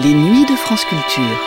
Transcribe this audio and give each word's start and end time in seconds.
Les 0.00 0.12
nuits 0.12 0.44
de 0.44 0.56
France 0.56 0.84
Culture. 0.86 1.38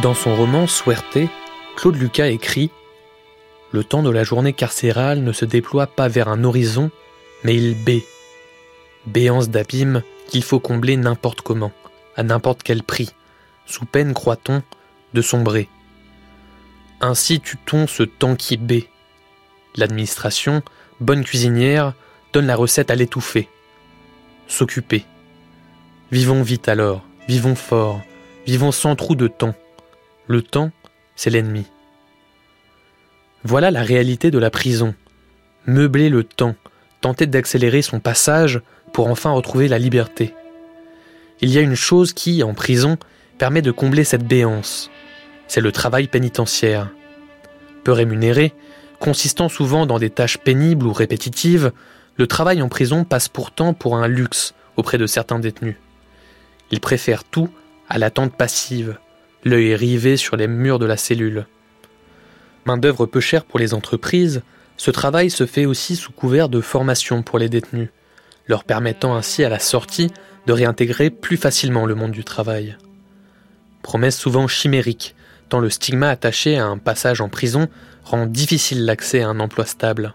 Dans 0.00 0.14
son 0.14 0.34
roman 0.34 0.66
Suerte, 0.66 1.18
Claude 1.76 1.96
Lucas 1.96 2.28
écrit 2.28 2.70
Le 3.72 3.84
temps 3.84 4.02
de 4.02 4.08
la 4.08 4.24
journée 4.24 4.54
carcérale 4.54 5.22
ne 5.22 5.32
se 5.32 5.44
déploie 5.44 5.86
pas 5.86 6.08
vers 6.08 6.28
un 6.28 6.44
horizon, 6.44 6.90
mais 7.44 7.56
il 7.56 7.74
baie. 7.84 8.06
Béance 9.04 9.50
d'abîme 9.50 10.02
qu'il 10.28 10.42
faut 10.42 10.60
combler 10.60 10.96
n'importe 10.96 11.42
comment, 11.42 11.72
à 12.16 12.22
n'importe 12.22 12.62
quel 12.62 12.82
prix, 12.82 13.10
sous 13.66 13.84
peine, 13.84 14.14
croit-on, 14.14 14.62
de 15.12 15.20
sombrer. 15.20 15.68
Ainsi 17.02 17.40
tue-t-on 17.40 17.86
ce 17.86 18.02
temps 18.02 18.34
qui 18.34 18.56
baie. 18.56 18.88
L'administration, 19.76 20.62
bonne 21.00 21.22
cuisinière, 21.22 21.92
donne 22.32 22.46
la 22.46 22.56
recette 22.56 22.90
à 22.90 22.94
l'étouffer 22.94 23.46
s'occuper. 24.48 25.04
Vivons 26.10 26.42
vite 26.42 26.68
alors, 26.68 27.04
vivons 27.28 27.54
fort, 27.54 28.00
vivons 28.46 28.72
sans 28.72 28.96
trou 28.96 29.14
de 29.14 29.28
temps. 29.28 29.54
Le 30.26 30.42
temps, 30.42 30.72
c'est 31.14 31.30
l'ennemi. 31.30 31.66
Voilà 33.44 33.70
la 33.70 33.82
réalité 33.82 34.30
de 34.30 34.38
la 34.38 34.50
prison. 34.50 34.94
Meubler 35.66 36.08
le 36.08 36.24
temps, 36.24 36.56
tenter 37.00 37.26
d'accélérer 37.26 37.82
son 37.82 38.00
passage 38.00 38.60
pour 38.92 39.08
enfin 39.08 39.30
retrouver 39.30 39.68
la 39.68 39.78
liberté. 39.78 40.34
Il 41.40 41.50
y 41.50 41.58
a 41.58 41.60
une 41.60 41.76
chose 41.76 42.12
qui, 42.12 42.42
en 42.42 42.54
prison, 42.54 42.98
permet 43.38 43.62
de 43.62 43.70
combler 43.70 44.04
cette 44.04 44.26
béance. 44.26 44.90
C'est 45.46 45.60
le 45.60 45.72
travail 45.72 46.08
pénitentiaire. 46.08 46.90
Peu 47.84 47.92
rémunéré, 47.92 48.52
consistant 48.98 49.48
souvent 49.48 49.86
dans 49.86 49.98
des 49.98 50.10
tâches 50.10 50.38
pénibles 50.38 50.86
ou 50.86 50.92
répétitives, 50.92 51.72
le 52.18 52.26
travail 52.26 52.60
en 52.60 52.68
prison 52.68 53.04
passe 53.04 53.28
pourtant 53.28 53.72
pour 53.72 53.96
un 53.96 54.08
luxe 54.08 54.54
auprès 54.76 54.98
de 54.98 55.06
certains 55.06 55.38
détenus. 55.38 55.76
Ils 56.70 56.80
préfèrent 56.80 57.24
tout 57.24 57.48
à 57.88 57.98
l'attente 57.98 58.36
passive, 58.36 58.98
l'œil 59.44 59.74
rivé 59.74 60.16
sur 60.16 60.36
les 60.36 60.48
murs 60.48 60.78
de 60.78 60.86
la 60.86 60.96
cellule. 60.96 61.46
Main-d'œuvre 62.66 63.06
peu 63.06 63.20
chère 63.20 63.44
pour 63.44 63.58
les 63.58 63.72
entreprises, 63.72 64.42
ce 64.76 64.90
travail 64.90 65.30
se 65.30 65.46
fait 65.46 65.64
aussi 65.64 65.96
sous 65.96 66.12
couvert 66.12 66.48
de 66.48 66.60
formation 66.60 67.22
pour 67.22 67.38
les 67.38 67.48
détenus, 67.48 67.88
leur 68.46 68.64
permettant 68.64 69.14
ainsi 69.14 69.44
à 69.44 69.48
la 69.48 69.58
sortie 69.58 70.10
de 70.46 70.52
réintégrer 70.52 71.10
plus 71.10 71.36
facilement 71.36 71.86
le 71.86 71.94
monde 71.94 72.10
du 72.10 72.24
travail. 72.24 72.76
Promesse 73.82 74.18
souvent 74.18 74.48
chimérique, 74.48 75.14
tant 75.48 75.60
le 75.60 75.70
stigma 75.70 76.10
attaché 76.10 76.58
à 76.58 76.66
un 76.66 76.78
passage 76.78 77.20
en 77.20 77.28
prison 77.28 77.68
rend 78.04 78.26
difficile 78.26 78.84
l'accès 78.84 79.22
à 79.22 79.28
un 79.28 79.40
emploi 79.40 79.66
stable. 79.66 80.14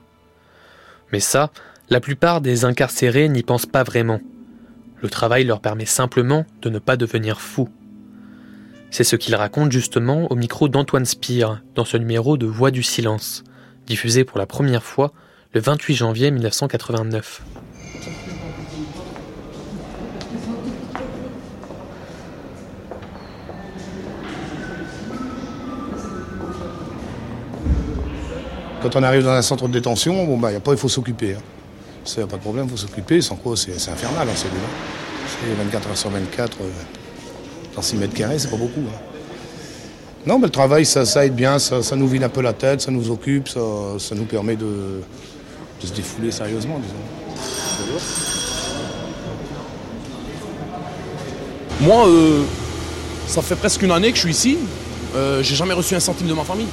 Mais 1.12 1.20
ça, 1.20 1.52
la 1.90 2.00
plupart 2.00 2.42
des 2.42 2.66
incarcérés 2.66 3.28
n'y 3.28 3.44
pensent 3.44 3.66
pas 3.66 3.84
vraiment. 3.84 4.22
Le 5.02 5.10
travail 5.10 5.44
leur 5.44 5.60
permet 5.60 5.86
simplement 5.86 6.46
de 6.62 6.70
ne 6.70 6.80
pas 6.80 6.96
devenir 6.96 7.42
fous. 7.42 7.70
C'est 8.90 9.04
ce 9.04 9.16
qu'il 9.16 9.36
raconte 9.36 9.72
justement 9.72 10.32
au 10.32 10.36
micro 10.36 10.70
d'Antoine 10.70 11.06
Spire 11.06 11.62
dans 11.76 11.84
ce 11.84 11.98
numéro 11.98 12.38
de 12.38 12.46
Voix 12.46 12.72
du 12.72 12.84
silence, 12.84 13.44
diffusé 13.86 14.24
pour 14.24 14.38
la 14.38 14.46
première 14.46 14.84
fois 14.84 15.12
le 15.52 15.60
28 15.60 15.94
janvier 15.96 16.32
1989. 16.32 17.42
Quand 28.82 28.96
on 28.96 29.04
arrive 29.04 29.24
dans 29.24 29.32
un 29.32 29.42
centre 29.42 29.68
de 29.68 29.74
détention, 29.74 30.26
bon 30.26 30.38
bah, 30.38 30.50
a 30.50 30.60
pas, 30.60 30.72
il 30.72 30.78
faut 30.78 30.90
s'occuper. 30.90 31.36
Hein. 31.36 31.42
A 32.06 32.28
pas 32.28 32.36
de 32.36 32.42
problème, 32.42 32.66
il 32.66 32.72
faut 32.72 32.78
s'occuper. 32.78 33.22
Sans 33.22 33.36
quoi, 33.36 33.56
c'est 33.56 33.72
infernal 33.90 34.28
en 34.30 34.36
cellule. 34.36 34.58
C'est 35.28 35.64
24 35.64 35.90
heures 35.90 35.98
sur 35.98 36.10
24, 36.10 36.58
euh, 36.62 36.70
dans 37.76 37.82
6 37.82 37.96
mètres 37.96 38.14
carrés, 38.14 38.38
c'est 38.38 38.50
pas 38.50 38.58
beaucoup. 38.58 38.82
Hein. 38.82 39.00
Non, 40.26 40.38
mais 40.38 40.46
le 40.46 40.52
travail, 40.52 40.86
ça, 40.86 41.26
aide 41.26 41.36
bien, 41.36 41.60
ça, 41.60 41.82
nous 41.96 42.08
vide 42.08 42.24
un 42.24 42.30
peu 42.30 42.42
la 42.42 42.54
tête, 42.54 42.82
ça 42.82 42.92
nous 42.92 43.10
occupe, 43.10 43.48
ça, 43.50 43.60
ça 44.00 44.16
nous 44.16 44.26
permet 44.26 44.56
de, 44.56 45.02
se 45.84 45.92
défouler 45.92 46.32
sérieusement, 46.32 46.80
disons. 46.80 48.00
Moi, 51.82 52.08
euh, 52.08 52.44
ça 53.28 53.42
fait 53.42 53.56
presque 53.56 53.82
une 53.82 53.92
année 53.92 54.12
que 54.12 54.16
je 54.16 54.22
suis 54.22 54.32
ici. 54.32 54.58
Euh, 55.16 55.44
j'ai 55.44 55.56
jamais 55.56 55.74
reçu 55.74 55.96
un 55.96 56.00
centime 56.00 56.28
de 56.28 56.34
ma 56.34 56.44
famille. 56.44 56.68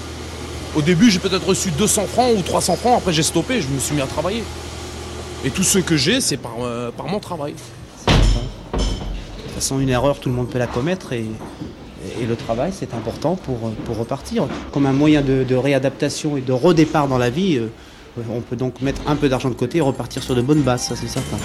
Au 0.76 0.82
début, 0.82 1.10
j'ai 1.10 1.18
peut-être 1.18 1.46
reçu 1.46 1.70
200 1.72 2.06
francs 2.06 2.32
ou 2.36 2.42
300 2.42 2.76
francs, 2.76 2.98
après 2.98 3.12
j'ai 3.12 3.24
stoppé, 3.24 3.60
je 3.60 3.68
me 3.68 3.80
suis 3.80 3.94
mis 3.94 4.00
à 4.00 4.06
travailler. 4.06 4.44
Et 5.42 5.50
tout 5.50 5.62
ce 5.62 5.78
que 5.78 5.96
j'ai, 5.96 6.20
c'est 6.20 6.36
par, 6.36 6.56
euh, 6.60 6.90
par 6.90 7.08
mon 7.08 7.18
travail. 7.18 7.54
De 8.06 8.12
toute 8.72 9.52
façon, 9.54 9.80
une 9.80 9.88
erreur, 9.88 10.20
tout 10.20 10.28
le 10.28 10.34
monde 10.34 10.50
peut 10.50 10.58
la 10.58 10.66
commettre 10.66 11.14
et, 11.14 11.24
et 12.20 12.26
le 12.26 12.36
travail, 12.36 12.72
c'est 12.74 12.92
important 12.92 13.36
pour, 13.36 13.70
pour, 13.84 13.96
repartir. 13.96 14.46
Comme 14.72 14.84
un 14.84 14.92
moyen 14.92 15.22
de, 15.22 15.54
réadaptation 15.54 16.36
et 16.36 16.42
de 16.42 16.52
redépart 16.52 17.08
dans 17.08 17.18
la 17.18 17.30
vie, 17.30 17.56
euh, 17.56 17.68
on 18.30 18.40
peut 18.40 18.56
donc 18.56 18.82
mettre 18.82 19.00
un 19.06 19.16
peu 19.16 19.28
d'argent 19.28 19.48
de 19.48 19.54
côté 19.54 19.78
et 19.78 19.80
repartir 19.80 20.22
sur 20.22 20.34
de 20.34 20.42
bonnes 20.42 20.62
bases, 20.62 20.88
ça 20.88 20.96
c'est 20.96 21.08
certain. 21.08 21.38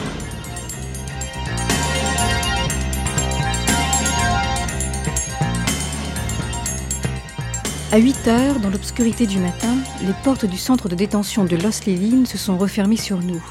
À 7.94 7.97
8 7.97 8.28
heures, 8.28 8.59
dans 8.59 8.69
l'obscurité 8.69 9.25
du 9.25 9.39
matin, 9.39 9.73
les 10.01 10.13
portes 10.25 10.45
du 10.45 10.57
centre 10.57 10.89
de 10.89 10.95
détention 10.95 11.45
de 11.45 11.55
Los 11.55 11.85
Lilines 11.85 12.25
se 12.25 12.38
sont 12.38 12.57
refermées 12.57 12.97
sur 12.97 13.19
nous. 13.19 13.41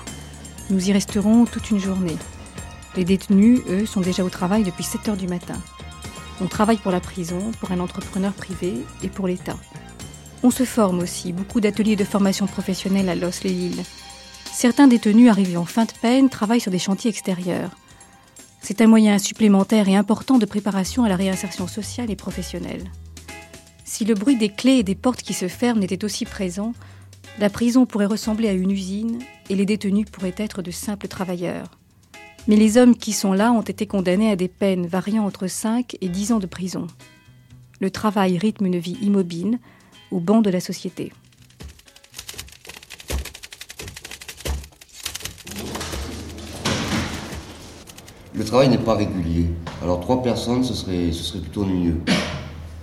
Nous 0.70 0.88
y 0.88 0.92
resterons 0.92 1.44
toute 1.44 1.70
une 1.70 1.78
journée. 1.78 2.16
Les 2.96 3.04
détenus, 3.04 3.60
eux, 3.68 3.86
sont 3.86 4.00
déjà 4.00 4.24
au 4.24 4.30
travail 4.30 4.62
depuis 4.62 4.84
7 4.84 5.08
heures 5.08 5.16
du 5.16 5.26
matin. 5.26 5.60
On 6.40 6.46
travaille 6.46 6.78
pour 6.78 6.92
la 6.92 7.00
prison, 7.00 7.52
pour 7.60 7.70
un 7.70 7.80
entrepreneur 7.80 8.32
privé 8.32 8.74
et 9.02 9.08
pour 9.08 9.26
l'État. 9.26 9.56
On 10.42 10.50
se 10.50 10.64
forme 10.64 11.00
aussi, 11.00 11.32
beaucoup 11.32 11.60
d'ateliers 11.60 11.96
de 11.96 12.04
formation 12.04 12.46
professionnelle 12.46 13.08
à 13.08 13.14
Los 13.14 13.42
les 13.44 13.70
Certains 14.52 14.86
détenus 14.86 15.30
arrivés 15.30 15.56
en 15.56 15.64
fin 15.64 15.84
de 15.84 15.92
peine 16.00 16.28
travaillent 16.28 16.60
sur 16.60 16.70
des 16.70 16.78
chantiers 16.78 17.10
extérieurs. 17.10 17.70
C'est 18.60 18.80
un 18.80 18.86
moyen 18.86 19.18
supplémentaire 19.18 19.88
et 19.88 19.96
important 19.96 20.38
de 20.38 20.46
préparation 20.46 21.04
à 21.04 21.08
la 21.08 21.16
réinsertion 21.16 21.66
sociale 21.66 22.10
et 22.10 22.16
professionnelle. 22.16 22.90
Si 23.84 24.04
le 24.04 24.14
bruit 24.14 24.36
des 24.36 24.48
clés 24.48 24.78
et 24.78 24.82
des 24.82 24.94
portes 24.94 25.22
qui 25.22 25.34
se 25.34 25.48
ferment 25.48 25.82
était 25.82 26.04
aussi 26.04 26.24
présent, 26.24 26.72
la 27.38 27.50
prison 27.50 27.86
pourrait 27.86 28.06
ressembler 28.06 28.48
à 28.48 28.52
une 28.52 28.70
usine 28.70 29.18
et 29.50 29.56
les 29.56 29.66
détenus 29.66 30.06
pourraient 30.10 30.34
être 30.36 30.62
de 30.62 30.70
simples 30.70 31.08
travailleurs. 31.08 31.66
Mais 32.46 32.56
les 32.56 32.76
hommes 32.76 32.96
qui 32.96 33.12
sont 33.12 33.32
là 33.32 33.52
ont 33.52 33.62
été 33.62 33.86
condamnés 33.86 34.30
à 34.30 34.36
des 34.36 34.48
peines 34.48 34.86
variant 34.86 35.24
entre 35.24 35.46
5 35.46 35.96
et 36.00 36.08
10 36.08 36.32
ans 36.32 36.38
de 36.38 36.46
prison. 36.46 36.86
Le 37.80 37.90
travail 37.90 38.38
rythme 38.38 38.66
une 38.66 38.78
vie 38.78 38.98
immobile, 39.02 39.58
au 40.10 40.20
banc 40.20 40.42
de 40.42 40.50
la 40.50 40.60
société. 40.60 41.12
Le 48.34 48.44
travail 48.44 48.68
n'est 48.68 48.78
pas 48.78 48.94
régulier. 48.94 49.46
Alors 49.82 50.00
trois 50.00 50.22
personnes, 50.22 50.64
ce 50.64 50.74
serait, 50.74 51.10
plutôt 51.40 51.64
mieux. 51.64 51.96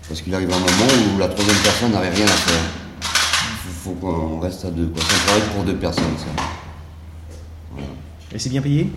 Parce 0.08 0.22
qu'il 0.22 0.34
arrive 0.34 0.52
un 0.52 0.59
moment 0.59 1.16
où 1.16 1.19
la 1.19 1.28
troisième 1.28 1.58
personne 1.63 1.91
n'avait 1.91 2.09
rien 2.09 2.25
à 2.25 2.29
faire 2.29 2.81
faut 3.81 3.92
qu'on 3.94 4.40
reste 4.40 4.64
à 4.66 4.69
deux. 4.69 4.92
C'est 4.96 5.16
un 5.16 5.25
travail 5.25 5.42
pour 5.56 5.64
deux 5.64 5.75
personnes, 5.75 6.16
ça. 6.18 7.81
Et 8.34 8.38
c'est 8.38 8.50
bien 8.50 8.62
payé? 8.62 8.92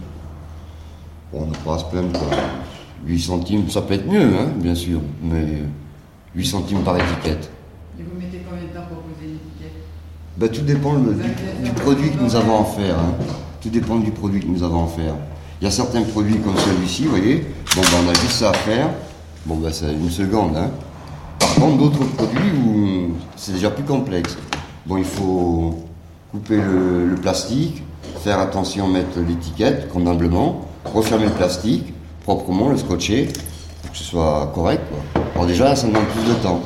On 1.33 1.47
ne 1.47 1.55
pas 1.55 1.77
à 1.77 1.79
se 1.79 1.85
plaindre. 1.85 2.21
8 3.07 3.21
centimes, 3.21 3.71
ça 3.71 3.83
peut 3.83 3.95
être 3.95 4.07
mieux, 4.07 4.23
hein, 4.23 4.49
bien 4.57 4.75
sûr, 4.75 5.01
mais 5.23 5.63
8 6.35 6.45
centimes 6.45 6.83
par 6.83 6.97
étiquette. 6.97 7.51
Et 7.99 8.03
vous 8.03 8.19
mettez 8.19 8.43
combien 8.49 8.65
de 8.65 8.69
temps 8.69 8.87
pour 8.89 8.99
poser 8.99 9.31
une 9.31 9.37
étiquette 9.37 9.83
ben, 10.37 10.49
Tout 10.51 10.63
dépend 10.63 10.95
du, 10.95 11.71
produit 11.73 12.11
que 12.11 12.23
nous 12.23 12.37
avons 12.37 12.63
à 12.63 12.65
faire. 12.65 12.99
Hein. 12.99 13.15
Tout 13.63 13.71
dépend 13.71 13.97
du 13.97 14.11
produit 14.11 14.41
que 14.41 14.47
nous 14.47 14.63
avons 14.63 14.85
à 14.85 14.89
faire. 14.89 15.15
Il 15.61 15.65
y 15.65 15.67
a 15.67 15.71
certains 15.71 16.03
produits 16.03 16.39
comme 16.39 16.57
celui-ci, 16.57 17.05
vous 17.05 17.11
voyez. 17.11 17.47
Bon, 17.75 17.81
ben, 17.81 18.05
on 18.07 18.11
a 18.11 18.15
juste 18.15 18.33
ça 18.33 18.51
à 18.51 18.55
faire. 18.55 18.91
Bon, 19.47 19.57
ben, 19.57 19.73
c'est 19.73 19.93
une 19.93 20.11
seconde. 20.11 20.57
Hein. 20.57 20.71
Par 21.39 21.55
contre, 21.55 21.79
d'autres 21.79 22.05
produits 22.15 22.53
où 22.53 23.15
c'est 23.37 23.53
déjà 23.53 23.71
plus 23.71 23.85
complexe. 23.85 24.37
Bon, 24.87 24.99
il 24.99 25.05
faut 25.05 25.83
couper 26.31 26.59
le, 26.59 27.15
plastique, 27.15 27.83
faire 28.23 28.39
attention, 28.39 28.87
mettre 28.87 29.19
l'étiquette 29.27 29.89
convenablement, 29.89 30.69
refermer 30.85 31.25
le 31.25 31.31
plastique 31.31 31.95
proprement, 32.23 32.69
le 32.69 32.77
scotcher, 32.77 33.29
pour 33.83 33.93
que 33.93 33.97
ce 33.97 34.05
soit 34.05 34.51
correct. 34.55 34.83
Alors 35.35 35.47
déjà, 35.47 35.75
ça 35.75 35.87
demande 35.87 36.05
plus 36.09 36.29
de 36.29 36.35
temps. 36.35 36.61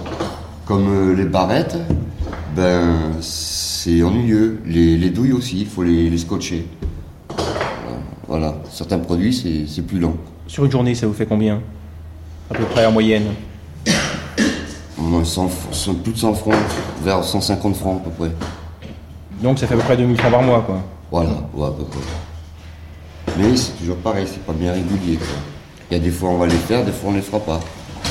Comme 0.66 0.88
euh, 0.88 1.14
les 1.14 1.26
barrettes, 1.26 1.76
ben 2.56 3.12
c'est 3.20 4.02
ennuyeux. 4.02 4.62
Les, 4.66 5.10
douilles 5.10 5.32
aussi, 5.32 5.60
il 5.60 5.66
faut 5.66 5.84
les, 5.84 6.18
scotcher. 6.18 6.66
Voilà, 8.26 8.56
certains 8.68 8.98
produits, 8.98 9.32
c'est 9.32 9.82
plus 9.82 10.00
long. 10.00 10.16
Sur 10.48 10.64
une 10.64 10.72
journée, 10.72 10.96
ça 10.96 11.06
vous 11.06 11.14
fait 11.14 11.26
combien? 11.26 11.60
À 12.50 12.54
peu 12.54 12.64
près 12.64 12.84
en 12.84 12.90
moyenne? 12.90 13.26
Plus 14.98 16.12
de 16.12 16.18
100 16.18 16.34
francs, 16.34 16.54
vers 17.02 17.22
150 17.24 17.76
francs 17.76 18.00
à 18.00 18.04
peu 18.04 18.10
près. 18.10 18.30
Donc 19.42 19.58
ça 19.58 19.66
fait 19.66 19.74
à 19.74 19.76
peu 19.76 19.82
près 19.84 19.96
2000 19.96 20.18
francs 20.18 20.32
par 20.32 20.42
mois, 20.42 20.62
quoi. 20.66 20.80
Voilà, 21.10 21.30
ouais, 21.54 21.66
à 21.66 21.70
peu 21.70 21.84
près. 21.84 22.00
Mais 23.38 23.56
c'est 23.56 23.72
toujours 23.78 23.96
pareil, 23.96 24.26
c'est 24.26 24.42
pas 24.44 24.52
bien 24.52 24.72
régulier. 24.72 25.16
quoi. 25.16 25.26
Il 25.90 25.96
y 25.96 26.00
a 26.00 26.02
des 26.02 26.10
fois 26.10 26.30
on 26.30 26.38
va 26.38 26.46
les 26.46 26.56
faire, 26.56 26.84
des 26.84 26.92
fois 26.92 27.10
on 27.10 27.14
les 27.14 27.22
fera 27.22 27.38
pas. 27.40 27.60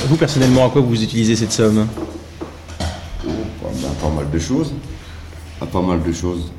Vous, 0.06 0.16
personnellement, 0.16 0.66
à 0.66 0.70
quoi 0.70 0.80
vous 0.80 1.02
utilisez 1.02 1.36
cette 1.36 1.52
somme? 1.52 1.86
Oh, 3.26 3.30
pas 4.00 4.08
mal 4.10 4.30
de 4.30 4.38
choses. 4.38 4.72
Ah, 5.60 5.66
pas 5.66 5.80
mal 5.82 6.02
de 6.02 6.12
choses. 6.12 6.50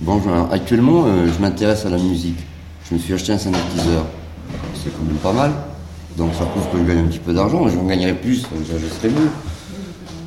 Bon, 0.00 0.20
je- 0.20 0.54
actuellement, 0.54 1.04
euh, 1.06 1.28
je 1.34 1.40
m'intéresse 1.40 1.86
à 1.86 1.90
la 1.90 1.98
musique. 1.98 2.38
Je 2.88 2.94
me 2.94 2.98
suis 2.98 3.14
acheté 3.14 3.32
un 3.32 3.38
synthétiseur. 3.38 4.04
C'est 4.74 4.90
quand 4.90 5.04
même 5.04 5.16
pas 5.16 5.32
mal. 5.32 5.52
Donc 6.16 6.32
ça 6.38 6.44
prouve 6.44 6.64
que 6.72 6.78
je 6.78 6.82
gagne 6.84 7.04
un 7.04 7.08
petit 7.08 7.20
peu 7.20 7.32
d'argent. 7.32 7.66
J'en 7.68 7.84
gagnerai 7.84 8.14
plus, 8.14 8.42
je 8.68 8.86
serai 8.96 9.08
mieux. 9.08 9.30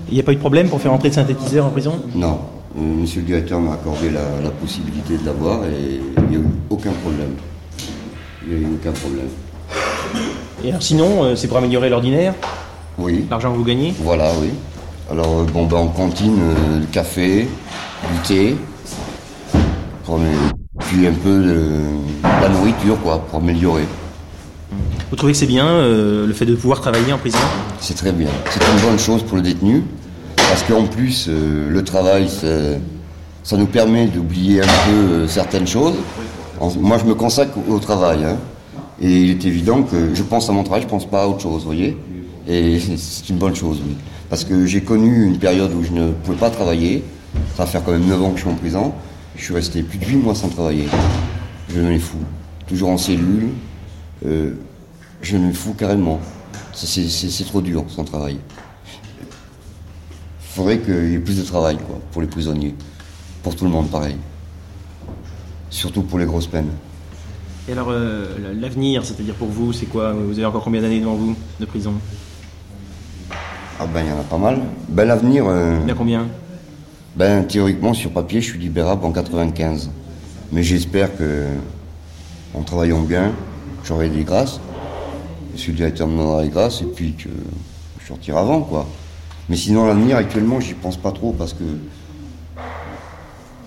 Il 0.10 0.14
n'y 0.14 0.20
a 0.20 0.24
pas 0.24 0.32
eu 0.34 0.36
de 0.36 0.40
problème 0.40 0.70
pour 0.70 0.80
faire 0.80 0.94
entrer 0.94 1.10
le 1.10 1.16
synthétiseur 1.16 1.66
en 1.66 1.70
prison? 1.70 2.00
Non. 2.14 2.40
Euh, 2.78 2.82
monsieur 2.82 3.22
le 3.22 3.28
directeur 3.28 3.60
m'a 3.60 3.74
accordé 3.74 4.10
la, 4.10 4.22
la 4.44 4.50
possibilité 4.50 5.18
de 5.18 5.26
l'avoir 5.26 5.64
et 5.66 6.00
il 6.18 6.24
n'y 6.30 6.36
a 6.36 6.40
eu 6.40 6.46
aucun 6.70 6.92
problème. 6.92 7.32
Il 8.46 8.54
n'y 8.54 8.66
a 8.66 8.68
eu 8.68 8.74
aucun 8.74 8.92
problème. 8.92 9.28
Et 10.64 10.70
alors 10.70 10.84
sinon, 10.84 11.24
euh, 11.24 11.36
c'est 11.36 11.48
pour 11.48 11.58
améliorer 11.58 11.90
l'ordinaire? 11.90 12.34
Oui. 12.98 13.26
L'argent 13.30 13.52
que 13.52 13.58
vous 13.58 13.64
gagnez? 13.64 13.94
Voilà, 14.00 14.32
oui. 14.40 14.50
Alors, 15.12 15.40
euh, 15.40 15.44
bon, 15.52 15.66
ben, 15.66 15.78
en 15.78 15.88
cantine, 15.88 16.38
euh, 16.40 16.80
le 16.80 16.86
café, 16.86 17.48
du 18.14 18.20
thé, 18.28 18.56
pour 20.06 20.20
puis 20.80 21.08
un 21.08 21.14
peu 21.14 21.44
de 21.44 21.70
la 22.24 22.50
nourriture, 22.50 23.02
quoi, 23.02 23.20
pour 23.26 23.40
améliorer. 23.40 23.86
Vous 25.10 25.16
trouvez 25.16 25.32
que 25.32 25.38
c'est 25.38 25.48
bien 25.48 25.82
le 25.82 26.34
fait 26.34 26.46
de 26.46 26.56
pouvoir 26.56 26.82
travailler 26.82 27.12
en 27.14 27.18
prison? 27.18 27.40
C'est 27.80 27.96
très 27.96 28.12
bien. 28.12 28.30
C'est 28.50 28.62
une 28.62 28.90
bonne 28.90 29.00
chose 29.00 29.24
pour 29.24 29.38
le 29.38 29.44
détenu, 29.44 29.84
parce 30.36 30.64
qu'en 30.64 30.86
plus, 30.86 31.28
euh, 31.30 31.70
le 31.70 31.84
travail, 31.84 32.28
ça 33.44 33.58
nous 33.58 33.68
permet 33.68 34.08
d'oublier 34.08 34.62
un 34.62 34.66
peu 34.66 34.92
euh, 34.92 35.28
certaines 35.28 35.68
choses. 35.68 35.96
Moi, 36.80 36.98
je 36.98 37.06
me 37.06 37.16
consacre 37.16 37.58
au, 37.70 37.80
travail, 37.80 38.24
hein. 38.24 38.38
et 39.02 39.22
il 39.22 39.30
est 39.32 39.46
évident 39.46 39.84
que 39.84 40.16
je 40.16 40.24
pense 40.24 40.50
à 40.50 40.54
mon 40.54 40.64
travail, 40.64 40.84
je 40.84 40.88
pense 40.88 41.06
pas 41.06 41.24
à 41.24 41.28
autre 41.28 41.42
chose, 41.42 41.62
vous 41.62 41.68
voyez. 41.68 41.98
Et 42.48 42.80
c'est 42.98 43.30
une 43.30 43.38
bonne 43.38 43.56
chose, 43.56 43.82
oui. 43.86 43.96
Parce 44.30 44.44
que 44.44 44.66
j'ai 44.66 44.82
connu 44.82 45.26
une 45.26 45.38
période 45.38 45.74
où 45.74 45.84
je 45.84 45.92
ne 45.92 46.12
pouvais 46.12 46.38
pas 46.38 46.50
travailler. 46.50 47.04
Ça 47.56 47.64
va 47.64 47.66
faire 47.68 47.84
quand 47.84 47.92
même 47.92 48.08
9 48.08 48.24
ans 48.24 48.30
que 48.32 48.38
je 48.38 48.42
suis 48.42 48.50
en 48.50 48.56
prison. 48.56 48.94
Je 49.36 49.44
suis 49.44 49.54
resté 49.54 49.84
plus 49.84 49.98
de 50.00 50.06
8 50.06 50.16
mois 50.16 50.36
sans 50.36 50.50
travailler. 50.50 50.88
Je 51.74 51.80
me 51.80 51.98
fous. 52.00 52.18
Toujours 52.68 52.90
en 52.90 52.98
cellule. 52.98 53.50
Euh, 54.26 54.54
je 55.22 55.38
me 55.38 55.54
fous 55.54 55.74
carrément. 55.74 56.20
C'est- 56.76 57.44
trop 57.46 57.62
dur 57.62 57.84
sans 57.88 58.04
travail. 58.04 58.38
Il 59.22 59.28
faudrait 60.58 60.80
qu'il 60.80 61.10
y 61.12 61.16
ait 61.16 61.20
plus 61.20 61.38
de 61.38 61.44
travail 61.44 61.78
quoi, 61.78 62.00
pour 62.12 62.22
les 62.22 62.28
prisonniers. 62.28 62.76
Pour 63.44 63.56
tout 63.56 63.66
le 63.66 63.72
monde, 63.72 63.90
pareil. 63.90 64.18
Surtout 65.70 66.02
pour 66.04 66.20
les 66.20 66.26
grosses 66.26 66.48
peines. 66.48 66.72
Et 67.68 67.72
alors, 67.72 67.88
euh, 67.90 68.26
l'avenir, 68.60 69.04
c'est-à-dire 69.06 69.36
pour 69.36 69.48
vous, 69.48 69.74
c'est 69.74 69.86
quoi? 69.88 70.14
Vous 70.14 70.34
avez 70.34 70.46
encore 70.46 70.64
combien 70.64 70.82
d'années 70.82 71.00
devant 71.00 71.16
vous 71.16 71.36
de 71.60 71.66
prison? 71.66 71.94
Ah 73.80 73.88
ben, 73.88 74.02
il 74.04 74.10
y 74.10 74.12
en 74.12 74.20
a 74.20 74.24
pas 74.24 74.38
mal. 74.38 74.62
Ben, 74.90 75.06
l'avenir, 75.06 75.46
euh, 75.48 75.80
Bien 75.84 75.96
combien? 75.96 76.28
ben, 77.16 77.44
théoriquement, 77.46 77.94
sur 77.94 78.12
papier, 78.12 78.40
je 78.42 78.52
suis 78.52 78.60
libérable 78.60 79.06
en 79.06 79.12
95. 79.12 79.90
Mais 80.52 80.64
j'espère 80.64 81.16
que, 81.18 81.46
en 82.54 82.62
travaillant 82.62 83.02
bien, 83.02 83.34
j'aurai 83.84 84.10
des 84.10 84.24
grâces. 84.24 84.60
Monsieur 85.56 85.72
le 85.72 85.78
directeur 85.78 86.06
me 86.10 86.44
des 86.44 86.50
grâces 86.50 86.82
et 86.82 86.86
puis 86.86 87.14
que 87.14 87.30
je 88.02 88.08
sortirai 88.08 88.38
avant, 88.38 88.60
quoi. 88.60 88.86
Mais 89.48 89.56
sinon, 89.56 89.86
l'avenir, 89.86 90.18
actuellement, 90.18 90.60
j'y 90.60 90.74
pense 90.74 90.98
pas 90.98 91.14
trop 91.14 91.32
parce 91.32 91.54
que 91.54 91.64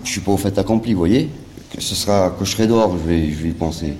je 0.03 0.07
suis 0.11 0.21
pas 0.21 0.31
au 0.31 0.37
fait 0.37 0.55
accompli, 0.59 0.93
vous 0.93 0.99
voyez. 0.99 1.31
Que 1.73 1.81
ce 1.81 1.95
sera, 1.95 2.29
que 2.37 2.45
je 2.45 2.51
serai 2.51 2.67
dehors, 2.67 2.91
je 2.95 3.07
vais, 3.09 3.31
je 3.31 3.41
vais 3.41 3.49
y 3.49 3.53
penser. 3.53 3.95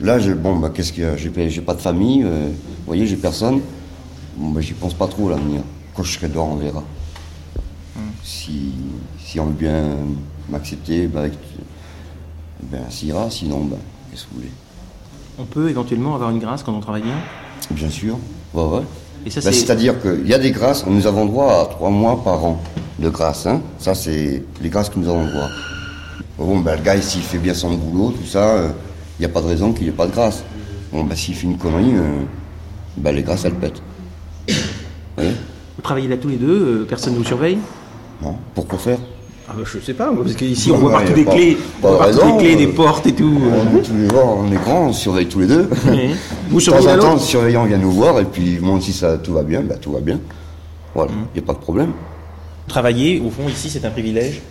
Là, 0.00 0.18
je, 0.18 0.32
bon, 0.32 0.56
bah, 0.56 0.70
qu'est-ce 0.74 0.92
qu'il 0.92 1.04
y 1.04 1.06
a? 1.06 1.16
J'ai 1.16 1.30
pas- 1.30 1.48
j'ai 1.48 1.60
pas 1.60 1.74
de 1.74 1.80
famille, 1.80 2.24
euh, 2.24 2.48
vous 2.48 2.84
voyez, 2.86 3.06
j'ai 3.06 3.16
personne. 3.16 3.60
Bon, 4.36 4.48
bah, 4.50 4.60
j'y 4.60 4.72
pense 4.72 4.94
pas 4.94 5.06
trop, 5.06 5.28
l'avenir. 5.30 5.60
Quand 5.94 6.02
je 6.02 6.12
serai 6.12 6.26
dehors, 6.26 6.48
on 6.48 6.56
verra. 6.56 6.82
Si, 8.24 8.72
si 9.24 9.38
on 9.38 9.46
veut 9.46 9.52
bien 9.52 9.84
m'accepter, 10.48 11.06
bah, 11.06 11.20
avec- 11.20 11.38
ben, 12.64 12.82
ça 12.90 13.06
ira. 13.06 13.30
Sinon, 13.30 13.60
ben, 13.64 13.78
qu'est-ce 14.10 14.24
que 14.24 14.30
vous 14.30 14.36
voulez? 14.38 14.50
On 15.38 15.44
peut 15.44 15.68
éventuellement 15.70 16.14
avoir 16.14 16.30
une 16.30 16.38
grâce 16.38 16.62
quand 16.62 16.72
on 16.72 16.80
travaille 16.80 17.02
bien 17.02 17.16
Bien 17.70 17.90
sûr. 17.90 18.18
Ouais, 18.54 18.62
ouais. 18.64 18.82
C'est- 19.30 19.40
C'est-à-dire 19.52 20.00
qu'il 20.00 20.26
y 20.26 20.34
a 20.34 20.38
des 20.38 20.50
grâces, 20.52 20.86
nous 20.86 21.06
avons 21.06 21.26
droit 21.26 21.62
à 21.62 21.66
trois 21.66 21.90
mois 21.90 22.22
par 22.24 22.44
an 22.44 22.60
de 22.98 23.08
grâce. 23.10 23.46
Hein. 23.46 23.60
Ça, 23.78 23.94
c'est 23.94 24.42
les 24.60 24.68
grâces 24.68 24.88
que 24.88 24.98
nous 24.98 25.08
avons 25.08 25.26
droit. 25.26 25.48
Bon, 26.38 26.58
ben, 26.60 26.76
le 26.76 26.82
gars, 26.82 27.00
s'il 27.00 27.22
fait 27.22 27.38
bien 27.38 27.52
son 27.54 27.74
boulot, 27.74 28.12
tout 28.12 28.24
ça, 28.26 28.64
il 29.18 29.20
n'y 29.20 29.26
a 29.26 29.28
pas 29.28 29.40
de 29.42 29.46
raison 29.46 29.72
qu'il 29.72 29.84
n'y 29.84 29.88
ait 29.90 29.92
pas 29.96 30.06
de 30.06 30.12
grâce. 30.12 30.42
Bon, 30.92 31.04
ben, 31.04 31.14
s'il 31.16 31.34
fait 31.34 31.46
une 31.46 31.58
connerie, 31.58 31.92
euh, 31.94 32.22
ben, 32.96 33.14
les 33.14 33.22
grâces, 33.22 33.44
elles 33.44 33.54
pètent. 33.54 33.82
Vous 35.18 35.82
travaillez 35.82 36.08
là 36.08 36.16
tous 36.16 36.28
les 36.28 36.36
deux, 36.36 36.80
euh, 36.82 36.86
personne 36.88 37.12
ne 37.14 37.18
vous 37.18 37.24
surveille? 37.24 37.58
Non 38.22 38.36
Pourquoi 38.54 38.78
faire? 38.78 38.98
Ah 39.48 39.52
bah, 39.56 39.62
Je 39.64 39.78
sais 39.78 39.94
pas, 39.94 40.12
parce 40.14 40.34
qu'ici 40.34 40.70
on 40.70 40.78
voit 40.78 40.92
partout 40.92 41.12
des 41.14 41.24
pas- 41.24 41.32
clés, 41.32 41.56
on 41.82 41.88
voit 41.88 41.98
partout 41.98 42.32
des 42.32 42.38
clés, 42.38 42.56
des 42.56 42.66
euh, 42.66 42.74
portes 42.74 43.06
et 43.06 43.14
tout. 43.14 43.40
On 43.40 43.78
tous 43.78 43.94
les 43.94 44.08
jours, 44.08 44.44
est 44.52 44.56
grands, 44.56 44.86
on 44.88 44.92
surveille 44.92 45.26
tous 45.26 45.40
les 45.40 45.46
deux. 45.46 45.68
Vous 46.50 46.60
De 46.60 46.64
temps 46.66 46.86
en 46.86 46.98
temps, 46.98 47.14
le 47.14 47.20
surveillant 47.20 47.64
vient 47.64 47.78
nous 47.78 47.92
voir 47.92 48.18
et 48.20 48.24
puis 48.24 48.56
bon, 48.56 48.80
si 48.80 48.92
ça 48.92 49.18
tout 49.18 49.32
va 49.32 49.42
bien, 49.42 49.62
bah, 49.62 49.76
tout 49.80 49.92
va 49.92 50.00
bien. 50.00 50.20
Voilà, 50.94 51.12
il 51.34 51.40
n'y 51.40 51.44
a 51.44 51.46
pas 51.46 51.54
de 51.54 51.58
problème. 51.62 51.92
Travailler, 52.66 53.20
au 53.24 53.30
fond, 53.30 53.48
ici, 53.48 53.70
c'est 53.70 53.84
un 53.84 53.90
privilège? 53.90 54.42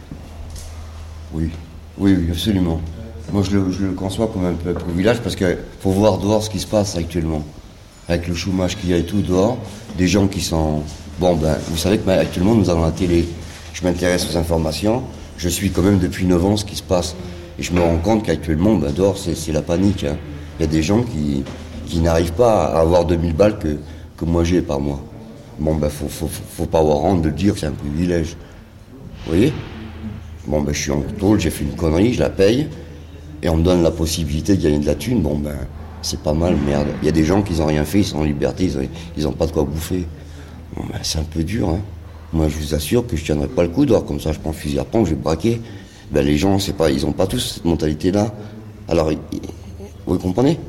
Oui, 1.33 1.50
oui, 1.97 2.15
oui, 2.17 2.27
absolument. 2.31 2.81
Moi, 3.31 3.43
je 3.43 3.57
le, 3.57 3.71
je 3.71 3.85
le 3.85 3.91
conçois 3.91 4.27
comme 4.27 4.45
un 4.45 4.53
peu 4.53 4.69
un 4.69 4.73
privilège 4.73 5.19
parce 5.19 5.35
qu'il 5.35 5.57
faut 5.81 5.91
voir 5.91 6.17
dehors 6.17 6.43
ce 6.43 6.50
qui 6.50 6.59
se 6.59 6.67
passe 6.67 6.95
actuellement. 6.95 7.43
Avec 8.07 8.27
le 8.27 8.33
chômage 8.33 8.77
qu'il 8.77 8.89
y 8.89 8.93
a 8.93 8.97
et 8.97 9.03
tout 9.05 9.21
dehors, 9.21 9.57
des 9.97 10.07
gens 10.07 10.27
qui 10.27 10.41
sont... 10.41 10.81
Bon, 11.19 11.35
ben, 11.35 11.57
vous 11.69 11.77
savez 11.77 11.97
que 11.97 12.05
ben, 12.05 12.19
actuellement, 12.19 12.55
nous 12.55 12.69
avons 12.69 12.83
la 12.83 12.91
télé. 12.91 13.27
Je 13.79 13.83
m'intéresse 13.83 14.27
aux 14.33 14.38
informations. 14.38 15.03
Je 15.38 15.47
suis 15.47 15.69
quand 15.69 15.83
même 15.83 16.00
depuis 16.00 16.25
9 16.25 16.45
ans 16.45 16.57
ce 16.57 16.65
qui 16.65 16.75
se 16.75 16.81
passe. 16.81 17.15
Et 17.59 17.63
je 17.63 17.71
me 17.74 17.79
rends 17.79 17.97
compte 17.97 18.25
qu'actuellement, 18.25 18.74
ben, 18.75 18.91
dehors, 18.91 19.19
c'est 19.19 19.51
la 19.51 19.62
panique. 19.62 20.03
hein. 20.03 20.18
Il 20.57 20.63
y 20.63 20.65
a 20.65 20.71
des 20.71 20.81
gens 20.81 21.03
qui, 21.03 21.44
qui 21.85 22.00
n'arrivent 22.00 22.33
pas 22.33 22.65
à 22.65 22.79
avoir 22.79 23.06
2000 23.06 23.35
balles 23.35 23.59
que, 23.59 23.77
que 24.18 24.25
moi 24.25 24.44
j'ai 24.44 24.63
par 24.63 24.79
mois. 24.79 25.00
Bon, 25.59 25.75
ben, 25.75 25.89
faut, 25.89 26.07
faut, 26.07 26.27
faut, 26.27 26.65
pas 26.65 26.79
avoir 26.79 27.03
honte 27.03 27.21
de 27.21 27.29
dire 27.29 27.53
que 27.53 27.59
c'est 27.59 27.68
un 27.68 27.71
privilège. 27.71 28.35
Vous 29.25 29.33
voyez? 29.33 29.53
Bon, 30.47 30.62
ben, 30.62 30.74
je 30.74 30.81
suis 30.81 30.91
en 30.91 31.01
tôle, 31.19 31.39
j'ai 31.39 31.51
fait 31.51 31.63
une 31.63 31.75
connerie, 31.75 32.13
je 32.13 32.19
la 32.19 32.31
paye, 32.31 32.68
et 33.43 33.50
on 33.50 33.57
me 33.57 33.63
donne 33.63 33.84
la 33.84 33.91
possibilité 33.91 34.57
de 34.57 34.63
gagner 34.63 34.79
de 34.79 34.88
la 34.88 34.96
thune. 34.96 35.22
Bon, 35.22 35.38
ben, 35.38 35.55
c'est 36.01 36.22
pas 36.22 36.34
mal, 36.34 36.55
merde. 36.65 36.88
Il 37.03 37.05
y 37.05 37.10
a 37.10 37.12
des 37.12 37.25
gens 37.25 37.43
qui 37.43 37.53
n'ont 37.53 37.67
rien 37.67 37.86
fait, 37.86 38.00
ils 38.00 38.05
sont 38.05 38.17
en 38.17 38.24
liberté, 38.24 38.63
ils 38.63 38.77
ont, 38.79 38.88
ils 39.15 39.27
ont 39.27 39.34
pas 39.34 39.46
de 39.46 39.51
quoi 39.51 39.65
bouffer. 39.65 40.07
Bon, 40.75 40.84
ben, 40.91 40.98
c'est 41.03 41.19
un 41.19 41.24
peu 41.24 41.43
dur, 41.43 41.69
hein. 41.69 41.79
Moi, 42.34 42.48
je 42.50 42.57
vous 42.57 42.75
assure 42.75 43.05
que 43.07 43.15
je 43.15 43.24
tiendrai 43.24 43.48
pas 43.48 43.63
le 43.63 43.69
coup 43.69 43.86
dehors, 43.86 44.05
comme 44.05 44.19
ça, 44.19 44.31
je 44.34 44.39
prends 44.39 44.50
le 44.51 44.55
fusil 44.55 44.79
à 44.79 44.84
pompe, 44.86 45.05
je 45.05 45.12
vais 45.12 45.15
braquer. 45.22 45.62
Ben, 46.12 46.25
les 46.25 46.38
gens, 46.38 46.60
c'est 46.60 46.74
pas, 46.75 46.89
ils 46.89 47.05
ont 47.05 47.12
pas 47.13 47.27
tous 47.27 47.53
cette 47.55 47.65
mentalité-là. 47.65 48.34
Alors, 48.89 49.12
vous 50.05 50.17
comprenez? 50.19 50.60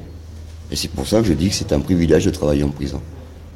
Et 0.71 0.77
c'est 0.77 0.91
pour 0.91 1.07
ça 1.07 1.21
que 1.21 1.27
je 1.27 1.33
dis 1.33 1.49
que 1.49 1.55
c'est 1.55 1.73
un 1.73 1.81
privilège 1.81 2.25
de 2.27 2.31
travailler 2.31 2.63
en 2.63 2.69
prison. 2.69 3.01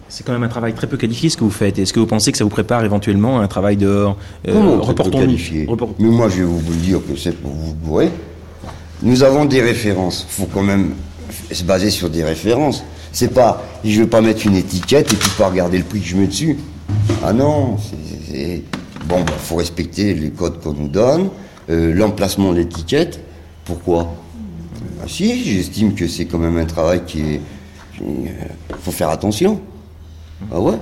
C'est 0.09 0.25
quand 0.26 0.32
même 0.32 0.42
un 0.42 0.49
travail 0.49 0.75
très 0.75 0.87
peu 0.87 0.97
qualifié 0.97 1.28
ce 1.30 1.37
que 1.37 1.44
vous 1.44 1.50
faites. 1.50 1.78
Est-ce 1.78 1.92
que 1.92 2.00
vous 2.00 2.06
pensez 2.06 2.32
que 2.32 2.38
ça 2.38 2.44
vous 2.44 2.50
prépare 2.50 2.85
éventuellement 2.85 3.40
à 3.40 3.42
un 3.42 3.49
travail 3.49 3.76
dehors? 3.76 4.16
Euh, 4.47 4.52
très 4.52 4.61
peu 4.62 4.80
reportons-nous. 5.02 5.18
qualifié 5.25 5.64
Report- 5.66 5.94
Mais 5.99 6.09
moi, 6.09 6.28
je 6.28 6.38
vais 6.38 6.44
vous 6.44 6.71
le 6.71 6.76
dire 6.76 6.99
que 7.06 7.16
c'est 7.16 7.32
pour 7.32 7.50
vous 7.52 7.73
bourrer. 7.75 8.11
Nous 9.02 9.23
avons 9.23 9.44
des 9.47 9.62
références. 9.62 10.26
faut 10.28 10.47
quand 10.52 10.62
même 10.62 10.90
se 11.50 11.64
baser 11.64 11.90
sur 11.90 12.11
des 12.11 12.25
références. 12.25 12.85
C'est 13.11 13.32
pas, 13.32 13.62
je 13.85 14.02
vais 14.02 14.06
pas 14.06 14.21
mettre 14.21 14.47
une 14.47 14.56
étiquette 14.56 15.12
et 15.12 15.16
puis 15.16 15.30
pas 15.38 15.49
regarder 15.49 15.78
le 15.78 15.85
prix 15.85 16.00
que 16.00 16.06
je 16.06 16.16
mets 16.16 16.26
dessus. 16.26 16.59
Ah 17.25 17.32
non, 17.32 17.76
c'est-. 17.78 18.62
Bon, 19.09 19.16
il 19.26 19.32
faut 19.38 19.56
respecter 19.56 20.14
les 20.14 20.30
codes 20.30 20.61
qu'on 20.61 20.75
nous 20.75 20.88
donne, 20.88 21.28
euh, 21.71 21.92
l'emplacement 21.92 22.52
de 22.52 22.59
l'étiquette. 22.59 23.21
Pourquoi? 23.64 24.14
Ah, 25.02 25.06
Si, 25.09 25.44
j'estime 25.44 25.94
que 25.94 26.06
c'est 26.06 26.26
quand 26.26 26.38
même 26.38 26.56
un 26.56 26.64
travail 26.66 27.02
qui 27.06 27.21
est... 27.21 27.40
Il 28.00 28.30
faut 28.80 28.90
faire 28.92 29.11
attention. 29.11 29.61
Ah 30.52 30.61
ouais? 30.61 30.75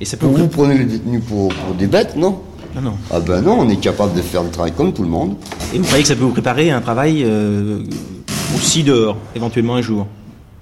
Et 0.00 0.04
ça 0.04 0.16
peut 0.16 0.26
Vous, 0.26 0.48
prenez 0.48 0.76
les 0.78 0.84
détenus 0.84 1.22
pour, 1.26 1.48
pour 1.48 1.74
des 1.74 1.86
bêtes, 1.86 2.16
non? 2.16 2.40
Non, 2.74 2.82
non. 2.82 2.94
ah 3.10 3.20
ben 3.20 3.40
non, 3.40 3.60
on 3.60 3.68
est 3.70 3.76
capable 3.80 4.14
de 4.14 4.20
faire 4.20 4.42
le 4.42 4.50
travail 4.50 4.72
comme 4.72 4.92
tout 4.92 5.02
le 5.02 5.08
monde. 5.08 5.36
Et 5.72 5.78
vous 5.78 5.84
croyez 5.84 6.02
que 6.02 6.08
ça 6.08 6.16
peut 6.16 6.24
vous 6.24 6.32
préparer 6.32 6.70
à 6.70 6.76
un 6.76 6.80
travail 6.82 7.22
euh, 7.24 7.82
aussi 8.54 8.82
dehors, 8.82 9.16
éventuellement 9.34 9.76
un 9.76 9.82
jour? 9.82 10.06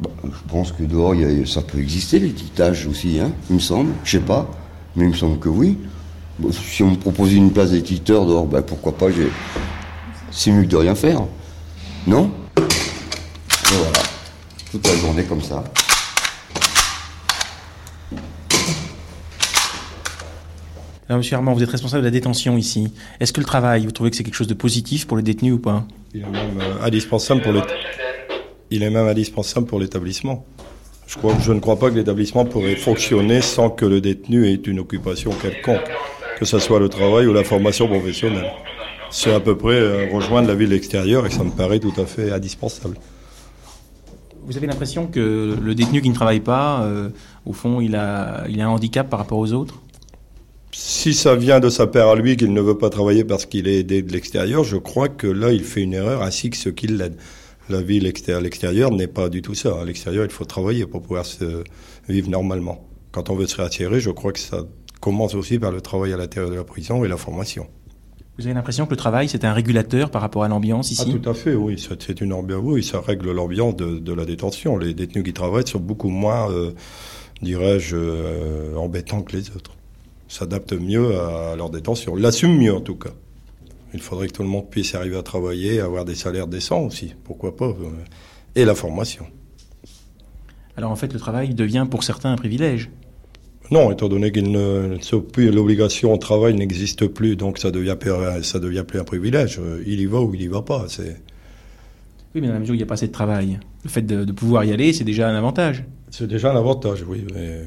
Bah, 0.00 0.11
je 0.25 0.52
pense 0.52 0.71
que 0.71 0.85
dehors, 0.85 1.14
il 1.16 1.23
y 1.38 1.42
a- 1.42 1.47
ça 1.47 1.62
peut 1.62 1.78
exister, 1.80 2.21
l'étiquetage 2.21 2.87
aussi, 2.87 3.18
hein, 3.18 3.33
il 3.50 3.56
me 3.56 3.61
semble. 3.61 3.90
Je 4.04 4.12
sais 4.12 4.21
pas, 4.25 4.49
mais 4.96 5.04
il 5.04 5.10
me 5.10 5.14
semble 5.14 5.38
que 5.38 5.48
oui. 5.48 5.78
Bon, 6.38 6.50
si 6.52 6.82
on 6.82 6.90
me 6.90 6.96
proposait 6.96 7.36
une 7.36 7.52
place 7.52 7.70
d'étiqueteur 7.70 8.26
dehors, 8.26 8.46
ben 8.46 8.62
pourquoi 8.62 8.96
pas, 8.96 9.10
j'ai... 9.10 9.28
c'est 10.30 10.50
mieux 10.50 10.62
que 10.62 10.68
de 10.68 10.76
rien 10.76 10.94
faire. 10.94 11.22
Non? 12.06 12.30
Et 12.56 13.76
voilà, 13.76 13.98
toute 14.70 14.86
la 14.86 14.96
journée 14.96 15.24
comme 15.24 15.42
ça. 15.42 15.64
Alors, 21.06 21.18
monsieur 21.18 21.36
Armand, 21.36 21.52
vous 21.52 21.62
êtes 21.62 21.70
responsable 21.70 22.02
de 22.02 22.06
la 22.06 22.10
détention 22.10 22.56
ici. 22.56 22.92
Est-ce 23.20 23.32
que 23.32 23.40
le 23.40 23.46
travail, 23.46 23.84
vous 23.84 23.92
trouvez 23.92 24.10
que 24.10 24.16
c'est 24.16 24.24
quelque 24.24 24.34
chose 24.34 24.46
de 24.46 24.54
positif 24.54 25.06
pour 25.06 25.18
les 25.18 25.22
détenus 25.22 25.52
ou 25.54 25.58
pas? 25.58 25.84
Il 26.14 26.22
est 26.22 26.26
même 26.26 26.60
euh, 26.60 26.82
indispensable 26.82 27.42
pour 27.42 27.52
l'ét- 27.52 27.64
il 28.70 28.82
est 28.82 28.90
même 28.90 29.06
indispensable 29.06 29.66
pour 29.66 29.78
l'établissement. 29.78 30.46
Je, 31.06 31.16
crois, 31.16 31.34
je 31.40 31.52
ne 31.52 31.61
crois 31.61 31.78
pas 31.78 31.90
que 31.90 31.96
l'établissement 31.96 32.44
pourrait 32.44 32.76
fonctionner 32.76 33.40
sans 33.40 33.70
que 33.70 33.84
le 33.84 34.00
détenu 34.00 34.49
ait 34.49 34.54
une 34.54 34.80
occupation 34.80 35.30
quelconque, 35.32 35.84
que 36.38 36.44
ce 36.44 36.58
soit 36.58 36.80
le 36.80 36.88
travail 36.88 37.26
ou 37.26 37.32
la 37.32 37.44
formation 37.44 37.87
professionnelle. 37.87 38.50
C'est 39.11 39.32
à 39.32 39.40
peu 39.40 39.56
près 39.56 39.75
euh, 39.75 40.08
rejoindre 40.12 40.49
la 40.49 40.54
ville 40.54 40.73
extérieure 40.73 41.26
et 41.26 41.30
ça 41.30 41.44
me 41.44 41.50
paraît 41.50 41.78
tout 41.78 41.92
à 41.99 42.06
fait 42.06 42.32
indispensable. 42.32 42.96
Vous 44.46 44.56
avez 44.56 44.66
l'impression 44.66 45.06
que 45.06 45.56
le 45.61 45.75
détenu 45.75 46.02
qui 46.02 46.11
ne 46.11 46.14
travaille 46.14 46.40
pas, 46.40 46.82
euh, 46.82 47.08
au 47.46 47.52
fond, 47.52 47.80
il 47.80 47.96
a, 47.96 48.44
il 48.49 48.61
a 48.61 48.66
un 48.66 48.70
handicap 48.70 49.08
par 49.08 49.20
rapport 49.20 49.38
aux 49.38 49.52
autres? 49.52 49.80
Si 50.73 51.14
ça 51.14 51.37
vient 51.37 51.61
de 51.61 51.68
sa 51.68 51.87
part 51.87 52.08
à 52.08 52.16
lui 52.16 52.37
qu'il 52.37 52.52
ne 52.52 52.61
veut 52.61 52.76
pas 52.76 52.90
travailler 52.90 53.25
parce 53.25 53.46
qu'il 53.46 53.68
est 53.68 53.78
aidé 53.78 54.02
de 54.02 54.12
l'extérieur, 54.12 54.64
je 54.64 54.76
crois 54.76 55.08
que 55.08 55.28
là, 55.28 55.52
il 55.52 55.62
fait 55.62 55.82
une 55.82 55.94
erreur 55.94 56.23
ainsi 56.23 56.50
que 56.50 56.56
ceux 56.56 56.73
qui 56.73 56.88
l'aident. 56.88 57.16
La 57.71 57.80
vie 57.80 57.99
l'extérieur, 58.00 58.42
l'extérieur 58.42 58.90
n'est 58.90 59.06
pas 59.06 59.28
du 59.28 59.40
tout 59.42 59.54
ça. 59.54 59.80
À 59.80 59.85
l'extérieur, 59.85 60.25
il 60.25 60.30
faut 60.30 60.44
travailler 60.44 60.87
pour 60.87 61.00
pouvoir 61.02 61.25
se 61.25 61.64
vivre 62.09 62.28
normalement. 62.28 62.87
Quand 63.12 63.30
on 63.30 63.37
veut 63.37 63.47
se 63.47 63.56
réattirer, 63.56 64.00
je 64.00 64.11
crois 64.11 64.33
que 64.33 64.38
ça 64.38 64.64
commence 65.00 65.35
aussi 65.35 65.59
par 65.59 65.71
le 65.73 65.80
travail 65.80 66.12
à 66.12 66.16
l'intérieur 66.16 66.50
de 66.50 66.56
la 66.56 66.64
prison 66.64 67.04
et 67.04 67.09
la 67.09 67.16
formation. 67.16 67.66
Vous 68.37 68.44
avez 68.47 68.54
l'impression 68.54 68.85
que 68.85 68.90
le 68.90 68.97
travail, 68.97 69.28
c'est 69.28 69.44
un 69.44 69.52
régulateur 69.52 70.11
par 70.11 70.21
rapport 70.21 70.42
à 70.42 70.49
l'ambiance 70.49 70.90
ici 70.90 71.04
Ah, 71.09 71.18
tout 71.18 71.30
à 71.30 71.35
fait, 71.35 71.54
oui. 71.54 71.78
ça- 71.78 71.94
C'est 71.99 72.21
une 72.21 72.33
ambiance, 72.33 72.61
oui, 72.64 72.83
ça 72.83 73.00
règle 73.00 73.30
l'ambiance 73.30 73.76
de, 73.76 73.99
de 73.99 74.12
la 74.12 74.25
détention. 74.25 74.76
Les 74.76 74.92
détenus 74.92 75.25
qui 75.25 75.33
travaillent 75.33 75.66
sont 75.68 75.78
beaucoup 75.78 76.09
moins, 76.09 76.50
euh, 76.50 76.73
dirais-je, 77.42 77.97
euh, 77.97 78.75
embêtants 78.76 79.23
que 79.23 79.37
les 79.37 79.50
autres. 79.50 79.71
S'adaptent 80.28 80.73
mieux 80.73 81.16
à 81.18 81.54
leur 81.56 81.71
détention. 81.71 82.16
L'assument 82.16 82.54
mieux, 82.54 82.75
en 82.75 82.80
tout 82.80 82.97
cas. 82.97 83.11
Il 83.94 84.00
faudrait 84.00 84.26
que 84.26 84.32
tout 84.32 84.42
le 84.42 84.48
monde 84.48 84.68
puisse 84.68 84.94
arriver 84.94 85.16
à 85.16 85.22
travailler, 85.22 85.80
avoir 85.80 86.04
des 86.04 86.14
salaires 86.16 86.46
décents 86.48 86.82
aussi. 86.82 87.14
Pourquoi 87.24 87.56
pas 87.56 87.66
euh, 87.68 87.74
Et 88.56 88.64
la 88.64 88.74
formation. 88.74 89.24
Alors 90.76 90.90
en 90.90 90.96
fait, 90.96 91.12
le 91.12 91.18
travail 91.20 91.54
devient 91.54 91.86
pour 91.90 92.02
certains 92.04 92.32
un 92.32 92.36
privilège. 92.36 92.90
Non, 93.70 93.90
étant 93.92 94.08
donné 94.08 94.30
qu'il 94.32 94.50
ne, 94.50 94.98
l'obligation 95.50 96.12
au 96.12 96.18
travail 96.18 96.54
n'existe 96.54 97.06
plus, 97.06 97.36
donc 97.36 97.58
ça 97.58 97.70
devient, 97.70 97.96
plus- 97.98 98.10
ça 98.42 98.58
devient 98.58 98.84
plus 98.86 98.98
un 99.00 99.04
privilège. 99.04 99.58
Euh, 99.58 99.82
Il 99.86 100.00
y 100.00 100.06
va 100.06 100.20
ou 100.20 100.34
il 100.34 100.42
y 100.42 100.48
va 100.48 100.60
pas. 100.62 100.84
C'est, 100.88 101.16
Oui, 102.34 102.40
mais 102.40 102.48
dans 102.48 102.54
la 102.54 102.58
mesure 102.60 102.72
où 102.72 102.74
il 102.74 102.78
n'y 102.78 102.82
a 102.82 102.86
pas 102.86 102.94
assez 102.94 103.06
de 103.06 103.12
travail, 103.12 103.58
le 103.84 103.88
fait 103.88 104.02
de, 104.02 104.24
de 104.24 104.32
pouvoir 104.32 104.64
y 104.64 104.72
aller, 104.72 104.92
c'est 104.92 105.04
déjà 105.04 105.28
un 105.30 105.34
avantage. 105.36 105.84
c'est 106.10 106.26
déjà 106.26 106.52
un 106.52 106.56
avantage, 106.56 107.04
oui. 107.08 107.24
mais- 107.34 107.62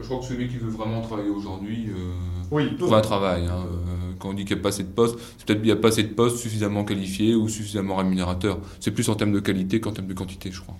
Je 0.00 0.06
crois 0.08 0.18
que 0.20 0.24
celui 0.26 0.48
qui 0.48 0.56
veut 0.56 0.70
vraiment 0.70 1.00
travailler 1.02 1.30
aujourd'hui 1.30 1.86
euh, 1.88 2.12
Oui, 2.50 2.76
trouve 2.76 2.94
un 2.94 3.00
travail. 3.00 3.46
hein. 3.46 3.64
Euh, 3.66 4.12
quand 4.18 4.30
on 4.30 4.34
dit 4.34 4.44
qu'il 4.44 4.56
n'y 4.56 4.60
a 4.60 4.62
pas 4.62 4.68
assez 4.70 4.82
de 4.82 4.88
postes, 4.88 5.18
c'est 5.38 5.46
peut-être 5.46 5.58
qu'il 5.60 5.66
n'y 5.66 5.72
a 5.72 5.76
pas 5.76 5.88
assez 5.88 6.02
de 6.02 6.12
postes 6.12 6.36
suffisamment 6.36 6.84
qualifiés 6.84 7.34
ou 7.34 7.48
suffisamment 7.48 7.96
rémunérateurs. 7.96 8.58
C'est 8.80 8.90
plus 8.90 9.08
en 9.08 9.14
termes 9.14 9.32
de 9.32 9.40
qualité 9.40 9.80
qu'en 9.80 9.92
termes 9.92 10.08
de 10.08 10.14
quantité, 10.14 10.50
je 10.52 10.60
crois. 10.60 10.76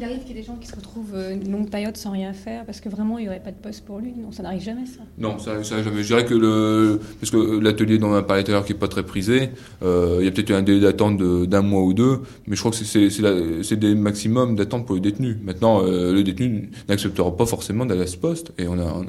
Qu'il 0.00 0.08
arrive 0.08 0.20
qu'il 0.24 0.34
y 0.34 0.38
ait 0.38 0.40
des 0.40 0.46
gens 0.46 0.56
qui 0.56 0.66
se 0.66 0.74
retrouvent 0.74 1.14
euh, 1.14 1.34
une 1.34 1.52
longue 1.52 1.68
période 1.68 1.94
sans 1.94 2.12
rien 2.12 2.32
faire 2.32 2.64
parce 2.64 2.80
que 2.80 2.88
vraiment 2.88 3.18
il 3.18 3.24
n'y 3.24 3.28
aurait 3.28 3.42
pas 3.42 3.50
de 3.50 3.56
poste 3.56 3.84
pour 3.84 3.98
lui 3.98 4.14
Non, 4.16 4.32
ça 4.32 4.42
n'arrive 4.42 4.62
jamais 4.62 4.86
ça. 4.86 5.00
Non, 5.18 5.38
ça, 5.38 5.62
ça 5.62 5.82
jamais. 5.82 6.02
Je 6.02 6.06
dirais 6.06 6.24
que 6.24 6.32
le, 6.32 7.00
parce 7.20 7.30
que 7.30 7.60
l'atelier 7.60 7.98
dont 7.98 8.08
on 8.08 8.14
a 8.14 8.22
parlé 8.22 8.42
tout 8.42 8.50
à 8.50 8.54
l'heure 8.54 8.64
qui 8.64 8.72
est 8.72 8.76
pas 8.76 8.88
très 8.88 9.02
prisé, 9.02 9.50
euh, 9.82 10.16
il 10.20 10.24
y 10.24 10.28
a 10.28 10.30
peut-être 10.30 10.52
un 10.52 10.62
délai 10.62 10.80
d'attente 10.80 11.18
d'un 11.18 11.60
mois 11.60 11.82
ou 11.82 11.92
deux, 11.92 12.20
mais 12.46 12.56
je 12.56 12.60
crois 12.62 12.70
que 12.70 12.78
c'est- 12.78 13.76
des 13.76 13.94
maximums 13.94 14.56
d'attente 14.56 14.86
pour 14.86 14.94
le 14.94 15.02
détenu. 15.02 15.36
Maintenant, 15.44 15.82
euh, 15.84 16.14
le 16.14 16.22
détenu 16.22 16.70
n'acceptera 16.88 17.36
pas 17.36 17.44
forcément 17.44 17.84
d'aller 17.84 18.00
à 18.02 18.06
ce 18.06 18.16
poste, 18.16 18.52
et 18.56 18.66
on 18.68 18.78
a, 18.78 19.02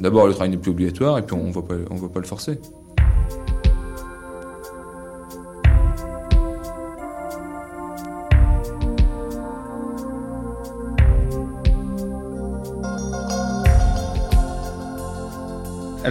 d'abord 0.00 0.26
le 0.26 0.32
travail 0.32 0.50
n'est 0.50 0.56
plus 0.56 0.72
obligatoire, 0.72 1.18
et 1.18 1.22
puis 1.22 1.36
on 1.36 1.46
on 1.46 1.94
va 1.94 2.08
pas 2.08 2.20
le 2.20 2.26
forcer. 2.26 2.58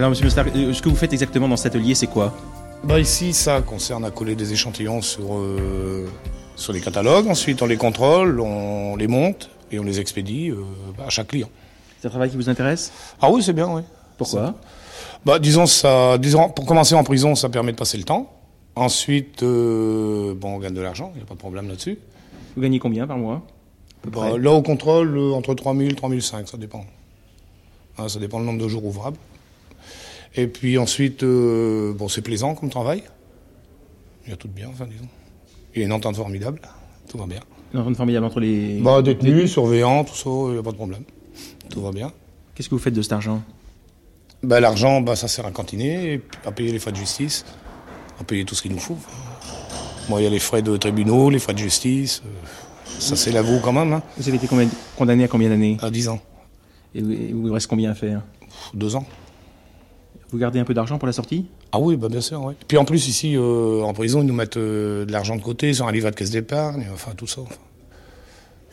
Alors, 0.02 0.10
monsieur 0.10 0.24
Mostar, 0.24 0.46
euh, 0.56 0.72
ce 0.72 0.82
que 0.82 0.88
vous 0.88 0.96
faites 0.96 1.12
exactement 1.12 1.46
dans 1.46 1.56
cet 1.56 1.76
atelier, 1.76 1.94
c'est 1.94 2.08
quoi 2.08 2.34
Bah 2.82 2.98
ici, 2.98 3.32
ça 3.32 3.62
concerne 3.62 4.04
à 4.04 4.10
coller 4.10 4.34
des 4.34 4.52
échantillons 4.52 5.00
sur, 5.00 5.36
euh, 5.36 6.08
sur 6.56 6.72
les 6.72 6.80
catalogues. 6.80 7.28
Ensuite, 7.28 7.62
on 7.62 7.66
les 7.66 7.76
contrôle, 7.76 8.40
on 8.40 8.96
les 8.96 9.06
monte 9.06 9.48
et 9.70 9.78
on 9.78 9.84
les 9.84 10.00
expédie 10.00 10.50
euh, 10.50 10.56
à 11.06 11.08
chaque 11.08 11.28
client. 11.28 11.48
C'est 12.00 12.08
un 12.08 12.10
travail 12.10 12.30
qui 12.30 12.36
vous 12.36 12.48
intéresse 12.48 12.90
Ah 13.20 13.30
oui, 13.30 13.44
c'est 13.44 13.52
bien, 13.52 13.72
oui. 13.72 13.82
Pourquoi 14.18 14.56
Bah, 15.24 15.38
disons, 15.38 15.66
ça, 15.66 16.18
disons, 16.18 16.48
pour 16.48 16.66
commencer 16.66 16.96
en 16.96 17.04
prison, 17.04 17.36
ça 17.36 17.48
permet 17.48 17.70
de 17.70 17.76
passer 17.76 17.96
le 17.96 18.02
temps. 18.02 18.28
Ensuite, 18.74 19.44
euh, 19.44 20.34
bon, 20.34 20.56
on 20.56 20.58
gagne 20.58 20.74
de 20.74 20.80
l'argent, 20.80 21.12
il 21.14 21.18
n'y 21.18 21.22
a 21.22 21.26
pas 21.26 21.34
de 21.34 21.38
problème 21.38 21.68
là-dessus. 21.68 21.96
Vous 22.56 22.62
gagnez 22.62 22.80
combien 22.80 23.06
par 23.06 23.18
mois 23.18 23.42
Bah, 24.08 24.36
là, 24.36 24.50
au 24.50 24.62
contrôle, 24.62 25.16
entre 25.32 25.54
3000 25.54 25.92
et 25.92 25.94
3005, 25.94 26.48
ça 26.48 26.56
dépend. 26.56 26.84
Hein, 27.98 28.08
ça 28.08 28.18
dépend 28.18 28.40
le 28.40 28.46
nombre 28.46 28.60
de 28.60 28.66
jours 28.66 28.84
ouvrables. 28.84 29.16
Et 30.34 30.46
puis 30.46 30.78
ensuite, 30.78 31.22
euh, 31.22 31.92
bon, 31.92 32.08
c'est 32.08 32.22
plaisant 32.22 32.54
comme 32.54 32.70
travail. 32.70 33.02
Il 34.24 34.30
y 34.30 34.32
a 34.32 34.36
tout 34.36 34.48
de 34.48 34.52
bien, 34.52 34.68
enfin, 34.68 34.86
disons. 34.86 35.08
Il 35.74 35.80
y 35.80 35.82
a 35.82 35.86
une 35.86 35.92
entente 35.92 36.16
formidable, 36.16 36.60
tout 37.08 37.18
va 37.18 37.26
bien. 37.26 37.40
Une 37.74 37.80
entente 37.80 37.96
formidable 37.96 38.26
entre 38.26 38.40
les... 38.40 38.80
Bah, 38.80 39.02
détenus, 39.02 39.50
surveillants, 39.50 40.04
tout 40.04 40.14
ça, 40.14 40.30
il 40.30 40.52
n'y 40.52 40.58
a 40.58 40.62
pas 40.62 40.70
de 40.70 40.76
problème. 40.76 41.04
Tout 41.70 41.80
va 41.80 41.90
bien. 41.90 42.12
Qu'est-ce 42.54 42.68
que 42.68 42.74
vous 42.74 42.80
faites 42.80 42.94
de 42.94 43.02
cet 43.02 43.12
argent? 43.12 43.42
Bah, 44.42 44.60
l'argent, 44.60 45.00
bah, 45.00 45.16
ça 45.16 45.28
sert 45.28 45.46
à 45.46 45.50
cantiner, 45.50 46.20
à 46.44 46.52
payer 46.52 46.72
les 46.72 46.78
frais 46.78 46.92
de 46.92 46.96
justice, 46.96 47.44
à 48.20 48.24
payer 48.24 48.44
tout 48.44 48.54
ce 48.54 48.62
qu'il 48.62 48.72
nous 48.72 48.78
faut. 48.78 48.98
Bon, 50.08 50.18
il 50.18 50.24
y 50.24 50.26
a 50.26 50.30
les 50.30 50.38
frais 50.38 50.62
de 50.62 50.76
tribunaux, 50.76 51.30
les 51.30 51.38
frais 51.38 51.54
de 51.54 51.58
justice. 51.58 52.22
euh, 52.26 52.28
ça, 52.98 53.16
c'est 53.16 53.32
l'avoue 53.32 53.60
quand 53.60 53.72
même, 53.72 53.92
hein. 53.92 54.02
Vous 54.18 54.28
avez 54.28 54.36
été 54.36 54.48
condamné 54.96 55.24
à 55.24 55.28
combien 55.28 55.48
d'années? 55.48 55.78
À 55.80 55.90
10 55.90 56.08
ans. 56.08 56.20
Et 56.94 56.98
il 57.00 57.34
vous 57.34 57.52
reste 57.52 57.68
combien 57.68 57.90
à 57.90 57.94
faire? 57.94 58.22
Deux 58.74 58.96
ans. 58.96 59.06
Vous 60.32 60.38
gardez 60.38 60.58
un 60.58 60.64
peu 60.64 60.72
d'argent 60.74 60.96
pour 60.98 61.06
la 61.06 61.12
sortie? 61.12 61.44
Ah 61.72 61.78
oui, 61.78 61.96
bah 61.96 62.08
bien 62.08 62.22
sûr, 62.22 62.42
oui. 62.42 62.54
Puis 62.66 62.78
en 62.78 62.84
plus, 62.86 63.06
ici, 63.06 63.36
euh, 63.36 63.82
en 63.82 63.92
prison, 63.92 64.22
ils 64.22 64.26
nous 64.26 64.32
mettent 64.34 64.56
euh, 64.56 65.04
de 65.04 65.12
l'argent 65.12 65.36
de 65.36 65.42
côté 65.42 65.74
sur 65.74 65.86
un 65.86 65.92
livret 65.92 66.10
de 66.10 66.16
caisse 66.16 66.30
d'épargne, 66.30 66.86
enfin, 66.92 67.12
tout 67.16 67.26
ça. 67.26 67.42
enfin. 67.42 67.54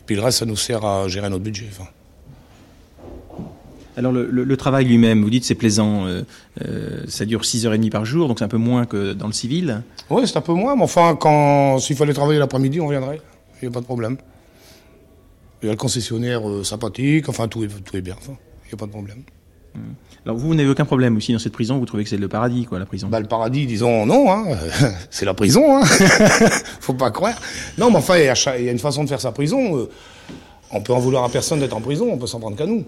Puis 0.06 0.16
le 0.16 0.22
reste, 0.22 0.38
ça 0.38 0.46
nous 0.46 0.56
sert 0.56 0.84
à 0.84 1.06
gérer 1.08 1.28
notre 1.28 1.44
budget. 1.44 1.66
Enfin. 1.70 1.88
Alors 3.96 4.12
le, 4.12 4.28
le- 4.30 4.44
le 4.44 4.56
travail 4.56 4.86
lui-même, 4.86 5.22
vous 5.22 5.28
dites 5.30 5.44
c'est 5.44 5.54
plaisant, 5.54 6.06
euh, 6.06 6.22
euh, 6.64 7.04
ça 7.08 7.24
dure 7.26 7.42
6h30 7.42 7.90
par 7.90 8.04
jour, 8.06 8.28
donc 8.28 8.38
c'est 8.38 8.44
un 8.44 8.48
peu 8.48 8.56
moins 8.56 8.86
que 8.86 9.12
dans 9.12 9.26
le 9.26 9.32
civil? 9.32 9.82
Oui, 10.08 10.22
c'est 10.26 10.36
un 10.38 10.40
peu 10.40 10.52
moins, 10.54 10.76
mais 10.76 10.82
enfin, 10.84 11.16
quand 11.20 11.78
s'il 11.78 11.96
fallait 11.96 12.14
travailler 12.14 12.38
l'après-midi, 12.38 12.80
on 12.80 12.88
viendrait. 12.88 13.20
Il 13.60 13.68
n'y 13.68 13.72
a 13.72 13.74
pas 13.74 13.80
de 13.80 13.84
problème. 13.84 14.16
Il 15.62 15.66
y 15.66 15.68
a 15.68 15.72
le 15.72 15.76
concessionnaire 15.78 16.48
euh, 16.48 16.64
sympathique, 16.64 17.28
enfin, 17.28 17.48
tout 17.48 17.64
est, 17.64 17.68
tout 17.68 17.96
est 17.96 18.00
bien. 18.00 18.14
enfin. 18.18 18.32
Il 18.64 18.68
n'y 18.68 18.74
a 18.74 18.76
pas 18.78 18.86
de 18.86 18.92
problème. 18.92 19.22
Alors 20.26 20.36
vous, 20.36 20.48
vous 20.48 20.54
n'avez 20.54 20.68
aucun 20.68 20.84
problème 20.84 21.16
aussi 21.16 21.32
dans 21.32 21.38
cette 21.38 21.52
prison, 21.52 21.78
vous 21.78 21.86
trouvez 21.86 22.04
que 22.04 22.10
c'est 22.10 22.16
le 22.18 22.28
paradis, 22.28 22.66
quoi, 22.66 22.78
la 22.78 22.84
prison? 22.86 23.08
Bah, 23.08 23.20
le 23.20 23.26
paradis, 23.26 23.66
disons, 23.66 24.04
non, 24.04 24.30
hein. 24.30 24.44
c'est 25.10 25.24
la 25.24 25.32
prison, 25.34 25.76
hein. 25.78 25.84
faut 26.80 26.92
pas 26.94 27.10
croire. 27.10 27.40
Non, 27.78 27.90
mais 27.90 27.96
enfin, 27.96 28.18
il 28.18 28.24
y, 28.24 28.28
a 28.28 28.58
y 28.60 28.68
une 28.68 28.78
façon 28.78 29.02
de 29.04 29.08
faire 29.08 29.20
sa 29.20 29.32
prison. 29.32 29.78
euh, 29.78 29.88
On 30.72 30.80
peut 30.82 30.92
en 30.92 30.98
vouloir 30.98 31.24
à 31.24 31.28
personne 31.30 31.60
d'être 31.60 31.76
en 31.76 31.80
prison, 31.80 32.08
on 32.12 32.18
peut 32.18 32.26
s'en 32.26 32.38
prendre 32.40 32.56
qu'à 32.56 32.66
nous. 32.66 32.84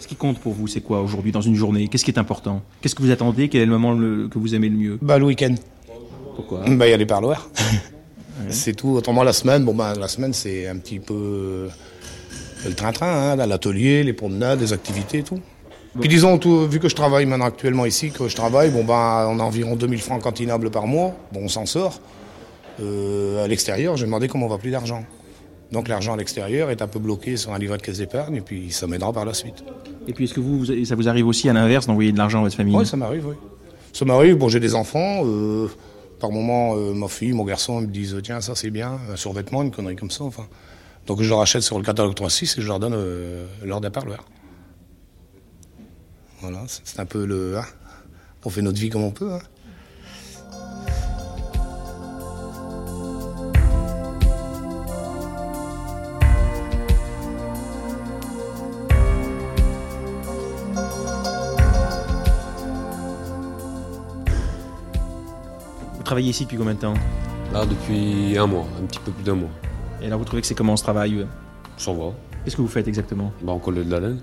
Ce 0.00 0.06
qui 0.06 0.16
compte 0.16 0.38
pour 0.38 0.52
vous, 0.52 0.66
c'est 0.66 0.82
quoi 0.82 1.00
aujourd'hui 1.00 1.32
dans 1.32 1.40
une 1.40 1.54
journée? 1.54 1.88
Qu'est-ce 1.88 2.04
qui 2.04 2.10
est 2.10 2.18
important? 2.18 2.60
Qu'est-ce 2.82 2.94
que 2.94 3.02
vous 3.02 3.10
attendez? 3.10 3.48
Quel 3.48 3.62
est 3.62 3.66
le 3.66 3.70
moment 3.72 3.92
le- 3.94 4.28
que 4.28 4.38
vous 4.38 4.54
aimez 4.54 4.68
le 4.68 4.76
mieux? 4.76 4.98
Bah, 5.00 5.18
le 5.18 5.24
week-end. 5.24 5.54
Pourquoi? 6.36 6.60
Bah, 6.68 6.86
il 6.86 6.90
y 6.90 6.92
a 6.94 6.96
les 6.98 7.06
parloirs. 7.06 7.48
C'est 8.50 8.74
tout. 8.74 8.90
Autrement, 8.90 9.22
la 9.22 9.32
semaine, 9.32 9.64
bon, 9.64 9.74
bah, 9.74 9.94
la 9.98 10.08
semaine, 10.08 10.32
c'est 10.34 10.66
un 10.66 10.76
petit 10.76 10.98
peu 10.98 11.14
euh, 11.14 11.68
le 12.66 12.74
train-train, 12.74 13.32
hein, 13.32 13.46
l'atelier, 13.46 14.02
les 14.02 14.12
promenades, 14.12 14.60
les 14.60 14.72
activités 14.74 15.18
et 15.18 15.22
tout. 15.22 15.40
Puis 16.00 16.08
disons, 16.08 16.38
tout, 16.38 16.66
vu 16.68 16.80
que 16.80 16.88
je 16.88 16.94
travaille 16.96 17.24
maintenant 17.26 17.44
actuellement 17.46 17.86
ici, 17.86 18.10
que 18.10 18.26
je 18.28 18.34
travaille, 18.34 18.70
bon, 18.70 18.84
bah, 18.84 19.28
on 19.30 19.38
a 19.38 19.42
environ 19.42 19.76
2000 19.76 20.00
francs 20.00 20.20
cantinables 20.22 20.70
par 20.70 20.86
mois. 20.86 21.14
Bon, 21.32 21.40
on 21.44 21.48
s'en 21.48 21.66
sort. 21.66 22.00
Euh, 22.80 23.44
à 23.44 23.48
l'extérieur, 23.48 23.96
j'ai 23.96 24.06
demandé 24.06 24.26
comment 24.28 24.46
on 24.46 24.48
va 24.48 24.58
plus 24.58 24.70
d'argent. 24.72 25.04
Donc 25.70 25.88
l'argent 25.88 26.12
à 26.14 26.16
l'extérieur 26.16 26.70
est 26.70 26.82
un 26.82 26.86
peu 26.88 26.98
bloqué 26.98 27.36
sur 27.36 27.52
un 27.52 27.58
livret 27.58 27.78
de 27.78 27.82
caisse 27.82 27.98
d'épargne 27.98 28.36
et 28.36 28.40
puis 28.40 28.70
ça 28.70 28.86
m'aidera 28.86 29.12
par 29.12 29.24
la 29.24 29.34
suite. 29.34 29.64
Et 30.06 30.12
puis 30.12 30.24
est-ce 30.24 30.34
que 30.34 30.40
vous, 30.40 30.58
vous- 30.64 30.84
ça 30.84 30.94
vous 30.94 31.08
arrive 31.08 31.26
aussi 31.26 31.48
à 31.48 31.52
l'inverse 31.52 31.86
d'envoyer 31.86 32.12
de 32.12 32.18
l'argent 32.18 32.40
à 32.40 32.42
votre 32.42 32.56
famille? 32.56 32.76
Oui, 32.76 32.86
ça 32.86 32.96
m'arrive, 32.96 33.26
oui. 33.26 33.34
Ça 33.92 34.04
m'arrive, 34.04 34.36
bon, 34.36 34.48
j'ai 34.48 34.60
des 34.60 34.74
enfants. 34.74 35.22
euh, 35.24 35.68
par 36.20 36.30
moment, 36.30 36.74
euh, 36.76 36.92
ma 36.94 37.08
fille, 37.08 37.32
mon 37.32 37.44
garçon, 37.44 37.80
ils 37.80 37.86
me 37.88 37.92
disent 37.92 38.16
tiens, 38.22 38.40
ça 38.40 38.54
c'est 38.54 38.70
bien, 38.70 38.98
un 39.12 39.16
survêtement, 39.16 39.62
une 39.62 39.70
connerie 39.70 39.96
comme 39.96 40.10
ça. 40.10 40.24
Enfin. 40.24 40.46
Donc 41.06 41.20
je 41.22 41.28
leur 41.28 41.40
achète 41.40 41.62
sur 41.62 41.76
le 41.78 41.84
catalogue 41.84 42.14
3.6 42.14 42.58
et 42.58 42.62
je 42.62 42.66
leur 42.66 42.78
donne 42.80 42.94
euh, 42.94 43.44
leur 43.64 43.80
d'un 43.80 43.90
parloir. 43.90 44.24
Voilà, 46.46 46.60
c'est 46.68 47.00
un 47.00 47.06
peu 47.06 47.24
le. 47.24 47.56
hein, 47.56 47.64
on 48.44 48.50
fait 48.50 48.60
notre 48.60 48.78
vie 48.78 48.90
comme 48.90 49.02
on 49.02 49.12
peut. 49.12 49.32
hein. 49.32 49.38
Vous 65.96 66.02
travaillez 66.02 66.28
ici 66.28 66.44
depuis 66.44 66.58
combien 66.58 66.74
de 66.74 66.78
temps? 66.78 66.92
Là, 67.54 67.64
depuis 67.64 68.36
un 68.36 68.46
mois, 68.46 68.66
un 68.78 68.84
petit 68.84 68.98
peu 68.98 69.12
plus 69.12 69.24
d'un 69.24 69.34
mois. 69.36 69.48
Et 70.02 70.06
alors 70.08 70.18
vous 70.18 70.26
trouvez 70.26 70.42
que 70.42 70.46
c'est 70.46 70.54
comment 70.54 70.76
ce 70.76 70.82
travail 70.82 71.20
euh? 71.20 71.26
Ça 71.78 71.90
va. 71.94 72.12
Qu'est-ce 72.44 72.56
que 72.56 72.60
vous 72.60 72.68
faites 72.68 72.86
exactement? 72.86 73.32
Bah, 73.40 73.52
on 73.52 73.58
colle 73.58 73.76
de 73.76 73.90
la 73.90 74.00
laine. 74.00 74.20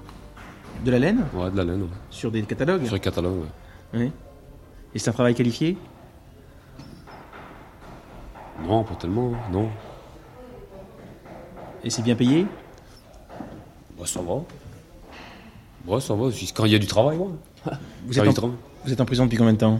De 0.83 0.91
la 0.91 0.99
laine 0.99 1.25
Ouais, 1.33 1.51
de 1.51 1.57
la 1.57 1.63
laine, 1.63 1.83
ouais. 1.83 1.87
Sur 2.09 2.31
des 2.31 2.41
catalogues 2.43 2.85
Sur 2.85 2.95
les 2.95 2.99
catalogues, 2.99 3.41
ouais. 3.41 3.99
Oui. 3.99 4.11
Et 4.95 4.99
c'est 4.99 5.09
un 5.09 5.13
travail 5.13 5.35
qualifié 5.35 5.77
Non, 8.65 8.83
pas 8.83 8.95
tellement, 8.95 9.31
non. 9.51 9.69
Et 11.83 11.89
c'est 11.89 12.01
bien 12.01 12.15
payé 12.15 12.45
Bah, 13.97 14.05
ça 14.05 14.21
va. 14.21 14.41
Ouais, 15.87 16.01
ça 16.01 16.13
va. 16.13 16.29
Quand 16.55 16.65
il 16.65 16.71
y 16.71 16.75
a 16.75 16.79
du 16.79 16.87
travail, 16.87 17.17
ouais. 17.17 17.27
êtes, 18.11 18.27
en, 18.27 18.33
travail. 18.33 18.55
vous 18.85 18.91
êtes 18.93 19.01
en 19.01 19.05
prison 19.05 19.25
depuis 19.25 19.37
combien 19.37 19.53
de 19.53 19.57
temps 19.57 19.79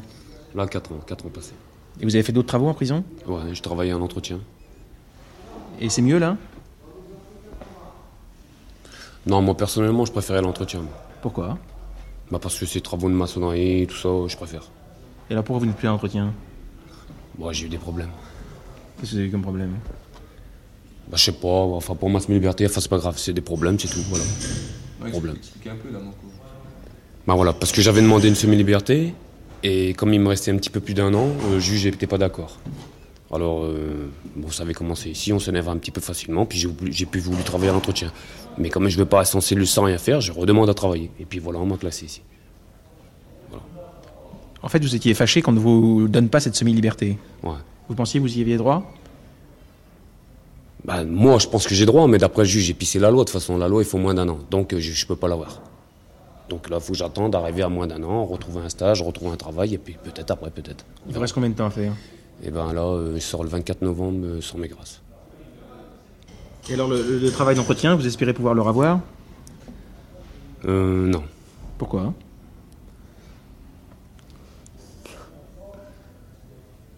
Là, 0.56 0.68
4 0.68 0.92
ans, 0.92 1.00
4 1.06 1.26
ans 1.26 1.30
passés. 1.30 1.54
Et 2.00 2.06
vous 2.06 2.16
avez 2.16 2.24
fait 2.24 2.32
d'autres 2.32 2.48
travaux 2.48 2.68
en 2.68 2.74
prison 2.74 3.04
Ouais, 3.28 3.54
je 3.54 3.62
travaillais 3.62 3.94
en 3.94 4.02
entretien. 4.02 4.40
Et 5.80 5.90
c'est 5.90 6.02
mieux 6.02 6.18
là 6.20 6.38
Non, 9.26 9.42
moi, 9.42 9.56
personnellement, 9.56 10.06
je 10.06 10.12
préférais 10.12 10.42
l'entretien. 10.42 10.82
Pourquoi? 11.22 11.58
Bah, 12.32 12.40
parce 12.42 12.58
que 12.58 12.66
c'est 12.66 12.82
travaux 12.82 13.10
de 13.10 13.14
maçonnerie, 13.14 13.86
tout 13.88 13.96
ça, 13.96 14.10
je 14.28 14.36
préfère. 14.36 14.64
Et 15.30 15.34
alors 15.34 15.44
pourquoi 15.44 15.60
vous 15.60 15.66
n'êtes 15.66 15.78
plus 15.78 15.88
à 15.88 15.92
l'entretien? 15.92 16.34
Moi, 17.38 17.54
j'ai 17.54 17.66
eu 17.66 17.70
des 17.70 17.78
problèmes. 17.78 18.10
Qu'est-ce 19.00 19.12
que 19.12 19.16
vous 19.16 19.20
avez 19.20 19.28
eu 19.28 19.32
comme 19.32 19.42
problème? 19.42 19.78
Bah, 21.08 21.18
je 21.18 21.24
sais 21.24 21.32
pas, 21.34 21.48
enfin, 21.48 21.96
pour 21.96 22.10
moi, 22.10 22.20
c'est 22.20 22.30
mes 22.30 22.36
libertés, 22.36 22.66
enfin, 22.66 22.82
c'est 22.82 22.90
pas 22.90 22.98
grave, 22.98 23.18
c'est 23.18 23.34
des 23.34 23.42
problèmes, 23.42 23.78
c'est 23.78 23.90
tout, 23.90 24.02
voilà. 24.10 24.24
Problème. 25.12 25.36
Expliquez 25.36 25.70
un 25.72 25.76
peu 25.76 25.92
là, 25.92 26.00
mon 26.00 26.12
cours. 26.12 26.30
Bah 27.28 27.36
voilà, 27.36 27.54
parce 27.54 27.72
que 27.72 27.82
j'avais 27.82 28.02
demandé 28.02 28.28
une 28.28 28.36
semi-liberté, 28.36 29.14
et 29.64 29.94
comme 29.94 30.14
il 30.14 30.20
me 30.20 30.30
restait 30.30 30.52
un 30.52 30.58
petit 30.58 30.70
peu 30.70 30.80
plus 30.80 30.94
d'un 30.94 31.14
an, 31.14 31.28
le 31.52 31.60
juge 31.60 31.86
n'était 31.86 32.08
pas 32.08 32.18
d'accord. 32.18 32.58
Alors, 33.34 33.64
euh, 33.64 34.10
bon, 34.36 34.50
ça 34.50 34.64
avait 34.64 34.74
commencé 34.74 35.10
ici, 35.10 35.32
on 35.32 35.40
s'énerve 35.40 35.70
un 35.70 35.78
petit 35.78 35.92
peu 35.92 36.02
facilement, 36.02 36.46
puis 36.46 36.60
j'ai 36.60 36.70
j'ai 36.92 37.06
pu 37.06 37.20
voulu 37.20 37.42
travailler 37.44 37.70
à 37.70 37.74
l'entretien. 37.74 38.12
Mais 38.58 38.70
comme 38.70 38.90
je 38.90 38.98
ne 38.98 39.04
veux 39.04 39.08
pas 39.08 39.24
en 39.36 39.42
cellule 39.42 39.68
sans 39.68 39.84
rien 39.84 39.98
faire, 39.98 40.20
je 40.20 40.34
redemande 40.34 40.70
à 40.70 40.74
travailler. 40.74 41.12
Et 41.20 41.26
puis 41.26 41.40
voilà, 41.40 41.60
on 41.60 41.66
m'a 41.66 41.78
classé 41.78 42.06
ici. 42.06 42.22
En 44.64 44.68
fait, 44.68 44.80
vous 44.80 44.96
étiez 44.96 45.14
fâché 45.14 45.42
qu'on 45.42 45.54
ne 45.54 45.60
vous 45.60 46.08
donne 46.08 46.30
pas 46.30 46.40
cette 46.40 46.56
semi-liberté. 46.56 47.18
Ouais. 47.42 47.56
Vous 47.88 47.96
pensiez 47.96 48.20
que 48.20 48.26
vous 48.26 48.38
y 48.38 48.42
aviez 48.42 48.58
droit? 48.58 48.84
Bah, 50.86 51.04
moi, 51.04 51.40
je 51.40 51.48
pense 51.48 51.68
que 51.68 51.74
j'ai 51.74 51.86
droit, 51.86 52.08
mais 52.08 52.18
d'après 52.18 52.44
le 52.44 52.48
juge, 52.48 52.74
puis 52.76 52.86
c'est 52.86 53.00
la 53.00 53.10
loi, 53.10 53.24
de 53.24 53.30
toute 53.30 53.34
façon, 53.34 53.58
la 53.58 53.68
loi, 53.68 53.82
il 53.82 53.86
faut 53.88 53.98
moins 53.98 54.14
d'un 54.14 54.30
an. 54.30 54.40
Donc, 54.50 54.74
euh, 54.74 54.80
je 54.80 55.04
ne 55.04 55.08
peux 55.08 55.16
pas 55.16 55.28
l'avoir. 55.28 55.62
Donc 56.50 56.70
là, 56.70 56.78
il 56.80 56.84
faut 56.84 56.92
que 56.92 56.98
j'attende 56.98 57.32
d'arriver 57.32 57.64
à 57.64 57.70
moins 57.70 57.88
d'un 57.88 58.04
an, 58.04 58.26
retrouver 58.26 58.62
un 58.62 58.70
stage, 58.70 59.02
retrouver 59.02 59.32
un 59.32 59.38
travail, 59.38 59.74
et 59.74 59.78
puis 59.78 59.96
peut-être 60.04 60.32
après, 60.32 60.52
peut-être. 60.52 60.86
Il 61.08 61.14
vous 61.14 61.20
reste 61.20 61.34
combien 61.34 61.50
de 61.50 61.56
temps 61.56 61.68
à 61.68 61.70
faire? 61.70 61.94
Et 62.44 62.50
ben 62.50 62.74
là, 62.74 62.82
euh, 62.82 63.16
je 63.16 63.20
sors 63.20 63.44
le 63.44 63.50
24 63.50 63.82
novembre 63.82 64.26
euh, 64.26 64.42
sur 64.42 64.58
mes 64.58 64.68
grâces. 64.68 65.02
Et 66.70 66.74
alors 66.74 66.90
le, 66.90 67.20
le 67.20 67.32
travail 67.32 67.56
d'entretien, 67.56 67.96
vous 67.96 68.06
espérez 68.06 68.34
pouvoir 68.34 68.54
le 68.54 68.62
revoir? 68.62 69.00
Euh, 70.66 71.08
non. 71.08 71.24
Pourquoi? 71.78 72.14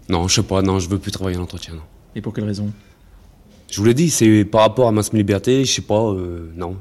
Non, 0.09 0.27
je 0.27 0.35
sais 0.35 0.43
pas, 0.43 0.61
non, 0.61 0.79
je 0.79 0.89
veux 0.89 0.99
plus 0.99 1.11
travailler 1.11 1.37
en 1.37 1.43
entretien, 1.43 1.75
non. 1.75 1.81
Et 2.15 2.21
pour 2.21 2.33
quelle 2.33 2.43
raison? 2.43 2.71
Je 3.71 3.79
vous 3.79 3.85
l'ai 3.85 3.93
dit, 3.93 4.09
c'est 4.09 4.45
par 4.45 4.61
rapport 4.61 4.87
à 4.87 4.91
ma 4.91 5.01
semi-liberté, 5.01 5.65
je 5.65 5.71
sais 5.71 5.81
pas, 5.81 6.11
euh, 6.11 6.51
non. 6.55 6.77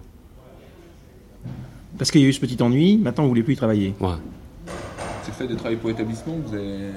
Parce 1.96 2.10
qu'il 2.10 2.20
y 2.20 2.24
a 2.24 2.28
eu 2.28 2.32
ce 2.32 2.40
petit 2.40 2.60
ennui, 2.62 2.98
maintenant 2.98 3.22
vous 3.24 3.30
voulez 3.30 3.42
plus 3.42 3.54
y 3.54 3.56
travailler. 3.56 3.94
Ouais. 4.00 4.10
C'est 5.22 5.28
le 5.30 5.34
fait 5.34 5.46
de 5.46 5.54
travailler 5.54 5.76
pour 5.78 5.88
l'établissement 5.88 6.36
que 6.36 6.48
vous 6.48 6.54
avez... 6.54 6.90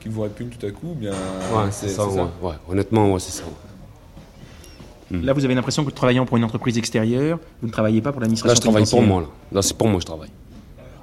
qui 0.00 0.08
vous 0.08 0.22
répugne 0.22 0.48
tout 0.48 0.64
à 0.66 0.70
coup 0.70 0.88
ou 0.90 0.94
bien... 0.94 1.12
Ouais, 1.12 1.70
c'est 1.70 1.88
ça, 1.88 2.06
ouais, 2.06 2.22
ouais. 2.42 2.54
Honnêtement, 2.68 3.12
ouais, 3.12 3.20
c'est 3.20 3.32
ça. 3.32 3.44
ouais. 3.44 5.18
Là, 5.22 5.32
vous 5.32 5.44
avez 5.44 5.54
l'impression 5.54 5.84
que 5.84 5.90
travaillant 5.90 6.24
pour 6.24 6.36
une 6.36 6.44
entreprise 6.44 6.78
extérieure, 6.78 7.38
vous 7.60 7.66
ne 7.66 7.72
travaillez 7.72 8.00
pas 8.00 8.12
pour 8.12 8.20
l'administration 8.20 8.52
Là, 8.52 8.54
je 8.54 8.60
travaille 8.60 8.88
pour 8.88 9.02
moi, 9.02 9.22
là. 9.22 9.26
Là, 9.52 9.62
c'est 9.62 9.76
pour 9.76 9.88
moi 9.88 9.96
que 9.96 10.02
je 10.02 10.06
travaille. 10.06 10.30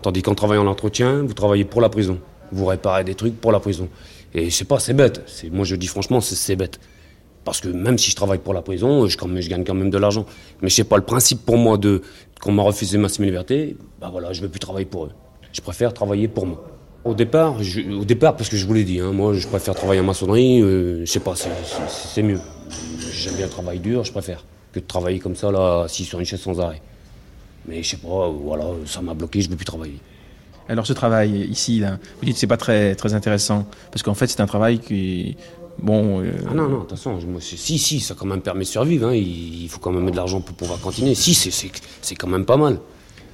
Tandis 0.01 0.21
qu'en 0.21 0.33
travaillant 0.36 0.63
en 0.63 0.67
entretien, 0.67 1.23
vous 1.23 1.33
travaillez 1.33 1.65
pour 1.65 1.81
la 1.81 1.89
prison. 1.89 2.19
Vous 2.51 2.65
réparez 2.65 3.03
des 3.03 3.15
trucs 3.15 3.39
pour 3.39 3.51
la 3.51 3.60
prison. 3.60 3.89
Et 4.33 4.49
je 4.49 4.55
sais 4.55 4.63
pas, 4.65 4.79
c'est 4.79 4.93
bête. 4.93 5.23
C'est, 5.27 5.49
moi, 5.49 5.65
je 5.65 5.75
dis 5.75 5.88
franchement, 5.88 6.21
c'est, 6.21 6.55
bête. 6.55 6.79
Parce 7.43 7.60
que 7.60 7.67
même 7.67 7.97
si 7.97 8.12
je 8.12 8.15
travaille 8.15 8.38
pour 8.39 8.53
la 8.53 8.62
prison, 8.62 9.07
je, 9.07 9.17
quand 9.17 9.27
même- 9.27 9.41
je 9.41 9.49
gagne 9.49 9.65
quand 9.65 9.73
même 9.73 9.89
de 9.89 9.97
l'argent. 9.97 10.25
Mais 10.62 10.69
je 10.69 10.75
sais 10.75 10.83
pas, 10.86 10.95
le 10.97 11.03
principe 11.03 11.45
pour 11.45 11.57
moi 11.57 11.77
de 11.77 12.01
qu'on 12.41 12.51
m'a 12.53 12.63
refusé 12.63 12.97
ma 12.97 13.10
semi-liberté, 13.10 13.75
bah 13.99 14.10
voilà, 14.12 14.31
je 14.31 14.41
veux 14.41 14.47
plus 14.49 14.60
travailler 14.60 14.86
pour 14.86 15.05
eux. 15.05 15.12
Je 15.51 15.60
préfère 15.62 15.93
travailler 15.93 16.27
pour 16.29 16.45
moi. 16.45 16.63
Au 17.03 17.13
départ, 17.13 17.63
je- 17.63 17.81
au 17.91 18.03
départ, 18.05 18.36
parce 18.36 18.49
que 18.49 18.57
je 18.57 18.65
vous 18.65 18.73
l'ai 18.73 18.83
dit, 18.83 18.99
hein, 18.99 19.12
moi, 19.13 19.33
je 19.33 19.47
préfère 19.47 19.75
travailler 19.75 20.01
en 20.01 20.05
maçonnerie. 20.05 20.62
euh, 20.62 21.05
je 21.05 21.12
sais 21.12 21.19
pas, 21.21 21.36
c'est, 21.36 22.23
mieux. 22.23 22.39
J'aime 23.13 23.36
bien 23.36 23.45
le 23.45 23.51
travail 23.51 23.79
dur, 23.79 24.03
je 24.03 24.12
préfère 24.12 24.43
que 24.73 24.79
de 24.79 24.86
travailler 24.86 25.19
comme 25.19 25.36
ça 25.36 25.49
là, 25.51 25.83
assis 25.83 26.03
sur 26.03 26.19
une 26.19 26.25
chaise 26.25 26.41
sans 26.41 26.60
arrêt. 26.60 26.81
Mais 27.67 27.81
je 27.81 27.89
sais 27.91 27.97
pas, 27.97 28.07
euh, 28.27 28.31
voilà, 28.43 28.65
ça 28.86 29.01
m'a 29.01 29.13
bloqué, 29.13 29.41
je 29.41 29.49
veux 29.49 29.55
plus 29.55 29.65
travailler. 29.65 29.99
Alors 30.69 30.86
ce 30.86 30.91
travail 30.93 31.45
ici, 31.49 31.79
là, 31.79 31.97
vous 32.19 32.25
dites 32.25 32.33
que 32.33 32.39
c'est 32.41 32.47
pas 32.47 32.57
très, 32.57 32.93
très 32.95 33.13
intéressant, 33.13 33.65
parce 33.89 34.03
qu'en 34.03 34.13
fait 34.13 34.27
c'est 34.27 34.41
un 34.41 34.45
travail 34.47 34.79
qui... 34.79 35.38
Bon... 35.81 36.21
euh, 36.21 36.31
Ah 36.49 36.53
non, 36.53 36.67
non, 36.67 36.81
attention, 36.81 37.17
moi, 37.27 37.39
c'est- 37.39 37.55
si, 37.55 37.77
si, 37.77 37.99
ça 38.01 38.15
quand 38.17 38.25
même 38.25 38.41
permis 38.41 38.62
de 38.65 38.69
survivre, 38.69 39.07
hein, 39.07 39.13
il, 39.15 39.63
il 39.63 39.69
faut 39.69 39.79
quand 39.79 39.91
même 39.91 40.01
mettre 40.01 40.13
de 40.13 40.17
l'argent 40.17 40.41
pour 40.41 40.55
pouvoir 40.55 40.79
continuer. 40.79 41.15
Si, 41.15 41.33
c'est 41.33 42.15
quand 42.15 42.27
même 42.27 42.45
pas 42.45 42.57
mal. 42.57 42.79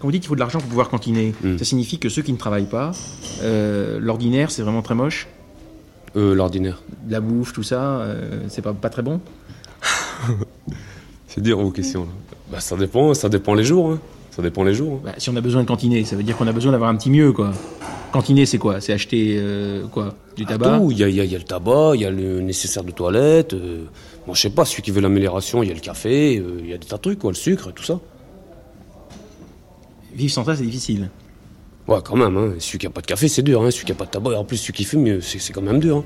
Quand 0.03 0.07
vous 0.07 0.11
dites 0.11 0.23
qu'il 0.23 0.27
faut 0.27 0.35
de 0.35 0.41
l'argent 0.41 0.59
pour 0.59 0.67
pouvoir 0.67 0.89
continuer, 0.89 1.33
Hmm. 1.41 1.57
ça 1.57 1.63
signifie 1.63 1.97
que 1.97 2.09
ceux 2.09 2.21
qui 2.23 2.33
ne 2.33 2.37
travaillent 2.37 2.65
pas, 2.65 2.91
euh, 3.41 3.99
l'ordinaire 4.01 4.51
c'est 4.51 4.61
vraiment 4.61 4.81
très 4.81 4.95
moche 4.95 5.29
Euh, 6.17 6.35
l'ordinaire. 6.35 6.81
De 7.07 7.13
La 7.13 7.21
bouffe, 7.21 7.53
tout 7.53 7.63
ça, 7.63 7.99
euh, 8.01 8.41
c'est 8.49 8.61
pas, 8.61 8.73
pas 8.73 8.89
très 8.89 9.01
bon 9.01 9.21
C'est 11.29 11.39
dur 11.41 11.57
vos 11.61 11.71
questions. 11.71 12.01
Là. 12.01 12.09
Bah, 12.51 12.59
ça 12.59 12.75
dépend, 12.75 13.13
ça 13.13 13.29
dépend 13.29 13.53
les 13.53 13.63
jours. 13.63 13.91
hein. 13.91 13.99
Ça 14.31 14.41
dépend 14.41 14.65
les 14.65 14.73
jours. 14.73 14.95
hein. 14.95 15.01
Bah, 15.05 15.13
Si 15.19 15.29
on 15.29 15.35
a 15.37 15.41
besoin 15.41 15.61
de 15.63 15.67
cantiner, 15.69 16.03
ça 16.03 16.17
veut 16.17 16.23
dire 16.23 16.35
qu'on 16.35 16.47
a 16.47 16.51
besoin 16.51 16.73
d'avoir 16.73 16.89
un 16.89 16.95
petit 16.97 17.09
mieux, 17.09 17.31
quoi. 17.31 17.51
Cantiner, 18.11 18.45
c'est 18.45 18.57
quoi? 18.57 18.81
C'est 18.81 18.91
acheter, 18.91 19.37
euh, 19.39 19.87
quoi? 19.87 20.15
Du 20.35 20.45
tabac? 20.45 20.79
Tout, 20.79 20.91
il 20.91 20.99
y 20.99 21.03
y 21.11 21.25
y 21.27 21.35
a 21.35 21.37
le 21.37 21.43
tabac, 21.45 21.91
il 21.95 22.01
y 22.01 22.05
a 22.05 22.11
le 22.11 22.41
nécessaire 22.41 22.83
de 22.83 22.91
toilette. 22.91 23.53
euh, 23.53 23.85
bon, 24.27 24.33
je 24.33 24.41
sais 24.41 24.49
pas, 24.49 24.65
celui 24.65 24.83
qui 24.83 24.91
veut 24.91 24.99
l'amélioration, 25.01 25.63
il 25.63 25.69
y 25.69 25.71
a 25.71 25.75
le 25.75 25.79
café, 25.79 26.37
euh, 26.39 26.57
il 26.59 26.69
y 26.69 26.73
a 26.73 26.77
des 26.77 26.85
tas 26.87 26.97
de 26.97 27.01
trucs, 27.01 27.19
quoi, 27.19 27.31
le 27.31 27.35
sucre, 27.37 27.71
tout 27.71 27.83
ça. 27.83 27.99
Vivre 30.13 30.31
sans 30.31 30.45
ça, 30.45 30.55
c'est 30.55 30.63
difficile. 30.63 31.09
Ouais, 31.87 31.99
quand 32.03 32.15
même, 32.15 32.37
hein. 32.37 32.53
celui 32.59 32.79
qui 32.79 32.87
a 32.87 32.89
pas 32.89 33.01
de 33.01 33.07
café, 33.07 33.27
c'est 33.27 33.41
dur. 33.41 33.61
Hein. 33.61 33.71
Celui 33.71 33.85
qui 33.85 33.91
a 33.91 33.95
pas 33.95 34.05
de 34.05 34.11
tabac, 34.11 34.31
et 34.31 34.35
en 34.35 34.45
plus, 34.45 34.57
celui 34.57 34.73
qui 34.73 34.83
fume, 34.85 35.21
c'est, 35.21 35.51
quand 35.53 35.61
même 35.61 35.79
dur. 35.79 36.03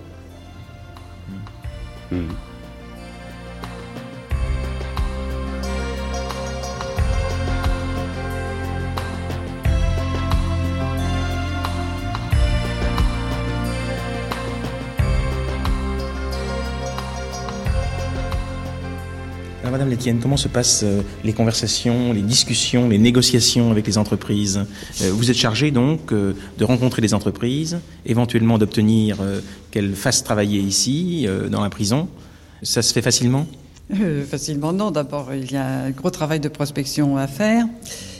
hein. 2.12 2.16
Hmm. 2.16 2.30
Alors, 2.30 2.47
Madame 19.88 20.00
Létienne, 20.00 20.20
comment 20.22 20.36
se 20.36 20.50
passent 20.50 20.82
euh, 20.84 21.02
les 21.24 21.32
conversations, 21.32 22.12
les 22.12 22.22
discussions, 22.22 22.90
les 22.90 22.98
négociations 22.98 23.72
avec 23.72 23.88
les 23.88 23.98
entreprises? 23.98 24.60
Euh, 25.02 25.12
Vous 25.14 25.32
êtes 25.32 25.38
chargé 25.38 25.72
donc 25.72 26.12
euh, 26.12 26.34
de 26.58 26.66
rencontrer 26.66 27.02
les 27.02 27.14
entreprises, 27.14 27.78
éventuellement 28.06 28.58
d'obtenir 28.58 29.16
qu'elles 29.72 29.96
fassent 29.96 30.26
travailler 30.26 30.60
ici, 30.60 31.26
dans 31.50 31.62
la 31.62 31.70
prison. 31.70 32.10
Ça 32.64 32.82
se 32.82 32.92
fait 32.92 33.02
facilement? 33.02 33.46
Facilement, 34.30 34.74
non. 34.74 34.92
D'abord, 34.92 35.34
il 35.34 35.50
y 35.50 35.56
a 35.56 35.84
un 35.86 35.92
gros 35.92 36.10
travail 36.10 36.42
de 36.42 36.50
prospection 36.50 37.16
à 37.16 37.28
faire. 37.28 37.66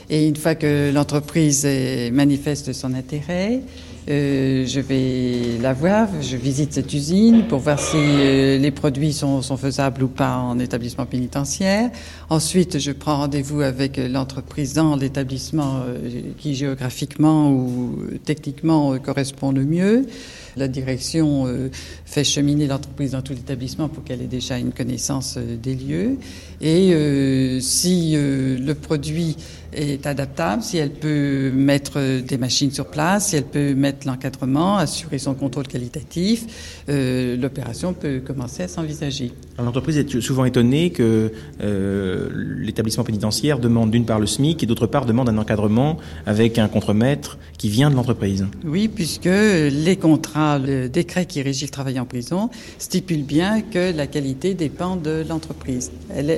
Et 0.08 0.26
une 0.26 0.36
fois 0.36 0.54
que 0.54 0.90
l'entreprise 0.90 1.66
est- 1.66 2.10
manifeste 2.10 2.72
son 2.72 2.94
intérêt, 2.94 3.60
euh, 4.08 4.64
je 4.66 4.80
vais 4.80 5.58
la 5.60 5.72
voir, 5.72 6.08
je 6.22 6.36
visite 6.36 6.72
cette 6.72 6.92
usine 6.94 7.44
pour 7.46 7.58
voir 7.58 7.78
si 7.78 7.96
euh, 7.96 8.56
les 8.56 8.70
produits 8.70 9.12
sont, 9.12 9.42
faisables 9.42 10.02
ou 10.02 10.08
pas 10.08 10.36
en 10.36 10.58
établissement 10.58 11.04
pénitentiaire. 11.04 11.90
Ensuite, 12.30 12.78
je 12.78 12.92
prends 12.92 13.18
rendez-vous 13.18 13.60
avec 13.60 13.98
l'entreprise 13.98 14.72
dans 14.72 14.96
l'établissement 14.96 15.82
euh, 15.86 16.22
qui 16.38 16.54
géographiquement 16.54 17.50
ou 17.50 17.98
techniquement 18.24 18.94
euh, 18.94 18.98
correspond 18.98 19.52
le 19.52 19.64
mieux. 19.64 20.06
La 20.58 20.66
direction 20.66 21.46
euh, 21.46 21.70
fait 22.04 22.24
cheminer 22.24 22.66
l'entreprise 22.66 23.12
dans 23.12 23.22
tout 23.22 23.32
l'établissement 23.32 23.88
pour 23.88 24.02
qu'elle 24.02 24.22
ait 24.22 24.26
déjà 24.26 24.58
une 24.58 24.72
connaissance 24.72 25.36
euh, 25.36 25.56
des 25.56 25.74
lieux. 25.76 26.16
Et 26.60 26.92
euh, 26.92 27.60
si 27.60 28.14
euh, 28.16 28.58
le 28.58 28.74
produit 28.74 29.36
est 29.72 30.06
adaptable, 30.06 30.62
si 30.62 30.78
elle 30.78 30.90
peut 30.90 31.50
mettre 31.50 31.94
euh, 31.96 32.20
des 32.20 32.38
machines 32.38 32.70
sur 32.70 32.86
place, 32.86 33.28
si 33.28 33.36
elle 33.36 33.44
peut 33.44 33.74
mettre 33.74 34.06
l'encadrement, 34.06 34.76
assurer 34.76 35.18
son 35.18 35.34
contrôle 35.34 35.66
qualitatif, 35.66 36.82
euh, 36.88 37.36
l'opération 37.36 37.92
peut 37.92 38.20
commencer 38.24 38.62
à 38.62 38.68
s'envisager. 38.68 39.32
L'entreprise 39.58 39.98
est 39.98 40.20
souvent 40.20 40.44
étonnée 40.44 40.90
que 40.90 41.32
euh, 41.60 42.28
l'établissement 42.58 43.04
pénitentiaire 43.04 43.58
demande 43.58 43.90
d'une 43.90 44.04
part 44.04 44.20
le 44.20 44.26
SMIC 44.26 44.62
et 44.62 44.66
d'autre 44.66 44.86
part 44.86 45.04
demande 45.04 45.28
un 45.28 45.38
encadrement 45.38 45.98
avec 46.26 46.58
un 46.58 46.68
contremaître 46.68 47.38
qui 47.58 47.68
vient 47.68 47.90
de 47.90 47.96
l'entreprise. 47.96 48.46
Oui, 48.64 48.88
puisque 48.88 49.24
les 49.24 49.96
contrats 50.00 50.58
le 50.58 50.88
décret 50.88 51.26
qui 51.26 51.42
régit 51.42 51.64
le 51.64 51.70
travail 51.70 51.98
en 51.98 52.04
prison 52.04 52.50
stipule 52.78 53.24
bien 53.24 53.62
que 53.62 53.94
la 53.94 54.06
qualité 54.06 54.54
dépend 54.54 54.96
de 54.96 55.24
l'entreprise. 55.28 55.90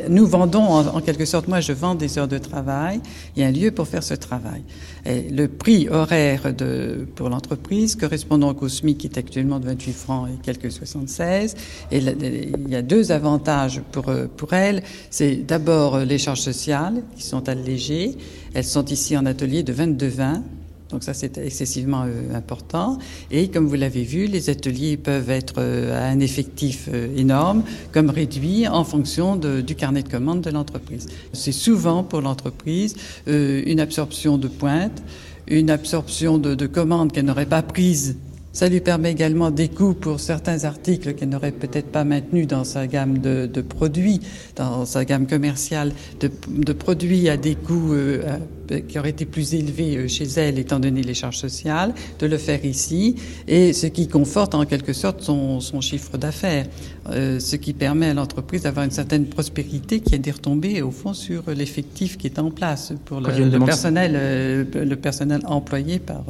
Nous 0.09 0.27
vendons, 0.27 0.65
en, 0.65 1.01
quelque 1.01 1.25
sorte, 1.25 1.49
moi 1.49 1.61
je 1.61 1.73
vends 1.73 1.95
des 1.95 2.19
heures 2.19 2.29
de 2.29 2.39
travail 2.39 3.01
et 3.37 3.45
un 3.45 3.51
lieu 3.51 3.71
pour 3.71 3.89
faire 3.89 4.03
ce 4.03 4.15
travail. 4.15 4.63
Et 5.07 5.31
le 5.31 5.49
prix 5.49 5.89
horaire 5.89 6.55
de, 6.55 7.07
pour 7.15 7.29
l'entreprise 7.29 7.97
correspond 7.97 8.39
donc 8.39 8.63
au 8.63 8.69
SMIC 8.69 8.99
qui 8.99 9.07
est 9.07 9.19
actuellement 9.19 9.61
de 9.61 9.67
28 9.67 9.93
francs 9.93 10.29
et 10.29 10.39
quelques 10.43 10.71
76. 10.71 11.55
Et 11.91 11.99
il 11.99 12.69
y 12.69 12.77
a 12.77 12.83
deux 12.83 13.13
avantages 13.13 13.81
pour, 13.93 14.13
pour 14.37 14.53
elle. 14.53 14.83
C'est 15.11 15.37
d'abord 15.37 15.99
les 15.99 16.19
charges 16.19 16.41
sociales 16.41 17.03
qui 17.17 17.23
sont 17.23 17.49
allégées. 17.49 18.17
Elles 18.55 18.65
sont 18.65 18.85
ici 18.87 19.17
en 19.17 19.27
atelier 19.27 19.63
de 19.63 19.73
22-20 19.73 20.43
donc 20.91 21.05
ça, 21.05 21.15
c'est 21.15 21.39
excessivement 21.39 22.05
euh, 22.05 22.35
important. 22.35 22.99
Et 23.31 23.49
comme 23.49 23.67
vous 23.67 23.75
l'avez 23.75 24.03
vu, 24.03 24.27
les 24.27 24.51
ateliers 24.51 24.97
peuvent 24.97 25.31
être 25.31 25.55
euh, 25.59 25.99
à 25.99 26.11
un 26.11 26.21
effectif 26.21 26.89
euh, 26.93 27.17
énorme, 27.17 27.63
comme 27.93 28.11
réduit 28.11 28.67
en 28.67 28.85
fonction 28.85 29.37
du 29.37 29.75
carnet 29.75 30.03
de 30.03 30.09
commandes 30.09 30.41
de 30.41 30.51
l'entreprise. 30.51 31.07
C'est 31.33 31.53
souvent 31.53 32.03
pour 32.03 32.21
l'entreprise 32.21 32.97
une 33.27 33.81
absorption 33.81 34.39
de 34.39 34.49
pointe, 34.49 35.03
une 35.47 35.71
absorption 35.71 36.39
de, 36.39 36.55
de 36.55 36.67
commandes 36.67 37.13
qu'elle 37.13 37.25
n'aurait 37.25 37.47
pas 37.47 37.63
prises 37.63 38.17
ça 38.53 38.69
lui 38.69 38.81
permet 38.81 39.13
également 39.13 39.51
des 39.51 39.69
coûts 39.69 39.95
pour 39.95 40.19
certains 40.19 40.65
articles 40.65 41.15
qu'elle 41.15 41.29
n'aurait 41.29 41.53
peut-être 41.53 41.87
pas 41.87 42.05
maintenus 42.05 42.49
dans 42.49 42.65
sa 42.65 42.87
gamme 42.89 43.19
de, 43.19 43.61
produits, 43.61 44.21
dans 44.57 44.85
sa 44.85 45.05
gamme 45.05 45.27
commerciale, 45.27 45.93
de, 46.21 46.73
produits 46.73 47.29
à 47.29 47.37
des 47.37 47.55
coûts 47.55 47.95
qui 48.79 48.99
auraient 48.99 49.11
été 49.11 49.25
plus 49.25 49.55
élevés 49.55 49.97
euh, 49.97 50.09
chez 50.09 50.25
elle, 50.37 50.59
étant 50.59 50.81
donné 50.81 51.03
les 51.03 51.15
charges 51.15 51.39
sociales, 51.39 51.95
de 52.19 52.27
le 52.27 52.39
faire 52.39 52.65
ici, 52.65 53.17
et 53.49 53.73
ce 53.73 53.87
qui 53.87 54.09
conforte 54.09 54.55
en 54.55 54.65
quelque 54.65 54.93
sorte 54.93 55.23
son, 55.23 55.61
son 55.61 55.81
chiffre 55.81 56.17
d'affaires, 56.17 56.67
euh, 57.09 57.41
ce 57.41 57.57
qui 57.57 57.73
permet 57.73 58.07
à 58.07 58.15
l'entreprise 58.15 58.63
d'avoir 58.63 58.85
une 58.85 58.91
certaine 58.91 59.27
prospérité 59.27 60.01
qui 60.01 60.15
a 60.15 60.19
des 60.19 60.31
retombées 60.31 60.83
au 60.83 60.91
fond 60.91 61.15
sur 61.15 61.45
l'effectif 61.51 62.19
qui 62.19 62.27
est 62.27 62.39
en 62.39 62.51
place 62.51 62.93
pour 63.05 63.21
le, 63.21 63.49
le 63.49 63.59
personnel, 63.65 64.13
euh, 64.15 64.65
le 64.75 64.97
personnel 64.97 65.41
employé 65.47 65.99
par, 65.99 66.25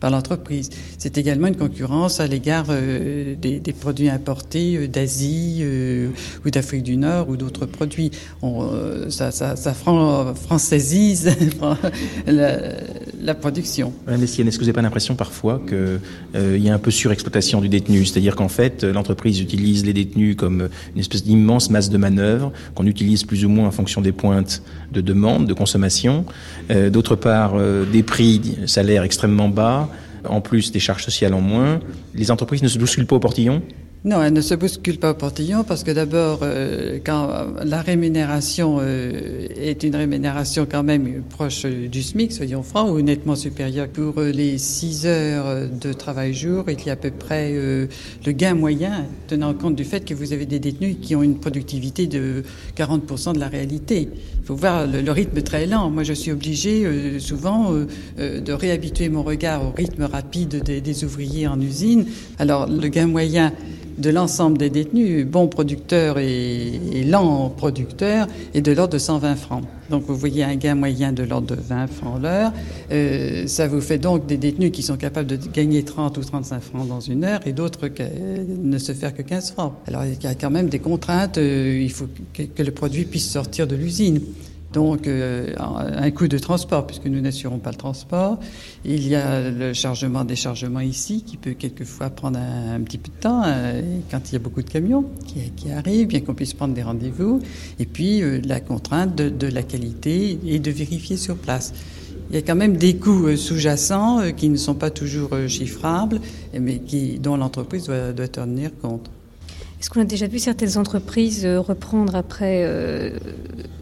par 0.00 0.10
l'entreprise. 0.10 0.70
C'est 0.98 1.18
également 1.18 1.46
une 1.46 1.56
concurrence 1.56 2.20
à 2.20 2.26
l'égard 2.26 2.66
euh, 2.70 3.34
des, 3.34 3.60
des, 3.60 3.72
produits 3.72 4.08
importés 4.08 4.76
euh, 4.76 4.88
d'Asie 4.88 5.58
euh, 5.62 6.08
ou 6.44 6.50
d'Afrique 6.50 6.82
du 6.82 6.96
Nord 6.96 7.28
ou 7.28 7.36
d'autres 7.36 7.66
produits. 7.66 8.10
On, 8.42 8.68
ça, 9.10 9.30
ça, 9.30 9.56
ça 9.56 9.74
fran 9.74 10.34
francaisise 10.34 11.30
la, 12.26 13.34
production. 13.34 13.92
Madame 14.06 14.22
est-ce 14.22 14.36
que 14.36 14.42
vous 14.42 14.60
n'avez 14.60 14.72
pas 14.72 14.82
l'impression 14.82 15.14
parfois 15.14 15.60
qu'il 15.68 16.62
y 16.62 16.68
a 16.68 16.74
un 16.74 16.78
peu 16.78 16.90
surexploitation 16.90 17.60
du 17.60 17.68
détenu? 17.68 18.04
C'est-à-dire 18.04 18.36
qu'en 18.36 18.48
fait, 18.48 18.84
l'entreprise 18.84 19.40
utilise 19.40 19.84
les 19.84 19.92
détenus 19.92 20.36
comme 20.36 20.68
une 20.94 21.00
espèce 21.00 21.24
d'immense 21.24 21.70
masse 21.70 21.90
de 21.90 21.98
manœuvre 21.98 22.52
qu'on 22.74 22.86
utilise 22.86 23.24
plus 23.24 23.44
ou 23.44 23.48
moins 23.48 23.68
en 23.68 23.70
fonction 23.70 24.00
des 24.00 24.12
pointes 24.12 24.62
de 24.92 25.00
demande, 25.00 25.46
de 25.46 25.54
consommation. 25.54 26.24
D'autre 26.70 27.16
part, 27.16 27.54
des 27.92 28.02
prix, 28.02 28.56
salaires 28.66 29.02
extrêmement 29.02 29.48
bas, 29.48 29.88
en 30.24 30.40
plus 30.40 30.72
des 30.72 30.80
charges 30.80 31.04
sociales 31.04 31.34
en 31.34 31.40
moins, 31.40 31.80
les 32.14 32.30
entreprises 32.30 32.62
ne 32.62 32.68
se 32.68 32.78
bousculent 32.78 33.06
pas 33.06 33.16
au 33.16 33.20
portillon? 33.20 33.62
Non, 34.04 34.22
elle 34.22 34.32
ne 34.32 34.40
se 34.40 34.54
bouscule 34.54 34.98
pas 34.98 35.10
au 35.10 35.14
portillon 35.14 35.64
parce 35.64 35.82
que 35.82 35.90
d'abord, 35.90 36.40
euh, 36.42 37.00
quand 37.04 37.30
la 37.64 37.82
rémunération 37.82 38.78
euh, 38.80 39.48
est 39.56 39.82
une 39.82 39.96
rémunération 39.96 40.68
quand 40.70 40.84
même 40.84 41.22
proche 41.28 41.66
du 41.66 42.00
SMIC, 42.04 42.30
soyons 42.30 42.62
francs, 42.62 42.88
ou 42.90 43.02
nettement 43.02 43.34
supérieure. 43.34 43.88
Pour 43.88 44.20
les 44.20 44.56
6 44.56 45.06
heures 45.06 45.68
de 45.68 45.92
travail 45.92 46.32
jour, 46.32 46.64
il 46.68 46.86
y 46.86 46.90
a 46.90 46.92
à 46.92 46.96
peu 46.96 47.10
près 47.10 47.50
euh, 47.54 47.88
le 48.24 48.30
gain 48.30 48.54
moyen, 48.54 49.04
tenant 49.26 49.52
compte 49.52 49.74
du 49.74 49.84
fait 49.84 50.04
que 50.04 50.14
vous 50.14 50.32
avez 50.32 50.46
des 50.46 50.60
détenus 50.60 50.98
qui 51.02 51.16
ont 51.16 51.24
une 51.24 51.40
productivité 51.40 52.06
de 52.06 52.44
40% 52.76 53.34
de 53.34 53.40
la 53.40 53.48
réalité. 53.48 54.10
Il 54.40 54.46
faut 54.46 54.54
voir 54.54 54.86
le, 54.86 55.10
rythme 55.10 55.42
très 55.42 55.66
lent. 55.66 55.90
Moi, 55.90 56.04
je 56.04 56.12
suis 56.12 56.30
obligé 56.30 57.18
souvent 57.18 57.74
de 58.16 58.52
réhabituer 58.52 59.10
mon 59.10 59.22
regard 59.22 59.62
au 59.66 59.72
rythme 59.72 60.04
rapide 60.04 60.62
des 60.62 61.04
ouvriers 61.04 61.46
en 61.46 61.60
usine. 61.60 62.06
Alors, 62.38 62.66
le 62.66 62.88
gain 62.88 63.06
moyen 63.06 63.52
de 63.98 64.10
l'ensemble 64.10 64.58
des 64.58 64.70
détenus, 64.70 65.26
bons 65.26 65.48
producteurs 65.48 66.18
et, 66.18 67.04
lents 67.04 67.50
producteurs, 67.50 68.26
est 68.54 68.60
de 68.60 68.72
l'ordre 68.72 68.94
de 68.94 68.98
120 68.98 69.36
francs. 69.36 69.64
Donc 69.90 70.04
vous 70.06 70.16
voyez 70.16 70.44
un 70.44 70.56
gain 70.56 70.74
moyen 70.74 71.12
de 71.12 71.22
l'ordre 71.22 71.56
de 71.56 71.60
20 71.60 71.86
francs 71.86 72.22
l'heure. 72.22 72.52
Euh, 72.90 73.46
ça 73.46 73.66
vous 73.68 73.80
fait 73.80 73.98
donc 73.98 74.26
des 74.26 74.36
détenus 74.36 74.70
qui 74.70 74.82
sont 74.82 74.96
capables 74.96 75.26
de 75.26 75.38
gagner 75.52 75.82
30 75.82 76.18
ou 76.18 76.20
35 76.20 76.60
francs 76.60 76.86
dans 76.86 77.00
une 77.00 77.24
heure 77.24 77.40
et 77.46 77.52
d'autres 77.52 77.88
qui 77.88 78.02
ne 78.62 78.78
se 78.78 78.92
faire 78.92 79.14
que 79.14 79.22
15 79.22 79.52
francs. 79.52 79.72
Alors 79.86 80.04
il 80.04 80.22
y 80.22 80.26
a 80.26 80.34
quand 80.34 80.50
même 80.50 80.68
des 80.68 80.78
contraintes. 80.78 81.38
Euh, 81.38 81.80
il 81.80 81.90
faut 81.90 82.06
que 82.34 82.62
le 82.62 82.70
produit 82.70 83.04
puisse 83.04 83.30
sortir 83.30 83.66
de 83.66 83.76
l'usine. 83.76 84.20
Donc, 84.72 85.06
euh, 85.06 85.54
un 85.58 86.10
coût 86.10 86.28
de 86.28 86.36
transport, 86.36 86.86
puisque 86.86 87.06
nous 87.06 87.20
n'assurons 87.20 87.58
pas 87.58 87.70
le 87.70 87.76
transport. 87.76 88.38
Il 88.84 89.06
y 89.08 89.14
a 89.14 89.50
le 89.50 89.72
chargement, 89.72 90.24
déchargement 90.24 90.80
ici, 90.80 91.22
qui 91.24 91.38
peut 91.38 91.52
quelquefois 91.52 92.10
prendre 92.10 92.38
un, 92.38 92.80
petit 92.80 92.98
peu 92.98 93.10
de 93.10 93.20
temps, 93.20 93.42
euh, 93.46 93.80
quand 94.10 94.20
il 94.28 94.34
y 94.34 94.36
a 94.36 94.38
beaucoup 94.38 94.62
de 94.62 94.68
camions 94.68 95.06
qui, 95.56 95.70
arrivent, 95.70 96.08
bien 96.08 96.20
qu'on 96.20 96.34
puisse 96.34 96.52
prendre 96.52 96.74
des 96.74 96.82
rendez-vous. 96.82 97.40
Et 97.78 97.86
puis, 97.86 98.22
euh, 98.22 98.40
la 98.44 98.60
contrainte 98.60 99.16
de, 99.16 99.46
la 99.46 99.62
qualité 99.62 100.38
et 100.46 100.58
de 100.58 100.70
vérifier 100.70 101.16
sur 101.16 101.36
place. 101.36 101.72
Il 102.30 102.34
y 102.34 102.38
a 102.38 102.42
quand 102.42 102.56
même 102.56 102.76
des 102.76 102.96
coûts 102.96 103.34
sous-jacents 103.36 104.20
qui 104.36 104.50
ne 104.50 104.56
sont 104.56 104.74
pas 104.74 104.90
toujours 104.90 105.30
chiffrables, 105.46 106.20
mais 106.58 106.80
qui, 106.80 107.18
dont 107.18 107.38
l'entreprise 107.38 107.86
doit 107.86 108.28
tenir 108.28 108.70
compte. 108.82 109.08
Est-ce 109.80 109.90
qu'on 109.90 110.00
a 110.00 110.04
déjà 110.04 110.26
vu 110.26 110.38
certaines 110.38 110.76
entreprises 110.76 111.46
reprendre 111.46 112.16
après, 112.16 112.64
euh, 112.64 113.16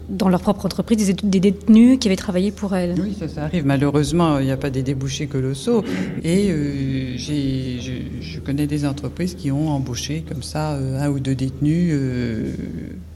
dans 0.09 0.29
leur 0.29 0.41
propre 0.41 0.65
entreprise, 0.65 1.13
des, 1.23 1.39
détenus 1.39 1.97
qui 1.99 2.07
avaient 2.07 2.15
travaillé 2.15 2.51
pour 2.51 2.75
elles? 2.75 2.95
Oui, 3.01 3.15
ça, 3.19 3.27
ça, 3.27 3.43
arrive. 3.45 3.65
Malheureusement, 3.65 4.37
il 4.37 4.45
n'y 4.45 4.51
a 4.51 4.57
pas 4.57 4.69
des 4.69 4.83
débouchés 4.83 5.25
colossaux. 5.25 5.83
Et 6.23 6.49
euh, 6.51 7.17
je, 7.17 7.79
je, 8.21 8.39
connais 8.39 8.67
des 8.67 8.85
entreprises 8.85 9.33
qui 9.33 9.51
ont 9.51 9.69
embauché 9.69 10.23
comme 10.27 10.43
ça 10.43 10.73
euh, 10.73 11.01
un 11.01 11.09
ou 11.09 11.19
deux 11.19 11.35
détenus. 11.35 11.89
Euh, 11.93 12.51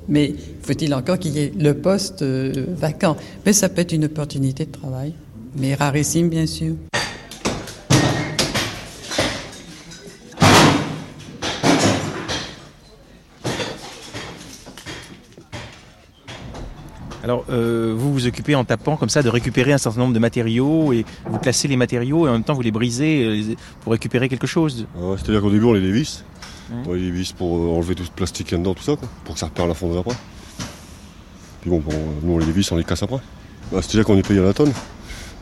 mais 0.10 0.34
faut-il 0.62 0.94
encore 0.94 1.20
qu'il 1.20 1.34
y 1.34 1.40
ait 1.40 1.54
le 1.58 1.76
poste 1.76 2.24
euh, 2.24 2.66
vacant? 2.76 3.16
Mais 3.46 3.54
ça 3.54 3.70
peut 3.70 3.82
être 3.82 3.94
une 3.94 4.06
opportunité 4.06 4.66
de 4.66 4.72
travail. 4.72 5.14
Mais 5.56 5.76
rarissime, 5.76 6.30
bien 6.30 6.48
sûr. 6.48 6.74
Alors, 17.24 17.46
euh, 17.50 17.94
vous 17.96 18.14
vous 18.14 18.28
occupez 18.28 18.56
en 18.56 18.66
tapant 18.66 18.98
comme 18.98 19.10
ça 19.10 19.22
de 19.22 19.30
récupérer 19.30 19.74
un 19.74 19.78
certain 19.78 20.00
nombre 20.00 20.14
de 20.14 20.20
matériaux 20.20 20.92
et 20.92 21.06
vous 21.26 21.38
classez 21.38 21.68
les 21.68 21.78
matériaux 21.78 22.26
et 22.26 22.30
en 22.30 22.34
même 22.34 22.44
temps 22.44 22.54
vous 22.54 22.62
les 22.62 22.72
brisez 22.72 23.26
euh, 23.26 23.56
pour 23.82 23.92
récupérer 23.92 24.28
quelque 24.28 24.48
chose. 24.48 24.88
C'est-à-dire 25.18 25.42
qu'au 25.42 25.52
début 25.52 25.66
on 25.66 25.74
les 25.74 25.82
dévisse. 25.82 26.24
Mmh. 26.70 26.74
On 26.88 26.94
les 26.94 27.02
dévisse 27.02 27.32
pour 27.34 27.58
euh, 27.58 27.78
enlever 27.78 27.96
tout 27.96 28.06
ce 28.06 28.12
plastique 28.12 28.48
qu'il 28.48 28.58
y 28.58 28.60
a 28.60 28.64
dedans, 28.64 28.74
tout 28.74 28.84
ça, 28.84 28.96
quoi, 28.96 29.08
pour 29.24 29.36
que 29.36 29.40
ça 29.40 29.48
repère 29.48 29.68
la 29.68 29.74
fonderie 29.74 30.00
après. 30.00 30.16
Puis 31.62 31.70
bon, 31.70 31.80
bon, 31.80 31.94
nous 32.24 32.34
on 32.34 32.38
les 32.40 32.46
dévisse, 32.46 32.72
on 32.72 32.78
les 32.78 32.84
casse 32.84 33.04
après. 33.04 33.20
Bah, 33.72 33.80
C'est-à-dire 33.82 34.06
qu'on 34.06 34.18
est 34.18 34.28
payé 34.28 34.40
à 34.40 34.44
la 34.44 34.54
tonne. 34.54 34.74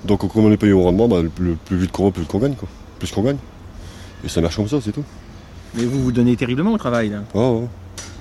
Donc 0.03 0.27
comme 0.31 0.45
on 0.45 0.51
est 0.51 0.57
payé 0.57 0.73
au 0.73 0.83
rendement, 0.83 1.07
bah, 1.07 1.21
le, 1.21 1.29
plus, 1.29 1.55
plus 1.55 1.77
vite 1.77 1.91
qu'on 1.91 2.05
va, 2.05 2.11
plus 2.11 2.25
qu'on 2.25 2.39
gagne. 2.39 2.55
Quoi. 2.55 2.67
Plus 2.99 3.11
qu'on 3.11 3.23
gagne. 3.23 3.37
Et 4.23 4.27
ça 4.27 4.41
marche 4.41 4.57
comme 4.57 4.67
ça, 4.67 4.79
c'est 4.81 4.91
tout. 4.91 5.05
Mais 5.75 5.85
vous 5.85 6.03
vous 6.03 6.11
donnez 6.11 6.35
terriblement 6.35 6.73
au 6.73 6.77
travail 6.77 7.09
là 7.09 7.23
Ah 7.33 7.51
ouais. 7.51 7.67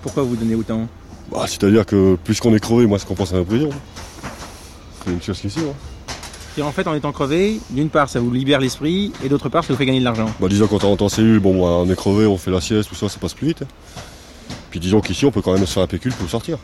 Pourquoi 0.03 0.23
vous 0.23 0.37
donnez 0.37 0.55
autant? 0.55 0.87
Bah, 1.31 1.45
C'est-à-dire 1.47 1.87
que 1.87 2.17
plus 2.17 2.41
qu'on 2.41 2.55
est 2.55 2.61
crevé, 2.61 2.87
moins 2.87 2.99
ce 2.99 3.07
qu'on 3.07 3.14
pense 3.14 3.33
à 3.33 3.37
la 3.37 3.45
prison. 3.45 3.71
C'est 5.05 5.12
une 5.12 5.23
chose 5.23 5.41
qu'ici. 5.41 5.61
Et 6.59 6.62
en 6.62 6.73
fait, 6.73 6.88
en 6.88 6.95
étant 6.95 7.12
crevé, 7.12 7.61
d'une 7.71 7.88
part, 7.88 8.09
ça 8.09 8.19
vous 8.19 8.33
libère 8.33 8.59
l'esprit, 8.59 9.12
et 9.25 9.29
d'autre 9.29 9.49
part, 9.49 9.62
ça 9.62 9.73
vous 9.73 9.79
fait 9.79 9.87
gagner 9.87 10.01
de 10.01 10.05
l'argent. 10.05 10.29
Bah, 10.41 10.49
disons, 10.49 10.67
quand 10.67 10.83
on 10.83 10.88
rentre 10.88 11.05
en 11.05 11.09
cellule, 11.09 11.38
bon, 11.38 11.55
bah, 11.55 11.85
on 11.87 11.88
est 11.88 11.95
crevé, 11.95 12.27
on 12.27 12.37
fait 12.37 12.51
la 12.51 12.61
sieste, 12.61 12.88
tout 12.88 12.97
ça, 12.97 13.09
ça 13.09 13.19
passe 13.21 13.35
plus 13.35 13.47
vite. 13.47 13.62
Puis 14.71 14.81
disons 14.81 15.01
qu'ici, 15.01 15.25
on 15.25 15.31
peut 15.31 15.41
quand 15.41 15.53
même 15.53 15.64
se 15.64 15.75
faire 15.75 15.85
un 15.85 15.87
pécule 15.87 16.12
pour 16.12 16.29
sortir. 16.29 16.59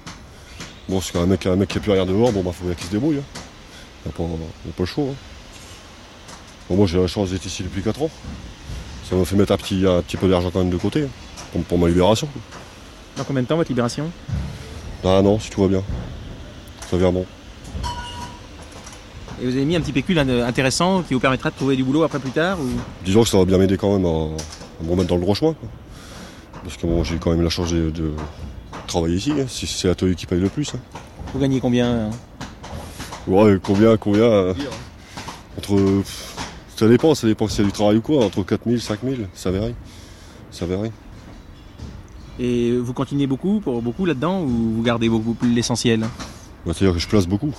Bon, 0.88 1.00
c'est 1.00 1.16
un 1.16 1.26
mec, 1.26 1.46
un 1.46 1.56
mec 1.56 1.68
qui 1.68 1.78
n'a 1.78 1.82
plus 1.82 1.92
rien 1.92 2.06
dehors, 2.06 2.32
bon, 2.32 2.42
bah, 2.42 2.50
faut 2.52 2.64
bien 2.64 2.74
qu'il 2.74 2.86
se 2.86 2.90
débrouille. 2.90 3.20
Il 4.04 4.08
n'y 4.08 4.26
a, 4.26 4.72
pas 4.76 4.80
le 4.80 4.84
choix. 4.84 5.04
Hein. 5.04 5.14
Bon, 6.68 6.76
moi, 6.76 6.86
j'ai 6.86 7.00
la 7.00 7.06
chance 7.06 7.30
d'être 7.30 7.46
ici 7.46 7.62
depuis 7.62 7.82
4 7.82 8.02
ans. 8.02 8.10
Ça 9.08 9.14
m'a 9.14 9.24
fait 9.24 9.36
mettre 9.36 9.52
un 9.52 9.56
petit, 9.56 9.86
un 9.86 10.02
petit 10.02 10.16
peu 10.16 10.28
d'argent 10.28 10.50
quand 10.50 10.58
même 10.58 10.70
de 10.70 10.76
côté, 10.76 11.06
pour, 11.52 11.62
pour 11.62 11.78
ma 11.78 11.86
libération. 11.86 12.28
Dans 13.16 13.24
combien 13.24 13.42
de 13.42 13.46
temps 13.48 13.56
votre 13.56 13.70
libération? 13.70 14.10
Ah 15.04 15.20
non, 15.22 15.38
si 15.38 15.50
tout 15.50 15.62
va 15.62 15.68
bien. 15.68 15.82
Ça 16.90 16.96
vient 16.96 17.12
bon. 17.12 17.24
Et 19.40 19.46
vous 19.46 19.52
avez 19.52 19.64
mis 19.64 19.76
un 19.76 19.80
petit 19.80 19.92
pécule 19.92 20.18
intéressant 20.18 21.02
qui 21.02 21.14
vous 21.14 21.20
permettra 21.20 21.50
de 21.50 21.56
trouver 21.56 21.76
du 21.76 21.84
boulot 21.84 22.02
après 22.02 22.18
plus 22.18 22.30
tard 22.30 22.58
ou... 22.60 22.68
Disons 23.04 23.22
que 23.22 23.28
ça 23.28 23.38
va 23.38 23.44
bien 23.44 23.58
m'aider 23.58 23.76
quand 23.76 23.92
même 23.92 24.06
à, 24.06 24.08
à, 24.08 24.84
me 24.84 24.90
remettre 24.90 25.08
dans 25.08 25.16
le 25.16 25.22
droit 25.22 25.34
chemin. 25.34 25.54
Quoi. 25.54 25.68
Parce 26.62 26.76
que 26.76 26.86
bon, 26.86 27.04
j'ai 27.04 27.16
quand 27.16 27.30
même 27.30 27.42
la 27.42 27.50
chance 27.50 27.72
de, 27.72 27.90
de 27.90 28.12
travailler 28.86 29.16
ici, 29.16 29.32
hein, 29.32 29.46
si 29.48 29.66
c'est 29.66 29.88
l'atelier 29.88 30.14
qui 30.14 30.26
paye 30.26 30.40
le 30.40 30.48
plus. 30.48 30.72
Hein. 30.74 30.78
Vous 31.32 31.40
gagnez 31.40 31.60
combien 31.60 32.06
hein? 32.06 32.10
Ouais, 33.26 33.58
combien, 33.62 33.96
combien 33.96 34.54
Entre. 35.58 36.02
Ça 36.76 36.88
dépend, 36.88 37.14
ça 37.14 37.26
dépend 37.26 37.48
si 37.48 37.56
c'est 37.56 37.64
du 37.64 37.72
travail 37.72 37.98
ou 37.98 38.02
quoi, 38.02 38.24
entre 38.24 38.42
4000, 38.42 38.80
5000, 38.80 39.28
ça 39.34 39.50
varie. 39.50 39.74
Ça 40.50 40.66
varie. 40.66 40.90
Et 42.38 42.76
vous 42.76 42.92
continuez 42.92 43.26
beaucoup, 43.26 43.60
pour 43.60 43.80
beaucoup 43.80 44.06
là-dedans, 44.06 44.40
ou 44.42 44.48
vous 44.76 44.82
gardez 44.82 45.08
beaucoup 45.08 45.34
plus 45.34 45.52
l'essentiel? 45.52 46.00
Bah, 46.00 46.72
C'est-à-dire 46.74 46.94
que 46.94 46.98
je 47.00 47.08
place 47.08 47.26
beaucoup. 47.26 47.52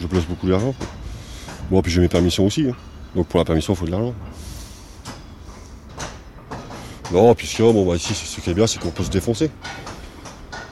Je 0.00 0.06
place 0.06 0.24
beaucoup 0.26 0.48
d'argent. 0.48 0.74
Bon, 1.70 1.82
puis 1.82 1.90
j'ai 1.92 2.00
mes 2.00 2.08
permissions 2.08 2.46
aussi. 2.46 2.68
hein. 2.68 2.76
Donc 3.14 3.26
pour 3.26 3.38
la 3.38 3.44
permission, 3.44 3.72
il 3.72 3.76
faut 3.76 3.86
de 3.86 3.90
l'argent. 3.90 4.14
Non, 7.12 7.34
puis 7.34 7.46
ce 7.48 7.60
bon, 7.62 7.84
bah, 7.84 7.96
ici, 7.96 8.14
ce 8.14 8.40
qui 8.40 8.50
est 8.50 8.54
bien, 8.54 8.68
c'est 8.68 8.78
qu'on 8.80 8.90
peut 8.90 9.02
se 9.02 9.10
défoncer. 9.10 9.50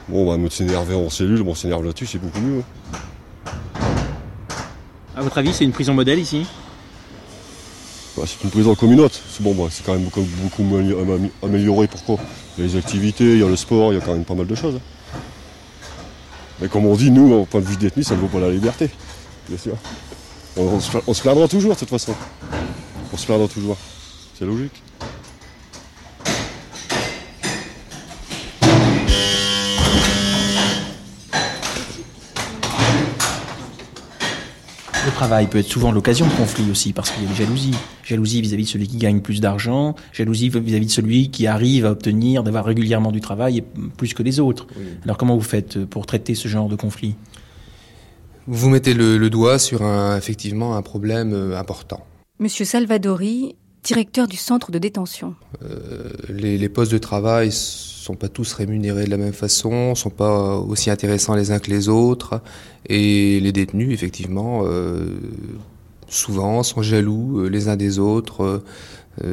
Bon, 0.07 0.25
bah, 0.25 0.37
me 0.37 0.49
s'énerver 0.49 0.95
en 0.95 1.09
cellule, 1.09 1.43
bon, 1.43 1.53
s'énerve 1.53 1.85
là-dessus, 1.85 2.05
c'est 2.05 2.17
beaucoup 2.19 2.39
mieux. 2.39 2.59
hein. 2.61 2.63
À 5.17 5.21
votre 5.21 5.37
avis, 5.37 5.53
c'est 5.53 5.65
une 5.65 5.73
prison 5.73 5.93
modèle 5.93 6.19
ici? 6.19 6.47
Bah, 8.17 8.23
c'est 8.25 8.43
une 8.43 8.49
prison 8.49 8.75
comme 8.75 8.91
une 8.91 8.99
autre. 8.99 9.19
C'est 9.31 9.41
bon, 9.43 9.53
bah, 9.53 9.69
c'est 9.71 9.85
quand 9.85 9.93
même 9.93 10.03
beaucoup, 10.03 10.21
beaucoup 10.41 10.63
amé- 10.63 10.93
amé- 10.93 11.31
amélioré. 11.43 11.87
Pourquoi? 11.87 12.17
Il 12.57 12.65
y 12.65 12.67
a 12.67 12.71
les 12.71 12.77
activités, 12.77 13.23
il 13.33 13.39
y 13.39 13.43
a 13.43 13.47
le 13.47 13.55
sport, 13.55 13.93
il 13.93 13.99
y 13.99 14.01
a 14.01 14.03
quand 14.03 14.13
même 14.13 14.25
pas 14.25 14.35
mal 14.35 14.47
de 14.47 14.55
choses. 14.55 14.75
hein. 14.75 15.19
Mais 16.61 16.67
comme 16.67 16.85
on 16.85 16.95
dit, 16.95 17.09
nous, 17.11 17.33
en 17.33 17.45
point 17.45 17.61
de 17.61 17.65
vue 17.65 17.77
détenu, 17.77 18.03
ça 18.03 18.15
ne 18.15 18.19
vaut 18.19 18.27
pas 18.27 18.39
la 18.39 18.49
liberté. 18.49 18.89
Bien 19.47 19.57
sûr. 19.57 19.77
On, 20.57 20.79
se, 20.79 20.97
on 21.07 21.13
se 21.13 21.21
plaindra 21.21 21.47
toujours, 21.47 21.73
de 21.73 21.79
toute 21.79 21.89
façon. 21.89 22.13
On 23.13 23.17
se 23.17 23.25
plaindra 23.25 23.47
toujours. 23.47 23.77
C'est 24.37 24.45
logique. 24.45 24.81
Travail 35.19 35.47
peut 35.47 35.57
être 35.57 35.67
souvent 35.67 35.91
l'occasion 35.91 36.25
de 36.25 36.31
conflits 36.31 36.71
aussi, 36.71 36.93
parce 36.93 37.11
qu'il 37.11 37.23
y 37.23 37.25
a 37.25 37.29
des 37.29 37.35
jalousies. 37.35 37.75
Jalousie 38.05 38.41
vis-à-vis 38.41 38.63
de 38.63 38.69
celui 38.69 38.87
qui 38.87 38.95
gagne 38.95 39.19
plus 39.19 39.41
d'argent, 39.41 39.93
jalousie 40.13 40.47
vis-à-vis 40.47 40.85
de 40.85 40.91
celui 40.91 41.29
qui 41.29 41.45
arrive 41.45 41.85
à 41.85 41.91
obtenir, 41.91 42.41
d'avoir 42.41 42.63
régulièrement 42.63 43.11
du 43.11 43.19
travail 43.19 43.57
et 43.57 43.63
plus 43.97 44.13
que 44.13 44.23
les 44.23 44.39
autres. 44.39 44.65
Alors 45.03 45.17
comment 45.17 45.35
vous 45.35 45.41
faites 45.41 45.83
pour 45.83 46.05
traiter 46.05 46.35
ce 46.35 46.47
genre 46.47 46.69
de 46.69 46.77
conflit? 46.77 47.15
Vous 48.47 48.69
mettez 48.69 48.93
le, 48.93 49.17
le 49.17 49.29
doigt 49.29 49.59
sur 49.59 49.81
un, 49.81 50.15
effectivement 50.17 50.77
un 50.77 50.81
problème 50.81 51.33
euh, 51.33 51.59
important. 51.59 51.99
Monsieur 52.39 52.63
Salvadori, 52.63 53.57
directeur 53.83 54.27
du 54.27 54.37
centre 54.37 54.71
de 54.71 54.79
détention. 54.79 55.35
Euh, 55.63 56.09
les, 56.29 56.69
postes 56.69 56.91
de 56.91 56.97
travail 56.97 57.51
sont 57.51 58.15
pas 58.15 58.29
tous 58.29 58.53
rémunérés 58.53 59.05
de 59.05 59.09
la 59.09 59.17
même 59.17 59.33
façon, 59.33 59.95
sont 59.95 60.09
pas 60.09 60.57
aussi 60.57 60.89
intéressants 60.89 61.35
les 61.35 61.51
uns 61.51 61.59
que 61.59 61.69
les 61.69 61.89
autres, 61.89 62.41
et 62.87 63.39
les 63.39 63.51
détenus, 63.51 63.93
effectivement, 63.93 64.63
euh, 64.65 65.19
souvent 66.07 66.63
sont 66.63 66.81
jaloux 66.81 67.39
euh, 67.39 67.49
les 67.49 67.67
uns 67.67 67.75
des 67.75 67.99
autres. 67.99 68.63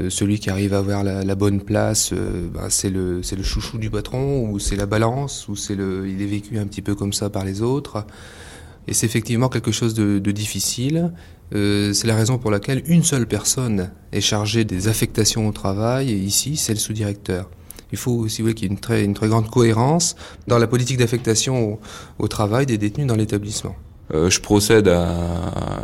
Celui 0.09 0.41
qui 0.41 0.51
arrive 0.51 0.75
à 0.75 0.79
avoir 0.79 1.05
la, 1.05 1.35
bonne 1.37 1.61
place, 1.61 2.13
ben, 2.13 2.69
c'est 2.71 2.91
le 2.91 3.21
le 3.21 3.43
chouchou 3.45 3.79
du 3.79 3.89
patron, 3.89 4.51
ou 4.51 4.59
c'est 4.59 4.75
la 4.75 4.87
balance, 4.87 5.47
ou 5.47 5.55
c'est 5.55 5.77
le 5.77 6.09
il 6.09 6.21
est 6.21 6.27
vécu 6.27 6.59
un 6.59 6.67
petit 6.67 6.83
peu 6.83 6.97
comme 6.97 7.13
ça 7.13 7.31
par 7.31 7.45
les 7.45 7.63
autres. 7.63 8.05
Et 8.89 8.95
c'est 8.95 9.07
effectivement 9.07 9.49
quelque 9.49 9.73
chose 9.73 9.95
de, 9.95 10.19
de 10.19 10.31
difficile. 10.31 11.13
Euh, 11.55 11.93
c'est 11.93 12.07
la 12.07 12.17
raison 12.17 12.39
pour 12.39 12.51
laquelle 12.51 12.83
une 12.87 13.03
seule 13.03 13.27
personne 13.27 13.91
est 14.13 14.21
chargée 14.21 14.65
des 14.65 14.89
affectations 14.89 15.47
au 15.49 15.53
travail, 15.53 16.11
et 16.11 16.17
ici, 16.17 16.57
c'est 16.57 16.73
le 16.73 16.79
sous-directeur. 16.79 17.51
Il 17.93 17.99
faut, 17.99 18.27
si 18.29 18.43
vous 18.43 18.47
voulez, 18.47 18.55
qu'il 18.55 18.67
y 18.67 18.71
ait 18.71 18.75
une 18.75 18.81
très, 18.81 19.05
une 19.05 19.15
très 19.15 19.29
grande 19.29 19.49
cohérence 19.49 20.17
dans 20.49 20.59
la 20.59 20.67
politique 20.67 20.99
d'affectation 20.99 21.75
au, 21.75 21.81
au 22.19 22.29
travail 22.29 22.67
des 22.67 22.79
détenus 22.79 23.07
dans 23.07 23.15
l'établissement. 23.15 23.77
Euh, 24.15 24.31
je 24.31 24.41
procède 24.41 24.87
à, 24.87 25.05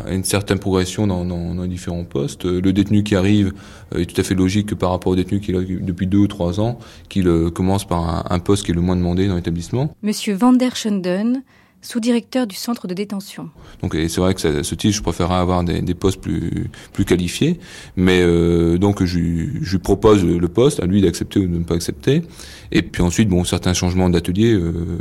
à 0.07 0.12
une 0.12 0.23
certaine 0.23 0.61
progression 0.61 1.09
dans, 1.09 1.25
dans, 1.25 1.55
dans 1.57 1.62
les 1.62 1.69
différents 1.69 2.05
postes. 2.05 2.45
Euh, 2.45 2.61
Le 2.61 2.73
détenu 2.73 3.03
qui 3.03 3.17
arrive 3.17 3.53
est 3.97 4.07
tout 4.07 4.21
à 4.21 4.25
fait 4.25 4.35
logique 4.35 4.67
que 4.71 4.75
par 4.77 4.91
rapport 4.91 5.12
au 5.12 5.17
détenu 5.17 5.41
qui 5.41 5.51
est 5.51 5.55
là 5.55 5.61
depuis 5.61 6.07
deux 6.07 6.19
ou 6.19 6.29
trois 6.29 6.61
ans, 6.61 6.79
qu'il 7.09 7.29
commence 7.53 7.85
par 7.85 8.01
un, 8.01 8.25
un 8.31 8.38
poste 8.38 8.65
qui 8.65 8.71
est 8.71 8.75
le 8.75 8.81
moins 8.81 8.97
demandé 8.97 9.27
dans 9.27 9.35
l'établissement. 9.35 9.93
Monsieur 10.03 10.35
Van 10.35 10.53
der 10.53 10.77
Schunden, 10.77 11.43
sous-directeur 11.83 12.47
du 12.47 12.57
centre 12.57 12.87
de 12.87 12.95
détention. 12.95 13.51
Donc 13.83 13.95
et 13.95 14.09
c'est 14.09 14.21
vrai 14.21 14.33
que 14.35 14.40
ça- 14.40 14.49
à 14.49 14.62
ce 14.62 14.75
titre, 14.75 14.97
je 14.97 15.03
préférerais 15.03 15.35
avoir 15.35 15.62
des, 15.64 15.83
des 15.83 15.95
postes 15.95 16.21
plus 16.21 16.71
plus 16.92 17.05
qualifiés, 17.05 17.59
mais 17.97 18.21
euh, 18.23 18.79
donc 18.79 19.05
je, 19.05 19.18
lui- 19.18 19.51
je 19.61 19.73
lui 19.73 19.79
propose 19.79 20.25
le 20.25 20.49
poste, 20.49 20.81
à 20.81 20.87
lui 20.87 21.03
d'accepter 21.03 21.40
ou 21.40 21.47
de 21.47 21.59
ne 21.59 21.64
pas 21.64 21.75
accepter. 21.75 22.23
Et 22.71 22.81
puis 22.83 23.03
ensuite, 23.03 23.29
bon, 23.29 23.45
certains 23.45 23.75
changements 23.75 24.09
d'atelier 24.09 24.53
euh, 24.55 24.99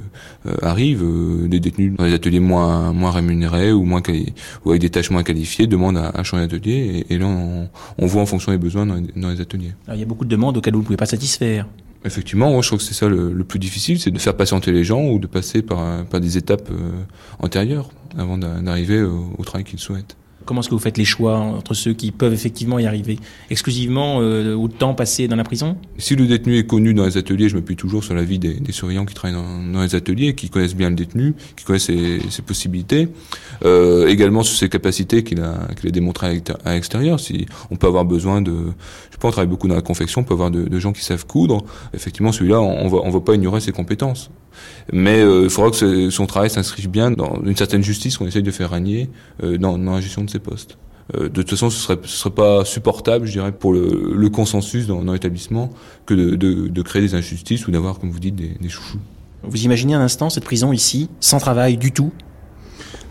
euh, 0.48 0.56
arrivent. 0.62 1.04
euh, 1.04 1.48
des 1.48 1.60
détenus 1.60 1.94
dans 1.98 2.06
les 2.06 2.14
ateliers 2.14 2.40
moins 2.40 2.92
moins 2.94 3.12
rémunérés 3.12 3.72
ou 3.72 3.84
moins 3.84 4.02
ou 4.66 4.70
avec 4.72 4.82
des 4.82 4.90
tâches 4.90 5.12
moins 5.12 5.24
qualifiées 5.24 5.68
demandent 5.68 5.98
à, 5.98 6.10
à 6.10 6.24
changer 6.24 6.48
d'atelier. 6.48 7.06
Et, 7.10 7.14
et 7.14 7.18
là, 7.20 7.28
on, 7.28 7.70
on 7.98 8.06
voit 8.08 8.22
en 8.22 8.26
fonction 8.26 8.52
des 8.52 8.58
besoins 8.58 8.86
dans 8.86 8.96
les, 8.96 9.08
dans 9.16 9.30
les 9.30 9.40
ateliers. 9.42 9.74
Alors, 9.86 9.98
Il 9.98 10.00
y 10.00 10.04
a 10.04 10.06
beaucoup 10.08 10.26
de 10.26 10.30
demandes 10.30 10.58
auxquelles 10.58 10.74
vous 10.74 10.80
ne 10.80 10.86
pouvez 10.86 10.98
pas 10.98 11.06
satisfaire. 11.06 11.68
Effectivement, 12.04 12.50
moi 12.52 12.62
je 12.62 12.68
trouve 12.68 12.80
que 12.80 12.86
c'est 12.86 12.94
ça 12.96 13.08
le, 13.08 13.44
plus 13.44 13.60
difficile, 13.60 14.00
c'est 14.00 14.10
de 14.12 14.18
faire 14.20 14.36
patienter 14.36 14.72
les 14.72 14.84
gens 14.84 15.04
ou 15.06 15.20
de 15.20 15.28
passer 15.28 15.62
par, 15.62 16.04
par 16.06 16.20
des 16.20 16.38
étapes 16.38 16.70
euh, 16.72 16.92
antérieures 17.40 17.90
avant 18.18 18.38
d'a- 18.38 18.60
d'arriver 18.60 19.02
au 19.04 19.44
travail 19.46 19.64
qu'ils 19.64 19.80
souhaitent. 19.80 20.16
Comment 20.46 20.62
est-ce 20.62 20.70
que 20.70 20.76
vous 20.76 20.80
faites 20.80 20.98
les 20.98 21.06
choix 21.06 21.38
entre 21.38 21.74
ceux 21.74 21.94
qui 21.94 22.12
peuvent 22.12 22.34
effectivement 22.34 22.80
y 22.80 22.86
arriver 22.86 23.20
Exclusivement 23.50 24.20
euh, 24.22 24.56
au 24.56 24.68
temps 24.68 24.94
passé 24.94 25.28
dans 25.28 25.36
la 25.36 25.44
prison? 25.44 25.78
Si 25.98 26.16
le 26.16 26.26
détenu 26.26 26.58
est 26.58 26.66
connu 26.66 26.94
dans 26.94 27.06
les 27.06 27.18
ateliers, 27.18 27.50
je 27.50 27.56
m'appuie 27.56 27.76
toujours 27.76 28.04
sur 28.04 28.14
l'avis 28.14 28.40
des, 28.40 28.56
des 28.56 28.72
surveillants 28.72 29.06
qui 29.06 29.14
travaillent 29.14 29.42
dans, 29.72 29.82
les 29.82 29.96
ateliers, 29.96 30.36
qui 30.36 30.50
connaissent 30.50 30.76
bien 30.76 30.90
le 30.90 30.96
détenu, 30.96 31.36
qui 31.56 31.66
connaissent 31.66 31.86
ses, 31.86 32.42
possibilités, 32.46 33.10
euh, 33.66 34.08
également 34.08 34.44
sur 34.44 34.58
ses 34.58 34.70
capacités 34.70 35.24
qu'il 35.24 35.42
a, 35.42 35.68
qu'il 35.80 35.88
a 35.88 35.92
démontrées 35.92 36.28
à 36.28 36.34
l'exté- 36.34 36.54
à 36.66 36.74
l'extérieur. 36.74 37.20
Si 37.20 37.46
on 37.70 37.76
peut 37.76 37.88
avoir 37.88 38.06
besoin 38.06 38.42
de, 38.42 38.52
je 39.12 39.18
pense, 39.18 39.30
on 39.30 39.32
travaille 39.32 39.50
beaucoup 39.50 39.68
dans 39.68 39.76
la 39.76 39.82
confection, 39.82 40.22
on 40.22 40.24
peut 40.24 40.34
avoir 40.34 40.52
de, 40.52 40.80
gens 40.80 40.94
qui 40.94 41.04
savent 41.04 41.26
coudre. 41.26 41.64
Effectivement, 41.94 42.32
celui-là, 42.32 42.60
on, 42.60 42.92
on 42.92 43.10
va 43.10 43.20
pas 43.20 43.36
ignorer 43.36 43.62
ses 43.62 43.72
compétences. 43.72 44.32
Mais 44.92 45.20
euh, 45.22 45.44
il 45.46 45.50
faudra 45.50 45.70
que 45.72 45.78
ce- 45.78 46.10
son 46.10 46.26
travail 46.26 46.50
s'inscrive 46.50 46.90
bien 46.90 47.12
dans 47.12 47.42
une 47.44 47.56
certaine 47.56 47.84
justice 47.84 48.18
qu'on 48.18 48.28
essaye 48.28 48.44
de 48.44 48.52
faire 48.52 48.70
régner 48.72 49.10
euh, 49.44 49.58
dans, 49.58 49.78
dans 49.78 49.94
la 49.94 50.02
gestion 50.02 50.24
de 50.24 50.30
ses 50.30 50.40
postes. 50.40 50.78
Euh, 51.16 51.24
de 51.24 51.42
toute 51.42 51.50
façon, 51.50 51.70
ce 51.70 51.80
serait, 51.80 51.98
ce 52.04 52.16
serait 52.18 52.34
pas 52.34 52.64
supportable, 52.66 53.26
je 53.26 53.32
dirais, 53.34 53.52
pour 53.52 53.74
le, 53.74 54.14
le 54.16 54.30
consensus 54.30 54.88
dans, 54.88 55.04
dans 55.04 55.14
l'établissement 55.14 55.70
que 56.06 56.14
de, 56.14 56.36
de, 56.36 56.68
de 56.68 56.82
créer 56.82 57.02
des 57.02 57.16
injustices 57.16 57.68
ou 57.68 57.72
d'avoir, 57.72 58.00
comme 58.00 58.12
vous 58.12 58.20
dites, 58.20 58.36
des, 58.36 58.56
des 58.60 58.70
chouchous. 58.70 59.00
Vous 59.44 59.64
imaginez 59.66 59.94
un 59.94 60.02
instant 60.02 60.30
cette 60.30 60.44
prison 60.44 60.72
ici, 60.72 61.10
sans 61.20 61.40
travail 61.40 61.78
du 61.78 61.92
tout? 61.92 62.12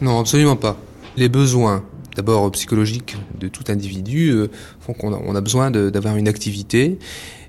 Non, 0.00 0.20
absolument 0.20 0.56
pas. 0.56 0.78
Les 1.16 1.28
besoins, 1.28 1.84
d'abord 2.16 2.50
psychologiques 2.52 3.16
de 3.38 3.48
tout 3.48 3.64
individu, 3.68 4.30
euh, 4.30 4.48
font 4.80 4.92
qu'on 4.94 5.12
a, 5.12 5.20
on 5.26 5.34
a 5.34 5.40
besoin 5.40 5.70
d'avoir 5.70 6.16
une 6.16 6.28
activité. 6.28 6.98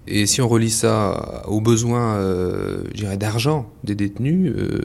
Et 0.07 0.25
si 0.25 0.41
on 0.41 0.47
relie 0.47 0.71
ça 0.71 1.43
aux 1.47 1.61
besoins, 1.61 2.15
euh, 2.15 2.83
d'argent 3.17 3.69
des 3.83 3.93
détenus, 3.93 4.51
euh, 4.55 4.81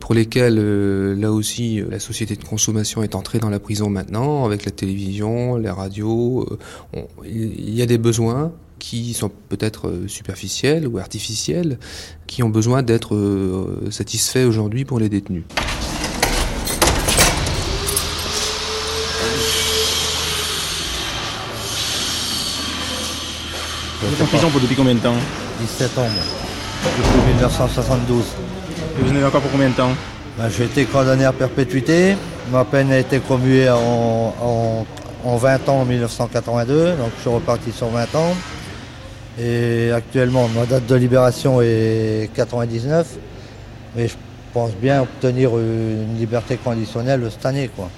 pour 0.00 0.14
lesquels, 0.14 0.58
euh, 0.58 1.14
là 1.14 1.32
aussi, 1.32 1.80
la 1.88 2.00
société 2.00 2.34
de 2.34 2.42
consommation 2.42 3.02
est 3.02 3.14
entrée 3.14 3.38
dans 3.38 3.50
la 3.50 3.60
prison 3.60 3.88
maintenant, 3.88 4.44
avec 4.44 4.64
la 4.64 4.72
télévision, 4.72 5.58
euh, 6.50 6.56
on- 6.92 7.06
il 7.24 7.74
y 7.74 7.82
a 7.82 7.86
des 7.86 7.98
besoins 7.98 8.52
qui 8.78 9.14
sont 9.14 9.30
peut-être 9.48 9.92
superficiels 10.06 10.86
ou 10.86 10.98
artificiels, 10.98 11.78
qui 12.26 12.42
ont 12.42 12.50
besoin 12.50 12.82
d'être 12.82 13.16
satisfaits 13.90 14.44
aujourd'hui 14.46 14.84
pour 14.84 14.98
les 14.98 15.08
détenus. 15.08 15.44
Vous 24.02 24.12
êtes 24.12 24.20
en 24.20 24.26
prison 24.26 24.50
pour 24.50 24.60
depuis 24.60 24.76
combien 24.76 24.94
de 24.94 25.00
temps 25.00 25.14
17 25.60 25.98
ans, 25.98 26.02
moi. 26.02 26.22
Depuis 26.98 27.32
1972. 27.32 28.24
Et 28.98 29.02
vous 29.02 29.10
en 29.10 29.16
avez 29.16 29.24
encore 29.24 29.40
pour 29.40 29.50
combien 29.50 29.70
de 29.70 29.74
temps 29.74 29.92
Ben, 30.38 30.48
J'ai 30.50 30.64
été 30.64 30.84
condamné 30.84 31.24
à 31.24 31.32
perpétuité. 31.32 32.14
Ma 32.52 32.64
peine 32.64 32.92
a 32.92 32.98
été 32.98 33.20
commuée 33.20 33.70
en, 33.70 34.34
en, 34.40 34.86
en 35.24 35.36
20 35.36 35.68
ans 35.70 35.80
en 35.80 35.84
1982, 35.86 36.92
donc 36.96 37.10
je 37.16 37.20
suis 37.22 37.30
reparti 37.30 37.72
sur 37.72 37.88
20 37.88 38.14
ans. 38.14 38.34
Et 39.40 39.90
actuellement, 39.92 40.48
ma 40.48 40.66
date 40.66 40.86
de 40.86 40.94
libération 40.94 41.60
est 41.62 42.30
99. 42.34 43.06
Mais 43.96 44.08
je 44.08 44.14
pense 44.52 44.72
bien 44.72 45.02
obtenir 45.02 45.58
une 45.58 46.18
liberté 46.18 46.58
conditionnelle 46.62 47.26
cette 47.30 47.46
année. 47.46 47.70
Quoi. 47.74 47.88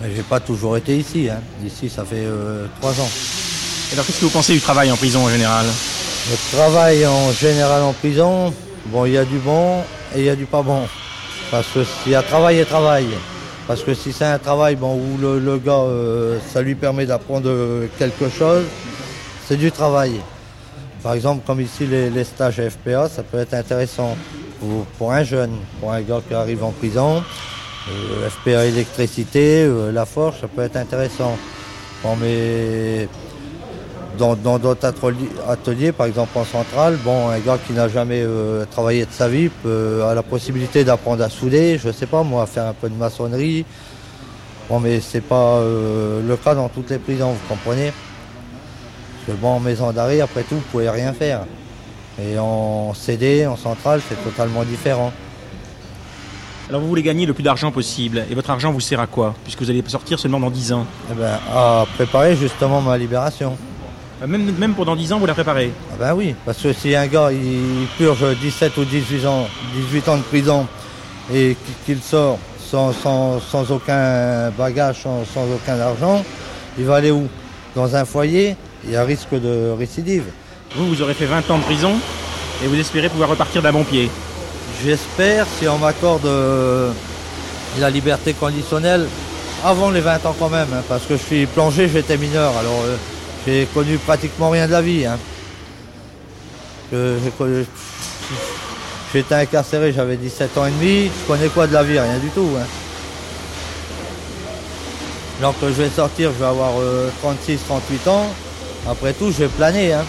Mais 0.00 0.08
j'ai 0.16 0.22
pas 0.22 0.40
toujours 0.40 0.78
été 0.78 0.96
ici. 0.96 1.28
Hein. 1.30 1.40
Ici, 1.64 1.90
ça 1.90 2.04
fait 2.04 2.24
euh, 2.24 2.66
3 2.80 3.00
ans. 3.00 3.08
Alors 3.92 4.06
qu'est-ce 4.06 4.20
que 4.20 4.24
vous 4.24 4.30
pensez 4.30 4.54
du 4.54 4.60
travail 4.60 4.90
en 4.90 4.96
prison 4.96 5.26
en 5.26 5.28
général? 5.28 5.66
Le 5.66 6.56
travail 6.56 7.06
en 7.06 7.30
général 7.30 7.82
en 7.82 7.92
prison, 7.92 8.54
bon, 8.86 9.04
il 9.04 9.12
y 9.12 9.18
a 9.18 9.24
du 9.24 9.36
bon 9.36 9.80
et 10.14 10.20
il 10.20 10.24
y 10.24 10.30
a 10.30 10.36
du 10.36 10.46
pas 10.46 10.62
bon. 10.62 10.88
Parce 11.50 11.66
que 11.68 11.84
s'il 11.84 12.12
y 12.12 12.14
a 12.14 12.22
travail 12.22 12.60
et 12.60 12.64
travail. 12.64 13.06
Parce 13.66 13.82
que 13.82 13.92
si 13.92 14.12
c'est 14.12 14.24
un 14.24 14.38
travail 14.38 14.76
bon, 14.76 14.94
où 14.94 15.18
le, 15.20 15.58
gars, 15.58 15.72
euh, 15.72 16.38
ça 16.52 16.62
lui 16.62 16.74
permet 16.74 17.04
d'apprendre 17.04 17.50
quelque 17.98 18.30
chose, 18.30 18.64
c'est 19.46 19.56
du 19.56 19.70
travail. 19.70 20.20
Par 21.02 21.12
exemple, 21.12 21.42
comme 21.46 21.60
ici, 21.60 21.86
les, 21.86 22.24
stages 22.24 22.62
FPA, 22.66 23.10
ça 23.10 23.22
peut 23.22 23.38
être 23.38 23.52
intéressant 23.52 24.16
pour, 24.96 25.12
un 25.12 25.22
jeune, 25.22 25.52
pour 25.80 25.92
un 25.92 26.00
gars 26.00 26.20
qui 26.26 26.32
arrive 26.32 26.64
en 26.64 26.70
prison. 26.70 27.22
Euh, 27.90 28.30
FPA 28.30 28.64
électricité, 28.64 29.64
euh, 29.64 29.92
la 29.92 30.06
forge, 30.06 30.40
ça 30.40 30.48
peut 30.48 30.62
être 30.62 30.76
intéressant. 30.76 31.36
Bon, 32.02 32.16
mais 32.16 33.08
dans 34.22 34.36
dans 34.36 34.58
d'autres 34.58 34.86
ateliers, 34.86 35.30
ateliers, 35.48 35.90
par 35.90 36.06
exemple 36.06 36.38
en 36.38 36.44
centrale, 36.44 36.96
bon, 37.04 37.28
un 37.28 37.40
gars 37.40 37.58
qui 37.66 37.72
n'a 37.72 37.88
jamais 37.88 38.22
euh, 38.22 38.64
travaillé 38.70 39.04
de 39.04 39.10
sa 39.10 39.28
vie 39.28 39.48
peut, 39.48 40.04
a 40.08 40.14
la 40.14 40.22
possibilité 40.22 40.84
d'apprendre 40.84 41.24
à 41.24 41.28
souder, 41.28 41.76
je 41.82 41.90
sais 41.90 42.06
pas 42.06 42.22
moi, 42.22 42.44
à 42.44 42.46
faire 42.46 42.66
un 42.66 42.72
peu 42.72 42.88
de 42.88 42.94
maçonnerie. 42.94 43.64
Bon, 44.68 44.78
mais 44.78 45.00
c'est 45.00 45.22
pas 45.34 45.56
euh, 45.56 46.20
le 46.26 46.36
cas 46.36 46.54
dans 46.54 46.68
toutes 46.68 46.90
les 46.90 46.98
prisons, 46.98 47.32
vous 47.32 47.48
comprenez 47.48 47.90
Parce 47.90 49.24
que 49.26 49.42
bon, 49.42 49.48
en 49.56 49.60
maison 49.60 49.90
d'arrêt, 49.90 50.20
après 50.20 50.44
tout, 50.44 50.54
vous 50.54 50.68
pouvez 50.70 50.88
rien 50.88 51.12
faire. 51.12 51.40
Et 52.22 52.38
en 52.38 52.94
CD, 52.94 53.44
en 53.46 53.56
centrale, 53.56 54.00
c'est 54.08 54.22
totalement 54.22 54.62
différent. 54.62 55.12
Alors 56.68 56.80
vous 56.80 56.88
voulez 56.88 57.02
gagner 57.02 57.26
le 57.26 57.34
plus 57.34 57.42
d'argent 57.42 57.72
possible, 57.72 58.24
et 58.30 58.34
votre 58.36 58.50
argent 58.50 58.70
vous 58.70 58.80
sert 58.80 59.00
à 59.00 59.08
quoi? 59.08 59.34
Puisque 59.42 59.62
vous 59.62 59.70
allez 59.70 59.82
sortir 59.88 60.20
seulement 60.20 60.38
dans 60.38 60.50
10 60.50 60.72
ans. 60.74 60.86
Eh 61.10 61.14
ben, 61.14 61.40
à 61.52 61.86
préparer 61.96 62.36
justement 62.36 62.80
ma 62.80 62.96
libération. 62.96 63.58
Euh, 64.22 64.26
Même, 64.26 64.52
même 64.58 64.74
pour 64.74 64.84
dans 64.84 64.96
10 64.96 65.12
ans, 65.12 65.18
vous 65.18 65.26
la 65.26 65.34
préparez 65.34 65.72
Ah 65.92 65.96
ben 65.98 66.14
oui, 66.14 66.34
parce 66.44 66.58
que 66.58 66.72
si 66.72 66.94
un 66.94 67.06
gars 67.06 67.30
il 67.32 67.86
purge 67.98 68.24
17 68.40 68.76
ou 68.76 68.84
18 68.84 69.26
ans, 69.26 69.48
18 69.74 70.08
ans 70.08 70.16
de 70.16 70.22
prison 70.22 70.66
et 71.32 71.56
qu'il 71.86 72.00
sort 72.02 72.38
sans, 72.70 72.92
sans, 72.92 73.40
sans 73.40 73.70
aucun 73.70 74.50
bagage, 74.56 75.02
sans, 75.02 75.24
sans 75.24 75.44
aucun 75.44 75.78
argent, 75.78 76.24
il 76.78 76.84
va 76.84 76.96
aller 76.96 77.10
où? 77.10 77.28
Dans 77.74 77.96
un 77.96 78.04
foyer, 78.04 78.56
il 78.84 78.92
y 78.92 78.96
a 78.96 79.04
risque 79.04 79.32
de 79.32 79.70
récidive. 79.78 80.24
Vous, 80.76 80.88
vous 80.88 81.02
aurez 81.02 81.14
fait 81.14 81.26
20 81.26 81.50
ans 81.50 81.58
de 81.58 81.62
prison, 81.62 81.92
et 82.62 82.66
vous 82.66 82.78
espérez 82.78 83.08
pouvoir 83.08 83.30
repartir 83.30 83.62
d'un 83.62 83.72
bon 83.72 83.84
pied. 83.84 84.10
J'espère, 84.84 85.46
si 85.58 85.66
on 85.68 85.78
m'accorde 85.78 86.26
euh, 86.26 86.90
la 87.78 87.88
liberté 87.90 88.34
conditionnelle, 88.34 89.06
avant 89.64 89.90
les 89.90 90.00
20 90.00 90.26
ans 90.26 90.36
quand 90.38 90.50
même, 90.50 90.68
hein, 90.74 90.82
parce 90.88 91.04
que 91.04 91.16
je 91.16 91.22
suis 91.22 91.46
plongé, 91.46 91.88
j'étais 91.88 92.16
mineur, 92.16 92.52
alors 92.58 92.82
euh, 92.84 92.96
j'ai 93.46 93.66
connu 93.74 93.98
pratiquement 93.98 94.50
rien 94.50 94.66
de 94.66 94.72
la 94.72 94.82
vie. 94.82 95.06
hein. 95.06 95.18
J'étais 99.12 99.34
incarcéré, 99.34 99.92
j'avais 99.92 100.16
17 100.16 100.56
ans 100.58 100.66
et 100.66 100.70
demi, 100.70 101.06
je 101.06 101.26
connais 101.26 101.48
quoi 101.48 101.66
de 101.66 101.72
la 101.72 101.82
vie? 101.82 101.98
Rien 101.98 102.18
du 102.18 102.28
tout. 102.30 102.48
hein. 102.58 102.66
Que 105.60 105.66
je 105.68 105.72
vais 105.82 105.88
sortir, 105.90 106.30
je 106.32 106.38
vais 106.38 106.48
avoir 106.48 106.70
36, 107.20 107.58
38 107.66 108.08
ans, 108.08 108.26
après 108.88 109.12
tout, 109.12 109.32
je 109.32 109.38
vais 109.38 109.48
planer. 109.48 109.92
hein. 109.92 110.04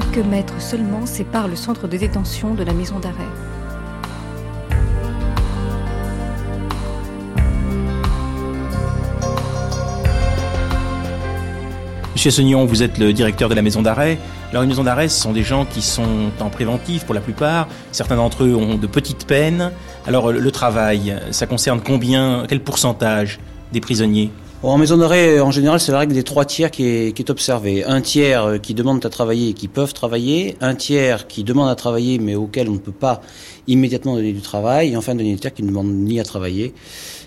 Quelques 0.00 0.24
mètres 0.24 0.60
seulement 0.60 1.06
séparent 1.06 1.48
le 1.48 1.56
centre 1.56 1.88
de 1.88 1.96
détention 1.96 2.54
de 2.54 2.62
la 2.62 2.72
maison 2.72 3.00
d'arrêt. 3.00 3.16
Monsieur 12.14 12.30
Sognon, 12.30 12.64
vous 12.64 12.84
êtes 12.84 12.98
le 12.98 13.12
directeur 13.12 13.48
de 13.48 13.56
la 13.56 13.62
maison 13.62 13.82
d'arrêt. 13.82 14.20
Alors 14.52 14.62
une 14.62 14.68
maison 14.68 14.84
d'arrêt, 14.84 15.08
ce 15.08 15.20
sont 15.20 15.32
des 15.32 15.42
gens 15.42 15.64
qui 15.64 15.82
sont 15.82 16.30
en 16.38 16.48
préventif 16.48 17.04
pour 17.04 17.16
la 17.16 17.20
plupart. 17.20 17.66
Certains 17.90 18.14
d'entre 18.14 18.44
eux 18.44 18.54
ont 18.54 18.76
de 18.76 18.86
petites 18.86 19.26
peines. 19.26 19.72
Alors 20.06 20.30
le 20.30 20.50
travail, 20.52 21.16
ça 21.32 21.46
concerne 21.46 21.80
combien, 21.84 22.44
quel 22.48 22.60
pourcentage 22.60 23.40
des 23.72 23.80
prisonniers? 23.80 24.30
En 24.62 24.78
maison 24.78 24.96
d'arrêt, 24.96 25.40
en 25.40 25.50
général, 25.50 25.78
c'est 25.78 25.92
la 25.92 26.00
règle 26.00 26.14
des 26.14 26.24
trois 26.24 26.44
tiers 26.44 26.70
qui 26.70 26.84
est, 26.84 27.30
observée. 27.30 27.84
Un 27.84 28.00
tiers 28.00 28.44
euh, 28.44 28.58
qui 28.58 28.74
demandent 28.74 29.04
à 29.04 29.08
travailler 29.08 29.50
et 29.50 29.52
qui 29.52 29.68
peuvent 29.68 29.94
travailler, 29.94 30.56
un 30.60 30.74
tiers 30.74 31.28
qui 31.28 31.44
demandent 31.44 31.68
à 31.68 31.76
travailler 31.76 32.18
mais 32.18 32.34
auquel 32.34 32.68
on 32.68 32.72
ne 32.72 32.78
peut 32.78 32.92
pas 32.92 33.20
immédiatement 33.66 34.16
donner 34.16 34.32
du 34.32 34.40
travail, 34.40 34.92
et 34.92 34.96
enfin 34.96 35.12
un 35.12 35.16
dernier 35.16 35.36
tiers 35.36 35.54
qui 35.54 35.62
ne 35.62 35.68
demande 35.68 35.88
ni 35.88 36.18
à 36.18 36.24
travailler, 36.24 36.74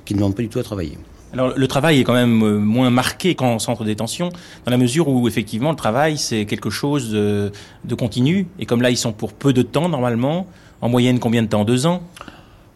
qui 0.04 0.14
ne 0.14 0.20
demande 0.20 0.36
pas 0.36 0.42
du 0.42 0.50
tout 0.50 0.60
à 0.60 0.64
travailler. 0.64 0.98
Alors 1.34 1.54
le 1.56 1.68
travail 1.68 2.02
est 2.02 2.04
quand 2.04 2.14
même 2.14 2.44
euh, 2.44 2.58
moins 2.58 2.90
marqué 2.90 3.36
qu'en 3.36 3.60
centre 3.60 3.84
de 3.84 3.88
détention, 3.88 4.30
dans 4.66 4.72
la 4.72 4.78
mesure 4.78 5.08
où 5.08 5.28
effectivement 5.28 5.70
le 5.70 5.78
travail 5.78 6.18
c'est 6.18 6.46
quelque 6.46 6.70
chose 6.70 7.12
de 7.12 7.96
continu, 7.98 8.48
et 8.60 8.66
comme 8.66 8.82
là 8.82 8.90
ils 8.90 8.98
sont 8.98 9.14
pour 9.14 9.32
peu 9.32 9.54
de 9.54 9.62
temps 9.62 9.88
normalement, 9.88 10.48
en 10.82 10.90
moyenne 10.90 11.20
combien 11.20 11.44
de 11.44 11.48
temps? 11.48 11.64
Deux 11.64 11.86
ans? 11.86 12.02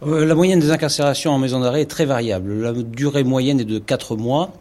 Euh, 0.04 0.26
la 0.26 0.36
moyenne 0.36 0.60
des 0.60 0.72
incarcérations 0.72 1.32
en 1.32 1.40
maison 1.40 1.62
d'arrêt 1.62 1.82
est 1.82 1.90
très 1.90 2.06
variable. 2.06 2.62
La 2.62 2.74
durée 2.74 3.24
moyenne 3.24 3.62
est 3.62 3.66
de 3.66 3.80
4 3.80 4.18
mois, 4.18 4.52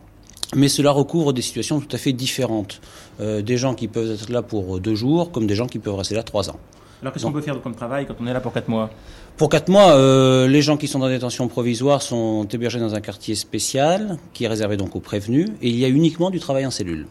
mais 0.55 0.69
cela 0.69 0.93
recouvre 0.93 1.33
des 1.33 1.43
situations 1.43 1.81
tout 1.81 1.95
à 1.95 1.99
fait 1.99 2.13
différentes. 2.13 2.81
Euh, 3.21 3.43
des 3.43 3.57
gens 3.57 3.75
qui 3.75 3.89
peuvent 3.89 4.13
être 4.13 4.31
là 4.31 4.43
pour 4.43 4.79
deux 4.79 4.95
jours, 4.95 5.33
comme 5.33 5.47
des 5.47 5.57
gens 5.57 5.67
qui 5.67 5.79
peuvent 5.79 5.97
rester 5.97 6.15
là 6.15 6.23
trois 6.23 6.51
ans. 6.51 6.57
Alors 7.03 7.13
qu'est-ce 7.13 7.25
qu'on 7.25 7.33
peut 7.33 7.41
faire 7.41 7.61
comme 7.61 7.75
travail 7.75 8.07
quand 8.07 8.15
on 8.21 8.27
est 8.27 8.33
là 8.33 8.41
pour 8.41 8.53
quatre 8.53 8.69
mois? 8.69 8.91
Pour 9.37 9.49
quatre 9.49 9.69
mois, 9.69 9.91
euh, 9.91 10.47
les 10.47 10.63
gens 10.63 10.77
qui 10.77 10.87
sont 10.87 11.03
en 11.03 11.09
détention 11.09 11.49
provisoire 11.49 12.01
sont 12.01 12.47
hébergés 12.47 12.79
dans 12.79 12.95
un 12.95 13.01
quartier 13.01 13.35
spécial, 13.35 14.17
qui 14.33 14.45
est 14.45 14.49
réservé 14.49 14.77
donc 14.77 14.95
aux 14.95 15.01
prévenus, 15.01 15.49
et 15.61 15.69
il 15.69 15.77
y 15.77 15.85
a 15.85 15.89
uniquement 15.89 16.31
du 16.31 16.39
travail 16.39 16.65
en 16.65 16.71
cellule. 16.71 17.07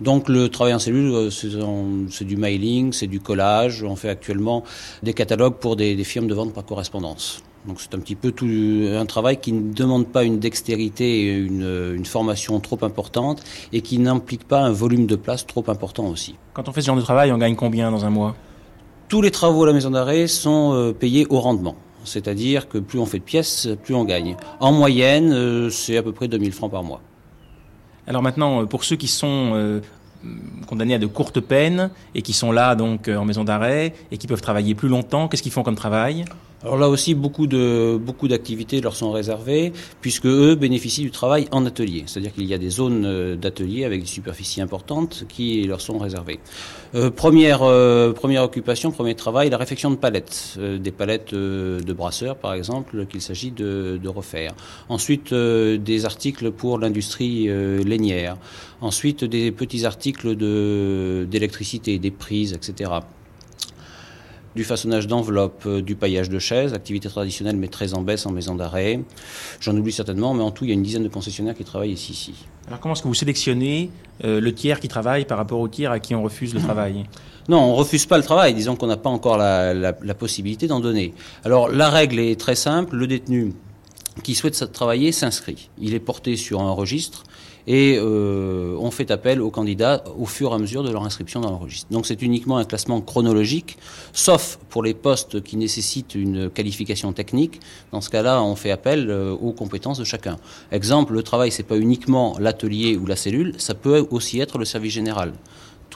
Donc 0.00 0.28
le 0.28 0.48
travail 0.48 0.74
en 0.74 0.78
cellule, 0.78 1.12
euh, 1.12 1.30
c'est 1.30 2.24
du 2.24 2.36
mailing, 2.36 2.92
c'est 2.92 3.06
du 3.06 3.20
collage. 3.20 3.82
On 3.82 3.96
fait 3.96 4.08
actuellement 4.08 4.64
des 5.02 5.12
catalogues 5.12 5.54
pour 5.54 5.76
des, 5.76 5.96
des 5.96 6.04
firmes 6.04 6.28
de 6.28 6.34
vente 6.34 6.52
par 6.52 6.64
correspondance. 6.64 7.42
Donc 7.66 7.80
c'est 7.80 7.94
un 7.94 7.98
petit 7.98 8.14
peu 8.14 8.30
tout 8.30 8.46
un 8.46 9.04
travail 9.06 9.38
qui 9.40 9.52
ne 9.52 9.72
demande 9.72 10.06
pas 10.06 10.24
une 10.24 10.38
dextérité 10.38 11.26
et 11.26 11.34
une, 11.34 11.94
une 11.96 12.06
formation 12.06 12.60
trop 12.60 12.78
importante 12.82 13.42
et 13.72 13.82
qui 13.82 13.98
n'implique 13.98 14.44
pas 14.44 14.60
un 14.60 14.70
volume 14.70 15.06
de 15.06 15.16
place 15.16 15.46
trop 15.46 15.64
important 15.68 16.06
aussi. 16.06 16.36
Quand 16.54 16.68
on 16.68 16.72
fait 16.72 16.80
ce 16.80 16.86
genre 16.86 16.96
de 16.96 17.02
travail, 17.02 17.32
on 17.32 17.38
gagne 17.38 17.56
combien 17.56 17.90
dans 17.90 18.04
un 18.04 18.10
mois? 18.10 18.36
Tous 19.08 19.22
les 19.22 19.30
travaux 19.30 19.64
à 19.64 19.66
la 19.66 19.72
maison 19.72 19.90
d'arrêt 19.90 20.26
sont 20.26 20.72
euh, 20.74 20.92
payés 20.92 21.26
au 21.30 21.40
rendement. 21.40 21.76
C'est-à-dire 22.04 22.68
que 22.68 22.78
plus 22.78 22.98
on 22.98 23.06
fait 23.06 23.18
de 23.18 23.24
pièces, 23.24 23.68
plus 23.82 23.94
on 23.94 24.04
gagne. 24.04 24.36
En 24.60 24.72
moyenne, 24.72 25.32
euh, 25.32 25.70
c'est 25.70 25.96
à 25.96 26.02
peu 26.02 26.12
près 26.12 26.28
2000 26.28 26.52
francs 26.52 26.70
par 26.70 26.84
mois. 26.84 27.00
Alors 28.08 28.22
maintenant, 28.22 28.62
euh, 28.62 28.64
pour 28.64 28.84
ceux 28.84 28.96
qui 28.96 29.06
sont 29.06 29.52
euh, 29.54 29.80
condamnés 30.66 30.94
à 30.94 30.98
de 30.98 31.06
courtes 31.06 31.40
peines 31.40 31.90
et 32.14 32.22
qui 32.22 32.32
sont 32.32 32.50
là 32.50 32.74
donc 32.74 33.06
euh, 33.06 33.16
en 33.16 33.24
maison 33.26 33.44
d'arrêt 33.44 33.94
et 34.10 34.16
qui 34.16 34.26
peuvent 34.26 34.40
travailler 34.40 34.74
plus 34.74 34.88
longtemps, 34.88 35.28
qu'est-ce 35.28 35.42
qu'ils 35.42 35.52
font 35.52 35.62
comme 35.62 35.76
travail? 35.76 36.24
Alors 36.64 36.76
là 36.76 36.88
aussi, 36.88 37.14
beaucoup 37.14 37.46
de 37.46 37.96
beaucoup 38.04 38.26
d'activités 38.26 38.80
leur 38.80 38.96
sont 38.96 39.12
réservées, 39.12 39.72
puisque 40.00 40.26
eux 40.26 40.56
bénéficient 40.56 41.02
du 41.02 41.12
travail 41.12 41.46
en 41.52 41.64
atelier. 41.66 42.02
C'est-à-dire 42.06 42.32
qu'il 42.32 42.46
y 42.46 42.54
a 42.54 42.58
des 42.58 42.70
zones 42.70 43.04
euh, 43.06 43.36
d'atelier 43.36 43.84
avec 43.84 44.00
des 44.00 44.08
superficies 44.08 44.60
importantes 44.60 45.24
qui 45.28 45.62
leur 45.62 45.80
sont 45.80 45.98
réservées. 45.98 46.40
Euh, 46.96 47.10
première 47.10 47.62
euh, 47.62 48.12
première 48.12 48.42
occupation, 48.42 48.90
premier 48.90 49.14
travail, 49.14 49.50
la 49.50 49.56
réfection 49.56 49.88
de 49.92 49.96
palettes, 49.96 50.58
des 50.58 50.90
palettes 50.90 51.32
de 51.32 51.92
brasseurs 51.92 52.36
par 52.36 52.54
exemple 52.54 53.06
qu'il 53.06 53.20
s'agit 53.20 53.52
de, 53.52 54.08
refaire. 54.08 54.54
Ensuite, 54.88 55.32
des 55.32 56.04
articles 56.06 56.50
pour 56.50 56.78
l'industrie 56.78 57.46
lainière. 57.84 58.36
Ensuite, 58.80 59.22
des 59.22 59.52
petits 59.52 59.84
articles 59.84 60.34
de 60.34 61.26
d'électricité, 61.30 61.98
des 61.98 62.10
prises, 62.10 62.52
etc 62.54 63.00
du 64.58 64.64
façonnage 64.64 65.06
d'enveloppes, 65.06 65.62
euh, 65.66 65.80
du 65.80 65.94
paillage 65.94 66.28
de 66.28 66.40
chaises, 66.40 66.74
activité 66.74 67.08
traditionnelle 67.08 67.56
mais 67.56 67.68
très 67.68 67.94
en 67.94 68.02
baisse 68.02 68.26
en 68.26 68.32
maison 68.32 68.56
d'arrêt. 68.56 69.00
J'en 69.60 69.76
oublie 69.76 69.92
certainement, 69.92 70.34
mais 70.34 70.42
en 70.42 70.50
tout, 70.50 70.64
il 70.64 70.68
y 70.68 70.70
a 70.72 70.74
une 70.74 70.82
dizaine 70.82 71.04
de 71.04 71.08
concessionnaires 71.08 71.54
qui 71.54 71.62
travaillent 71.64 71.92
ici. 71.92 72.10
ici. 72.12 72.34
Alors 72.66 72.80
comment 72.80 72.94
est-ce 72.94 73.02
que 73.02 73.08
vous 73.08 73.14
sélectionnez 73.14 73.90
euh, 74.24 74.40
le 74.40 74.52
tiers 74.52 74.80
qui 74.80 74.88
travaille 74.88 75.24
par 75.26 75.38
rapport 75.38 75.60
au 75.60 75.68
tiers 75.68 75.92
à 75.92 76.00
qui 76.00 76.12
on 76.16 76.24
refuse 76.24 76.52
le 76.54 76.60
travail? 76.60 77.04
Non, 77.48 77.60
on 77.60 77.74
refuse 77.76 78.04
pas 78.04 78.18
le 78.18 78.24
travail. 78.24 78.52
Disons 78.52 78.74
qu'on 78.74 78.88
n'a 78.88 78.96
pas 78.96 79.10
encore 79.10 79.38
la, 79.38 79.72
la- 79.74 79.96
la 80.02 80.14
possibilité 80.14 80.66
d'en 80.66 80.80
donner. 80.80 81.14
Alors 81.44 81.68
la 81.68 81.88
règle 81.88 82.18
est 82.18 82.38
très 82.38 82.56
simple. 82.56 82.96
Le 82.96 83.06
détenu 83.06 83.52
qui 84.24 84.34
souhaite 84.34 84.72
travailler 84.72 85.12
s'inscrit. 85.12 85.70
Il 85.78 85.94
est 85.94 86.00
porté 86.00 86.34
sur 86.36 86.60
un 86.60 86.72
registre 86.72 87.22
et 87.70 87.98
euh, 88.00 88.74
on 88.80 88.90
fait 88.90 89.10
appel 89.10 89.42
aux 89.42 89.50
candidats 89.50 90.02
au 90.18 90.24
fur 90.24 90.52
et 90.52 90.54
à 90.54 90.58
mesure 90.58 90.82
de 90.82 90.90
leur 90.90 91.04
inscription 91.04 91.40
dans 91.40 91.50
le 91.50 91.56
registre. 91.56 91.86
Donc 91.92 92.06
c'est 92.06 92.22
uniquement 92.22 92.56
un 92.56 92.64
classement 92.64 93.00
chronologique, 93.02 93.76
sauf 94.14 94.58
pour 94.70 94.82
les 94.82 94.94
postes 94.94 95.42
qui 95.42 95.58
nécessitent 95.58 96.14
une 96.14 96.48
qualification 96.48 97.12
technique. 97.12 97.60
Dans 97.92 98.00
ce 98.00 98.08
cas-là, 98.08 98.42
on 98.42 98.56
fait 98.56 98.70
appel 98.70 99.10
euh, 99.10 99.32
aux 99.32 99.52
compétences 99.52 99.98
de 99.98 100.04
chacun. 100.04 100.38
Exemple, 100.72 101.12
le 101.12 101.22
travail, 101.22 101.52
c'est 101.52 101.62
pas 101.62 101.76
uniquement 101.76 102.36
l'atelier 102.40 102.96
ou 102.96 103.04
la 103.04 103.16
cellule, 103.16 103.54
ça 103.58 103.74
peut 103.74 104.06
aussi 104.10 104.40
être 104.40 104.56
le 104.58 104.64
service 104.64 104.92
général 104.94 105.32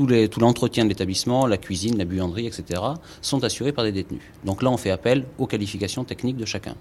les- 0.09 0.29
tout 0.29 0.41
l'entretien 0.41 0.85
de 0.85 0.89
l'établissement, 0.89 1.47
la 1.47 1.59
cuisine, 1.59 1.99
la 1.99 2.05
buanderie, 2.07 2.47
etc., 2.47 2.81
sont 3.21 3.45
assurés 3.45 3.73
par 3.73 3.85
des 3.85 3.93
détenus. 3.93 4.23
Donc 4.45 4.63
là, 4.63 4.71
on 4.71 4.77
fait 4.77 4.91
appel 4.91 5.25
aux 5.39 5.47
qualifications 5.47 6.03
techniques 6.05 6.39
de 6.39 6.47
chacun. 6.47 6.75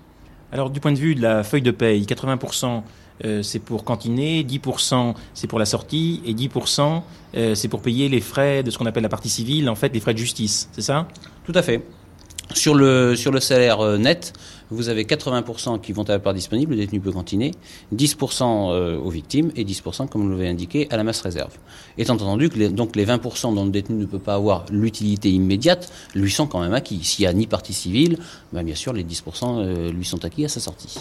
Alors 0.54 0.70
du 0.70 0.80
point 0.80 0.92
de 0.92 0.98
vue 0.98 1.16
de 1.16 1.22
la 1.22 1.44
feuille 1.44 1.62
de 1.62 1.72
paye, 1.72 2.06
80% 2.06 2.84
euh, 3.26 3.42
c'est 3.44 3.60
pour 3.60 3.84
cantiner, 3.84 4.44
10% 4.44 5.14
c'est 5.34 5.48
pour 5.48 5.60
la 5.60 5.66
sortie 5.66 6.22
et 6.26 6.34
10% 6.34 7.02
euh, 7.36 7.56
c'est 7.56 7.68
pour 7.68 7.82
payer 7.82 8.10
les 8.10 8.22
frais 8.22 8.64
de 8.64 8.72
ce 8.72 8.78
qu'on 8.78 8.86
appelle 8.86 9.04
la 9.04 9.10
partie 9.10 9.30
civile, 9.30 9.70
en 9.70 9.76
fait 9.76 9.94
les 9.94 10.00
frais 10.00 10.14
de 10.14 10.20
justice, 10.20 10.70
c'est 10.72 10.82
ça? 10.82 11.08
Tout 11.46 11.54
à 11.56 11.62
fait. 11.62 11.82
Sur 12.54 12.76
le, 12.76 13.16
salaire 13.40 13.80
euh, 13.80 13.98
net, 13.98 14.34
vous 14.70 14.90
avez 14.90 15.04
80% 15.04 15.80
qui 15.82 15.94
vont 15.94 16.04
à 16.04 16.14
la 16.14 16.20
part 16.20 16.34
disponible, 16.34 16.74
le 16.74 16.80
détenu 16.80 17.00
peut 17.00 17.12
cantiner, 17.12 17.52
10% 17.96 18.72
euh, 18.72 18.98
aux 18.98 19.10
victimes 19.10 19.52
et 19.56 19.64
10%, 19.64 20.08
comme 20.08 20.24
vous 20.24 20.30
l'avez 20.30 20.50
indiqué, 20.50 20.88
à 20.90 20.98
la 20.98 21.04
masse 21.04 21.22
réserve. 21.22 21.54
Étant 21.98 22.16
entendu 22.16 22.50
que 22.50 22.58
les, 22.58 22.70
donc 22.70 22.96
les 22.96 23.06
20% 23.06 23.56
dont 23.56 23.66
le 23.66 23.72
détenu 23.72 23.98
ne 23.98 24.06
peut 24.06 24.20
pas 24.20 24.36
avoir 24.36 24.66
l'utilité 24.72 25.30
immédiate 25.30 25.92
lui 26.14 26.32
sont 26.32 26.48
quand 26.48 26.62
même 26.62 26.74
acquis. 26.74 27.04
S'il 27.04 27.24
n'y 27.24 27.28
a 27.28 27.34
ni 27.34 27.48
partie 27.48 27.74
civile, 27.74 28.18
ben 28.54 28.64
bien 28.64 28.76
sûr 28.76 28.94
les 28.94 29.04
10% 29.04 29.24
euh, 29.44 29.92
lui 29.92 30.06
sont 30.06 30.24
acquis 30.26 30.46
à 30.46 30.50
sa 30.50 30.60
sortie. 30.60 31.00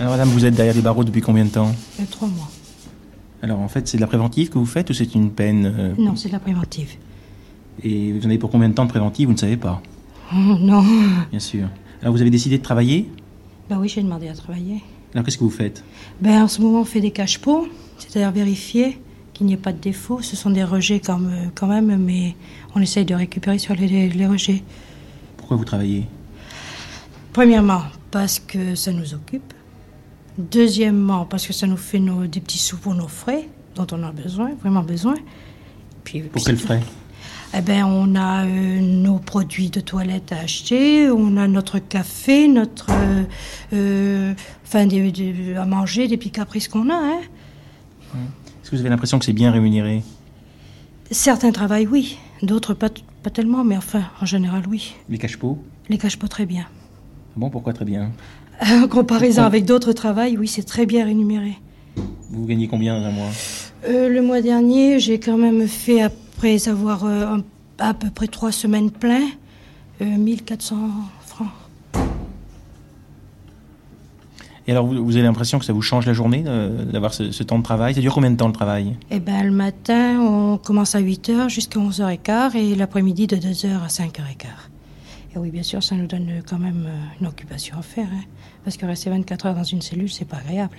Alors 0.00 0.12
madame, 0.12 0.28
vous 0.30 0.44
êtes 0.46 0.54
derrière 0.54 0.74
les 0.74 0.80
barreaux 0.80 1.04
depuis 1.04 1.20
combien 1.20 1.44
de 1.44 1.50
temps 1.50 1.72
Euh, 2.00 2.04
trois 2.10 2.26
mois. 2.28 2.48
Alors 3.42 3.60
en 3.60 3.68
fait, 3.68 3.86
c'est 3.86 3.96
de 3.98 4.00
la 4.02 4.06
préventive 4.06 4.48
que 4.48 4.58
vous 4.58 4.66
faites 4.66 4.88
ou 4.90 4.94
c'est 4.94 5.14
une 5.14 5.30
peine 5.30 5.66
euh, 5.78 5.94
Non, 5.98 6.16
c'est 6.16 6.28
de 6.28 6.32
la 6.32 6.40
préventive. 6.40 6.90
Et 7.82 8.12
vous 8.12 8.20
en 8.22 8.30
avez 8.30 8.38
pour 8.38 8.50
combien 8.50 8.68
de 8.68 8.74
temps 8.74 8.84
de 8.84 8.90
préventive 8.90 9.28
Vous 9.28 9.34
ne 9.34 9.38
savez 9.38 9.56
pas, 9.56 9.80
Oh, 10.32 10.36
non. 10.36 10.82
bien 11.30 11.38
sûr. 11.40 11.68
Alors 12.02 12.14
vous 12.14 12.20
avez 12.20 12.30
décidé 12.30 12.56
de 12.58 12.62
travailler 12.62 13.10
Ben 13.68 13.78
oui, 13.78 13.88
j'ai 13.88 14.02
demandé 14.02 14.28
à 14.28 14.34
travailler. 14.34 14.82
Alors 15.14 15.24
qu'est-ce 15.24 15.38
que 15.38 15.44
vous 15.44 15.50
faites 15.50 15.84
Ben 16.20 16.42
en 16.44 16.48
ce 16.48 16.60
moment, 16.62 16.80
on 16.80 16.84
fait 16.84 17.00
des 17.00 17.10
cache-pots, 17.10 17.68
c'est-à-dire 17.98 18.30
vérifier 18.30 18.98
qu'il 19.34 19.46
n'y 19.46 19.54
ait 19.54 19.58
pas 19.58 19.72
de 19.72 19.78
défaut. 19.80 20.20
Ce 20.22 20.36
sont 20.36 20.50
des 20.50 20.64
rejets 20.64 21.00
quand 21.00 21.18
même, 21.18 21.50
quand 21.54 21.66
même 21.66 21.96
mais 21.98 22.36
on 22.74 22.80
essaye 22.80 23.04
de 23.04 23.14
récupérer 23.14 23.58
sur 23.58 23.74
les, 23.74 23.86
les- 23.88 24.08
les 24.08 24.26
rejets. 24.26 24.62
Pourquoi 25.36 25.56
vous 25.56 25.64
travaillez 25.64 26.06
Premièrement, 27.32 27.82
parce 28.10 28.38
que 28.38 28.74
ça 28.74 28.92
nous 28.92 29.14
occupe. 29.14 29.52
Deuxièmement, 30.38 31.24
parce 31.26 31.46
que 31.46 31.52
ça 31.52 31.66
nous 31.66 31.76
fait 31.76 31.98
nos, 31.98 32.26
des 32.26 32.40
petits 32.40 32.58
sous 32.58 32.76
pour 32.78 32.94
nos 32.94 33.08
frais, 33.08 33.48
dont 33.74 33.86
on 33.92 34.02
a 34.02 34.12
besoin, 34.12 34.52
vraiment 34.60 34.82
besoin. 34.82 35.14
Puis, 36.04 36.20
Pour 36.22 36.42
quels 36.44 36.56
frais? 36.56 36.80
Eh 37.56 37.60
ben, 37.62 37.84
on 37.84 38.14
a 38.14 38.44
euh, 38.46 38.80
nos 38.80 39.18
produits 39.18 39.70
de 39.70 39.80
toilette 39.80 40.30
à 40.32 40.38
acheter, 40.38 41.10
on 41.10 41.36
a 41.36 41.48
notre 41.48 41.78
café, 41.80 42.46
notre, 42.46 42.86
euh, 42.90 43.24
euh, 43.72 44.34
enfin, 44.64 44.86
des- 44.86 45.10
des- 45.10 45.56
à 45.56 45.66
manger, 45.66 46.06
des 46.06 46.16
petits 46.16 46.30
caprices 46.30 46.68
qu'on 46.68 46.88
a. 46.90 46.94
Hein. 46.94 47.20
Est-ce 48.62 48.70
que 48.70 48.76
vous 48.76 48.80
avez 48.80 48.88
l'impression 48.90 49.18
que 49.18 49.24
c'est 49.24 49.32
bien 49.32 49.50
rémunéré? 49.50 50.02
Certains 51.10 51.50
travaillent, 51.50 51.88
oui, 51.88 52.18
d'autres 52.42 52.72
pas, 52.72 52.88
pas 53.24 53.30
tellement, 53.30 53.64
mais 53.64 53.76
enfin, 53.76 54.04
en 54.22 54.26
général, 54.26 54.62
oui. 54.68 54.94
Les 55.08 55.18
cache-pots? 55.18 55.58
Les 55.88 55.98
cache 55.98 56.16
pas 56.16 56.28
très 56.28 56.46
bien. 56.46 56.66
Bon, 57.36 57.50
pourquoi 57.50 57.72
très 57.72 57.84
bien? 57.84 58.12
En 58.62 58.88
comparaison 58.88 59.42
avec 59.42 59.64
d'autres 59.64 59.92
travails, 59.92 60.36
oui, 60.36 60.46
c'est 60.46 60.62
très 60.64 60.84
bien 60.86 61.04
rémunéré. 61.04 61.58
Vous 62.30 62.44
gagnez 62.46 62.68
combien 62.68 62.98
dans 63.00 63.06
un 63.06 63.10
mois? 63.10 63.28
Euh, 63.88 64.08
le 64.08 64.20
mois 64.22 64.42
dernier, 64.42 65.00
j'ai 65.00 65.18
quand 65.18 65.38
même 65.38 65.66
fait, 65.66 66.02
après 66.02 66.68
avoir 66.68 67.04
euh, 67.04 67.38
à 67.78 67.94
peu 67.94 68.10
près 68.10 68.26
trois 68.26 68.52
semaines 68.52 68.90
plein, 68.90 69.22
euh, 70.02 70.04
1400 70.04 70.76
francs. 71.26 71.48
Et 74.68 74.72
alors 74.72 74.86
vous, 74.86 75.02
vous 75.04 75.16
avez 75.16 75.24
l'impression 75.24 75.58
que 75.58 75.64
ça 75.64 75.72
vous 75.72 75.80
change 75.82 76.06
la 76.06 76.12
journée 76.12 76.44
euh, 76.46 76.84
d'avoir 76.84 77.14
ce, 77.14 77.32
ce 77.32 77.42
temps 77.42 77.58
de 77.58 77.64
travail? 77.64 77.94
Ça 77.94 78.00
dure 78.02 78.12
combien 78.14 78.30
de 78.30 78.36
temps 78.36 78.46
le 78.46 78.52
travail? 78.52 78.94
Eh 79.10 79.18
ben, 79.18 79.42
le 79.42 79.50
matin, 79.50 80.20
on 80.20 80.58
commence 80.58 80.94
à 80.94 81.00
8h 81.00 81.48
jusqu'à 81.48 81.80
11h15 81.80 82.54
et 82.56 82.74
l'après-midi 82.74 83.26
de 83.26 83.36
2h 83.36 83.82
à 83.82 83.86
5h15. 83.88 84.46
Et 85.34 85.38
oui, 85.38 85.50
bien 85.50 85.62
sûr, 85.62 85.82
ça 85.82 85.94
nous 85.96 86.06
donne 86.06 86.28
euh, 86.28 86.40
quand 86.46 86.58
même 86.58 86.84
euh, 86.86 87.20
une 87.20 87.26
occupation 87.26 87.78
à 87.78 87.82
faire. 87.82 88.08
hein. 88.12 88.24
Parce 88.64 88.76
que 88.76 88.86
rester 88.86 89.10
24 89.10 89.46
heures 89.46 89.54
dans 89.54 89.64
une 89.64 89.82
cellule, 89.82 90.10
c'est 90.10 90.24
pas 90.26 90.36
agréable. 90.38 90.76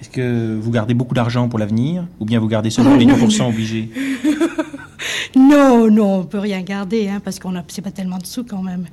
Est-ce 0.00 0.08
que 0.10 0.58
vous 0.60 0.70
gardez 0.70 0.94
beaucoup 0.94 1.14
d'argent 1.14 1.48
pour 1.48 1.58
l'avenir 1.58 2.06
ou 2.20 2.24
bien 2.24 2.40
vous 2.40 2.48
gardez 2.48 2.70
seulement 2.70 2.96
les 2.96 3.04
10% 3.12 3.48
obligés 3.48 3.90
Non, 5.36 5.90
non, 5.90 6.20
on 6.20 6.24
peut 6.24 6.38
rien 6.38 6.62
garder, 6.62 7.08
hein, 7.08 7.20
parce 7.22 7.38
qu'on 7.38 7.54
a, 7.56 7.62
c'est 7.68 7.82
pas 7.82 7.90
tellement 7.90 8.18
de 8.18 8.26
sous 8.26 8.44
quand 8.44 8.62
même. 8.62 8.86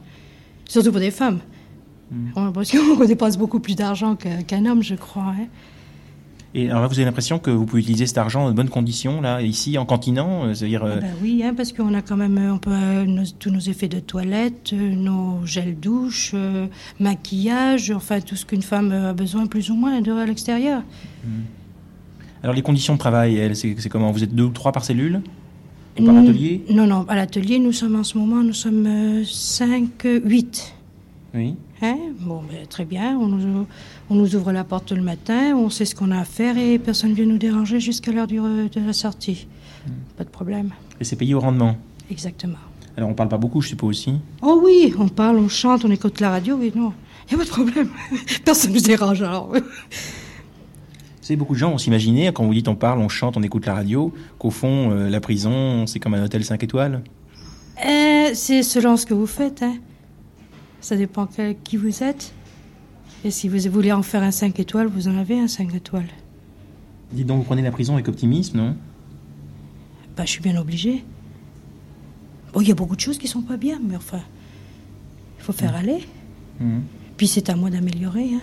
Surtout 0.67 0.91
pour 0.91 0.99
des 0.99 1.11
femmes. 1.11 1.39
On- 2.35 2.51
Parce 2.51 2.71
qu'on 2.97 3.05
dépense 3.05 3.37
beaucoup 3.37 3.59
plus 3.59 3.75
d'argent 3.75 4.15
qu'un 4.15 4.65
homme, 4.65 4.83
je 4.83 4.95
crois. 4.95 5.33
hein. 5.39 5.47
Et 6.59 6.69
alors 6.71 6.81
là, 6.81 6.87
vous 6.87 6.95
avez 6.95 7.05
l'impression 7.05 7.37
que 7.37 7.51
vous 7.51 7.65
pouvez 7.67 7.83
utiliser 7.83 8.07
cet 8.07 8.17
argent 8.17 8.45
dans 8.45 8.49
de 8.49 8.55
bonnes 8.55 8.69
conditions, 8.69 9.21
là, 9.21 9.43
ici, 9.43 9.77
en 9.77 9.85
cantinant 9.85 10.45
euh, 10.45 10.53
C'est-à-dire, 10.55 10.83
euh, 10.83 10.95
Ah 10.97 11.01
ben 11.01 11.11
oui, 11.21 11.43
hein, 11.45 11.53
parce 11.55 11.71
qu'on 11.71 11.93
a 11.93 12.01
quand 12.01 12.17
même 12.17 12.37
euh, 12.39 12.53
on 12.53 12.57
peut, 12.57 13.03
nos- 13.05 13.23
tous 13.37 13.51
nos 13.51 13.59
effets 13.59 13.87
de 13.87 13.99
toilette, 13.99 14.73
nos 14.73 15.45
gels 15.45 15.79
douche, 15.79 16.31
euh, 16.33 16.65
maquillage, 16.99 17.91
enfin 17.91 18.21
tout 18.21 18.35
ce 18.35 18.43
qu'une 18.43 18.63
femme 18.63 18.91
a 18.91 19.13
besoin 19.13 19.45
plus 19.45 19.69
ou 19.69 19.75
moins 19.75 20.01
de, 20.01 20.11
à 20.11 20.25
l'extérieur. 20.25 20.81
alors 22.41 22.55
les 22.55 22.63
conditions 22.63 22.93
de 22.95 22.99
travail, 22.99 23.37
elles, 23.37 23.55
c'est 23.55 23.75
c'est 23.77 23.89
comment? 23.89 24.11
Vous 24.11 24.23
êtes 24.23 24.33
deux 24.33 24.45
ou 24.45 24.49
trois 24.49 24.71
par 24.71 24.83
cellule? 24.83 25.21
Et 25.95 26.03
par 26.03 26.15
atelier? 26.17 26.63
Non, 26.71 26.87
non, 26.87 27.05
à 27.07 27.15
l'atelier, 27.15 27.59
nous 27.59 27.71
sommes 27.71 27.95
en 27.95 28.03
ce 28.03 28.17
moment, 28.17 28.43
nous 28.43 28.53
sommes 28.53 29.23
5, 29.25 30.07
8. 30.25 30.73
Oui. 31.37 31.55
Hein? 31.83 31.97
Bon, 32.21 32.41
ben, 32.49 32.65
très 32.67 32.83
bien, 32.85 33.15
on 33.17 33.27
nous, 33.27 33.67
on 34.09 34.15
nous 34.15 34.35
ouvre 34.35 34.51
la 34.51 34.63
porte 34.63 34.91
le 34.91 35.03
matin, 35.03 35.55
on 35.55 35.69
sait 35.69 35.85
ce 35.85 35.93
qu'on 35.93 36.09
a 36.09 36.19
à 36.19 36.25
faire 36.25 36.57
et 36.57 36.79
personne 36.79 37.11
ne 37.11 37.15
vient 37.15 37.27
nous 37.27 37.37
déranger 37.37 37.79
jusqu'à 37.79 38.11
l'heure 38.11 38.25
de 38.27 38.67
la 38.83 38.93
sortie. 38.93 39.47
Pas 40.17 40.23
de 40.23 40.29
problème, 40.29 40.71
Et 40.99 41.03
c'est 41.03 41.15
payé 41.15 41.33
au 41.35 41.39
rendement? 41.39 41.77
exactement. 42.09 42.57
Alors 42.97 43.09
on 43.09 43.13
parle 43.13 43.29
pas 43.29 43.37
beaucoup, 43.37 43.61
je 43.61 43.67
suppose 43.69 43.89
aussi. 43.99 44.15
Oh 44.41 44.59
oui, 44.65 44.93
on 44.97 45.07
parle, 45.07 45.37
on 45.37 45.47
chante, 45.47 45.85
on 45.85 45.91
écoute 45.91 46.19
la 46.19 46.31
radio, 46.31 46.55
oui, 46.59 46.71
non, 46.75 46.91
il 47.29 47.35
n'y 47.37 47.41
a 47.41 47.45
pas 47.45 47.45
de 47.45 47.53
problème. 47.53 47.89
Personne 48.45 48.71
ne 48.71 48.77
nous 48.77 48.81
dérange 48.81 49.21
alors. 49.21 49.49
Vous 49.53 49.61
savez, 51.21 51.35
beaucoup 51.37 51.53
de 51.53 51.59
gens 51.59 51.69
vont 51.69 51.77
s'imaginer, 51.77 52.31
quand 52.33 52.43
vous 52.45 52.53
dites 52.55 52.67
on 52.67 52.75
parle, 52.75 52.99
on 52.99 53.09
chante, 53.09 53.37
on 53.37 53.43
écoute 53.43 53.67
la 53.67 53.75
radio, 53.75 54.11
qu'au 54.39 54.49
fond, 54.49 54.89
euh, 54.91 55.09
la 55.09 55.19
prison, 55.19 55.85
c'est 55.85 55.99
comme 55.99 56.15
un 56.15 56.23
hôtel 56.23 56.43
5 56.43 56.63
étoiles? 56.63 57.03
Euh, 57.85 58.29
c'est 58.33 58.63
selon 58.63 58.97
ce 58.97 59.05
que 59.05 59.13
vous 59.13 59.27
faites, 59.27 59.61
hein. 59.61 59.75
Ça 60.81 60.95
dépend 60.95 61.27
qui 61.63 61.77
vous 61.77 62.03
êtes. 62.03 62.33
Et 63.25 63.31
si 63.31 63.49
vous 63.49 63.57
voulez 63.71 63.91
en 63.91 64.03
faire 64.03 64.23
un 64.23 64.31
5 64.31 64.59
étoiles, 64.59 64.87
vous 64.87 65.07
en 65.07 65.17
avez 65.17 65.39
un 65.39 65.47
5 65.47 65.73
étoiles. 65.73 66.07
Dites 67.11 67.25
donc, 67.25 67.39
vous 67.39 67.43
prenez 67.43 67.61
la 67.61 67.71
prison 67.71 67.93
avec 67.95 68.07
optimisme, 68.07 68.57
non? 68.57 68.75
Bah, 70.15 70.23
je 70.25 70.31
suis 70.31 70.41
bien 70.41 70.55
obligée. 70.57 71.03
Bon, 72.53 72.61
il 72.61 72.67
y 72.67 72.71
a 72.71 72.75
beaucoup 72.75 72.95
de 72.95 73.01
choses 73.01 73.17
qui 73.17 73.27
sont 73.27 73.41
pas 73.41 73.57
bien, 73.57 73.79
mais 73.83 73.95
enfin, 73.95 74.21
il 75.39 75.43
faut 75.43 75.53
faire 75.53 75.75
aller. 75.75 75.99
Mhm. 76.59 76.81
Puis 77.17 77.27
c'est 77.27 77.49
à 77.49 77.55
moi 77.55 77.69
d'améliorer. 77.69 78.29
Hein. 78.35 78.41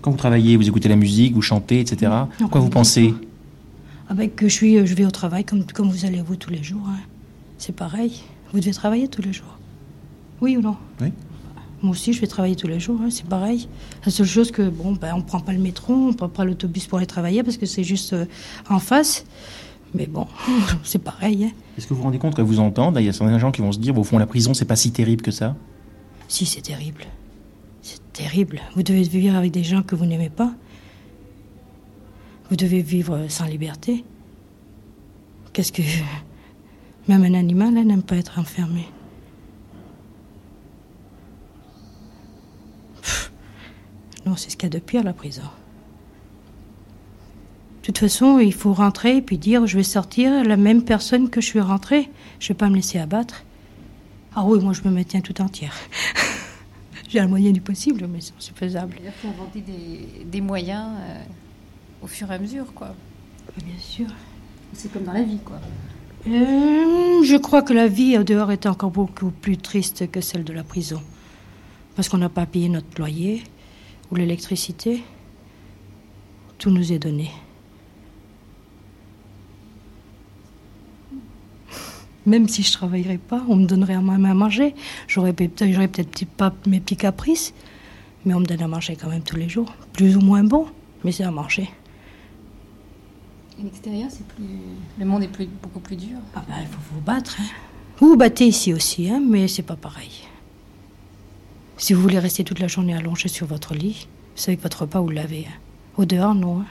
Quand 0.00 0.10
vous 0.10 0.16
travaillez, 0.16 0.56
vous 0.56 0.66
écoutez 0.68 0.88
la 0.88 0.96
musique, 0.96 1.34
vous 1.34 1.42
chantez, 1.42 1.80
etc. 1.80 2.10
Non, 2.40 2.48
Quoi 2.48 2.60
vous 2.60 2.70
pensez? 2.70 3.14
Avec 4.08 4.34
que 4.34 4.48
je 4.48 4.54
suis, 4.54 4.76
euh, 4.78 4.86
je 4.86 4.94
vais 4.94 5.04
au 5.04 5.10
travail 5.10 5.44
comme, 5.44 5.64
comme 5.66 5.90
vous 5.90 6.04
allez 6.04 6.22
vous 6.22 6.36
tous 6.36 6.50
les 6.50 6.62
jours. 6.62 6.86
hein. 6.88 6.98
C'est 7.58 7.74
pareil. 7.76 8.22
Vous 8.52 8.60
devez 8.60 8.72
travailler 8.72 9.06
tous 9.08 9.22
les 9.22 9.32
jours. 9.32 9.58
Oui 10.40 10.56
ou 10.56 10.62
non? 10.62 10.76
Oui. 11.00 11.12
Moi 11.82 11.92
aussi, 11.92 12.12
je 12.12 12.20
vais 12.20 12.26
travailler 12.26 12.56
tous 12.56 12.66
les 12.66 12.78
jours. 12.78 12.98
hein, 13.02 13.08
c'est 13.10 13.24
pareil. 13.26 13.68
La 14.04 14.12
seule 14.12 14.26
chose 14.26 14.50
que 14.50 14.68
bon, 14.68 14.92
ben, 14.92 15.14
on 15.14 15.22
prend 15.22 15.40
pas 15.40 15.52
le 15.52 15.58
métro, 15.58 15.94
on 15.94 16.12
prend 16.12 16.28
pas 16.28 16.44
l'autobus 16.44 16.86
pour 16.86 16.98
aller 16.98 17.06
travailler 17.06 17.42
parce 17.42 17.56
que 17.56 17.66
c'est 17.66 17.84
juste 17.84 18.12
euh, 18.12 18.26
en 18.68 18.78
face. 18.78 19.24
Mais 19.94 20.06
bon, 20.06 20.26
c'est 20.84 21.02
pareil. 21.02 21.44
Hein. 21.44 21.50
Est-ce 21.78 21.86
que 21.86 21.94
vous 21.94 22.00
vous 22.00 22.04
rendez 22.04 22.18
compte 22.18 22.34
qu'à 22.36 22.42
vous 22.42 22.60
entendre, 22.60 23.00
il 23.00 23.06
y 23.06 23.08
a 23.08 23.12
certains 23.12 23.38
gens 23.38 23.50
qui 23.50 23.62
vont 23.62 23.72
se 23.72 23.78
dire, 23.78 23.94
bon, 23.94 24.02
au 24.02 24.04
fond, 24.04 24.18
la 24.18 24.26
prison, 24.26 24.52
c'est 24.54 24.66
pas 24.66 24.76
si 24.76 24.92
terrible 24.92 25.22
que 25.22 25.30
ça? 25.30 25.56
Si, 26.28 26.44
c'est 26.46 26.60
terrible. 26.60 27.06
C'est 27.82 28.12
terrible. 28.12 28.60
Vous 28.76 28.82
devez 28.82 29.02
vivre 29.02 29.34
avec 29.34 29.50
des 29.50 29.64
gens 29.64 29.82
que 29.82 29.96
vous 29.96 30.04
n'aimez 30.06 30.30
pas. 30.30 30.52
Vous 32.50 32.56
devez 32.56 32.82
vivre 32.82 33.26
sans 33.28 33.46
liberté. 33.46 34.04
Qu'est-ce 35.52 35.72
que. 35.72 35.82
Même 37.08 37.24
un 37.24 37.34
animal 37.34 37.76
hein, 37.78 37.84
n'aime 37.84 38.02
pas 38.02 38.16
être 38.16 38.38
enfermé. 38.38 38.86
Non, 44.30 44.36
c'est 44.36 44.48
ce 44.48 44.56
qu'il 44.56 44.68
y 44.68 44.72
a 44.72 44.78
de 44.78 44.78
pire, 44.78 45.02
la 45.02 45.12
prison. 45.12 45.42
De 47.80 47.86
toute 47.86 47.98
façon, 47.98 48.38
il 48.38 48.54
faut 48.54 48.72
rentrer 48.72 49.16
et 49.16 49.22
puis 49.22 49.38
dire 49.38 49.66
je 49.66 49.76
vais 49.76 49.82
sortir 49.82 50.44
la 50.44 50.56
même 50.56 50.84
personne 50.84 51.30
que 51.30 51.40
je 51.40 51.46
suis 51.46 51.58
rentrée. 51.58 52.08
Je 52.38 52.46
vais 52.46 52.54
pas 52.54 52.68
me 52.68 52.76
laisser 52.76 53.00
abattre. 53.00 53.42
Ah 54.36 54.44
oui, 54.44 54.60
moi 54.60 54.72
je 54.72 54.82
me 54.84 54.90
maintiens 54.90 55.20
tout 55.20 55.42
entière. 55.42 55.74
J'ai 57.08 57.18
un 57.18 57.26
moyen 57.26 57.50
du 57.50 57.60
possible, 57.60 58.06
mais 58.06 58.20
c'est 58.20 58.34
c'est 58.38 58.56
faisable. 58.56 58.98
Il 59.04 59.10
faut 59.10 59.26
inventer 59.26 59.62
des, 59.62 60.24
des 60.24 60.40
moyens 60.40 60.92
euh, 61.00 61.22
au 62.02 62.06
fur 62.06 62.30
et 62.30 62.34
à 62.36 62.38
mesure, 62.38 62.72
quoi. 62.72 62.94
Bien 63.56 63.78
sûr. 63.80 64.06
C'est 64.74 64.92
comme 64.92 65.02
dans 65.02 65.12
la 65.12 65.24
vie, 65.24 65.40
quoi. 65.44 65.58
Euh, 66.28 67.24
je 67.24 67.36
crois 67.36 67.62
que 67.62 67.72
la 67.72 67.88
vie 67.88 68.16
au 68.16 68.22
dehors 68.22 68.52
est 68.52 68.66
encore 68.66 68.92
beaucoup 68.92 69.32
plus 69.32 69.56
triste 69.56 70.08
que 70.08 70.20
celle 70.20 70.44
de 70.44 70.52
la 70.52 70.62
prison. 70.62 71.02
Parce 71.96 72.08
qu'on 72.08 72.18
n'a 72.18 72.28
pas 72.28 72.46
payé 72.46 72.68
notre 72.68 72.96
loyer 72.96 73.42
ou 74.10 74.16
l'électricité. 74.16 75.02
Tout 76.58 76.70
nous 76.70 76.92
est 76.92 76.98
donné. 76.98 77.30
Même 82.26 82.48
si 82.48 82.62
je 82.62 82.72
travaillerais 82.72 83.18
pas, 83.18 83.42
on 83.48 83.56
me 83.56 83.66
donnerait 83.66 83.94
à 83.94 84.00
même 84.00 84.26
à 84.26 84.34
manger. 84.34 84.74
J'aurais 85.08 85.32
peut-être, 85.32 85.72
j'aurais 85.72 85.88
peut-être 85.88 86.26
pas 86.26 86.52
mes 86.66 86.80
petits 86.80 86.96
caprices, 86.96 87.54
mais 88.24 88.34
on 88.34 88.40
me 88.40 88.44
donne 88.44 88.62
à 88.62 88.68
manger 88.68 88.94
quand 88.94 89.08
même 89.08 89.22
tous 89.22 89.36
les 89.36 89.48
jours. 89.48 89.72
Plus 89.94 90.16
ou 90.16 90.20
moins 90.20 90.44
bon, 90.44 90.66
mais 91.02 91.12
c'est 91.12 91.24
à 91.24 91.30
manger. 91.30 91.70
Et 93.58 93.62
l'extérieur, 93.62 94.08
c'est 94.10 94.26
plus. 94.26 94.44
Le 94.98 95.04
monde 95.04 95.22
est 95.22 95.28
plus, 95.28 95.46
beaucoup 95.46 95.80
plus 95.80 95.96
dur. 95.96 96.18
Ah 96.34 96.44
ben, 96.46 96.56
il 96.60 96.66
faut 96.66 96.80
vous 96.92 97.00
battre. 97.00 97.36
Hein. 97.40 97.44
Vous 97.98 98.08
vous 98.08 98.16
battez 98.16 98.46
ici 98.46 98.72
aussi, 98.72 99.10
hein, 99.10 99.20
mais 99.26 99.48
c'est 99.48 99.62
pas 99.62 99.76
pareil. 99.76 100.29
Si 101.80 101.94
vous 101.94 102.02
voulez 102.02 102.18
rester 102.18 102.44
toute 102.44 102.58
la 102.58 102.68
journée 102.68 102.94
allongé 102.94 103.28
sur 103.28 103.46
votre 103.46 103.74
lit, 103.74 104.06
vous 104.36 104.42
savez 104.42 104.58
que 104.58 104.62
votre 104.62 104.82
repas, 104.82 105.00
vous 105.00 105.08
l'avez. 105.08 105.46
Hein. 105.48 105.58
Au 105.96 106.04
dehors, 106.04 106.34
non. 106.34 106.60
Hein. 106.60 106.66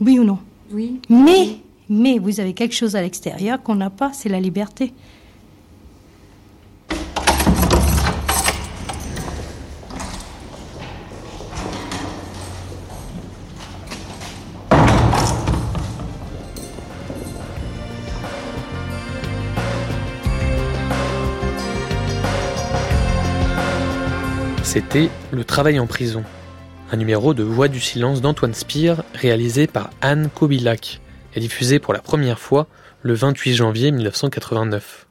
Oui 0.00 0.20
ou 0.20 0.24
non? 0.24 0.38
Oui. 0.70 1.00
Mais, 1.10 1.56
mais 1.88 2.20
vous 2.20 2.38
avez 2.38 2.54
quelque 2.54 2.76
chose 2.76 2.94
à 2.94 3.02
l'extérieur 3.02 3.60
qu'on 3.60 3.74
n'a 3.74 3.90
pas, 3.90 4.12
c'est 4.12 4.28
la 4.28 4.38
liberté. 4.38 4.94
C'était 24.72 25.10
Le 25.32 25.44
travail 25.44 25.78
en 25.78 25.86
prison, 25.86 26.24
un 26.90 26.96
numéro 26.96 27.34
de 27.34 27.42
Voix 27.42 27.68
du 27.68 27.78
silence 27.78 28.22
d'Antoine 28.22 28.54
Spire 28.54 29.02
réalisé 29.12 29.66
par 29.66 29.90
Anne 30.00 30.30
Kobilac 30.34 31.02
et 31.34 31.40
diffusé 31.40 31.78
pour 31.78 31.92
la 31.92 32.00
première 32.00 32.38
fois 32.38 32.68
le 33.02 33.12
28 33.12 33.52
janvier 33.52 33.90
1989. 33.92 35.08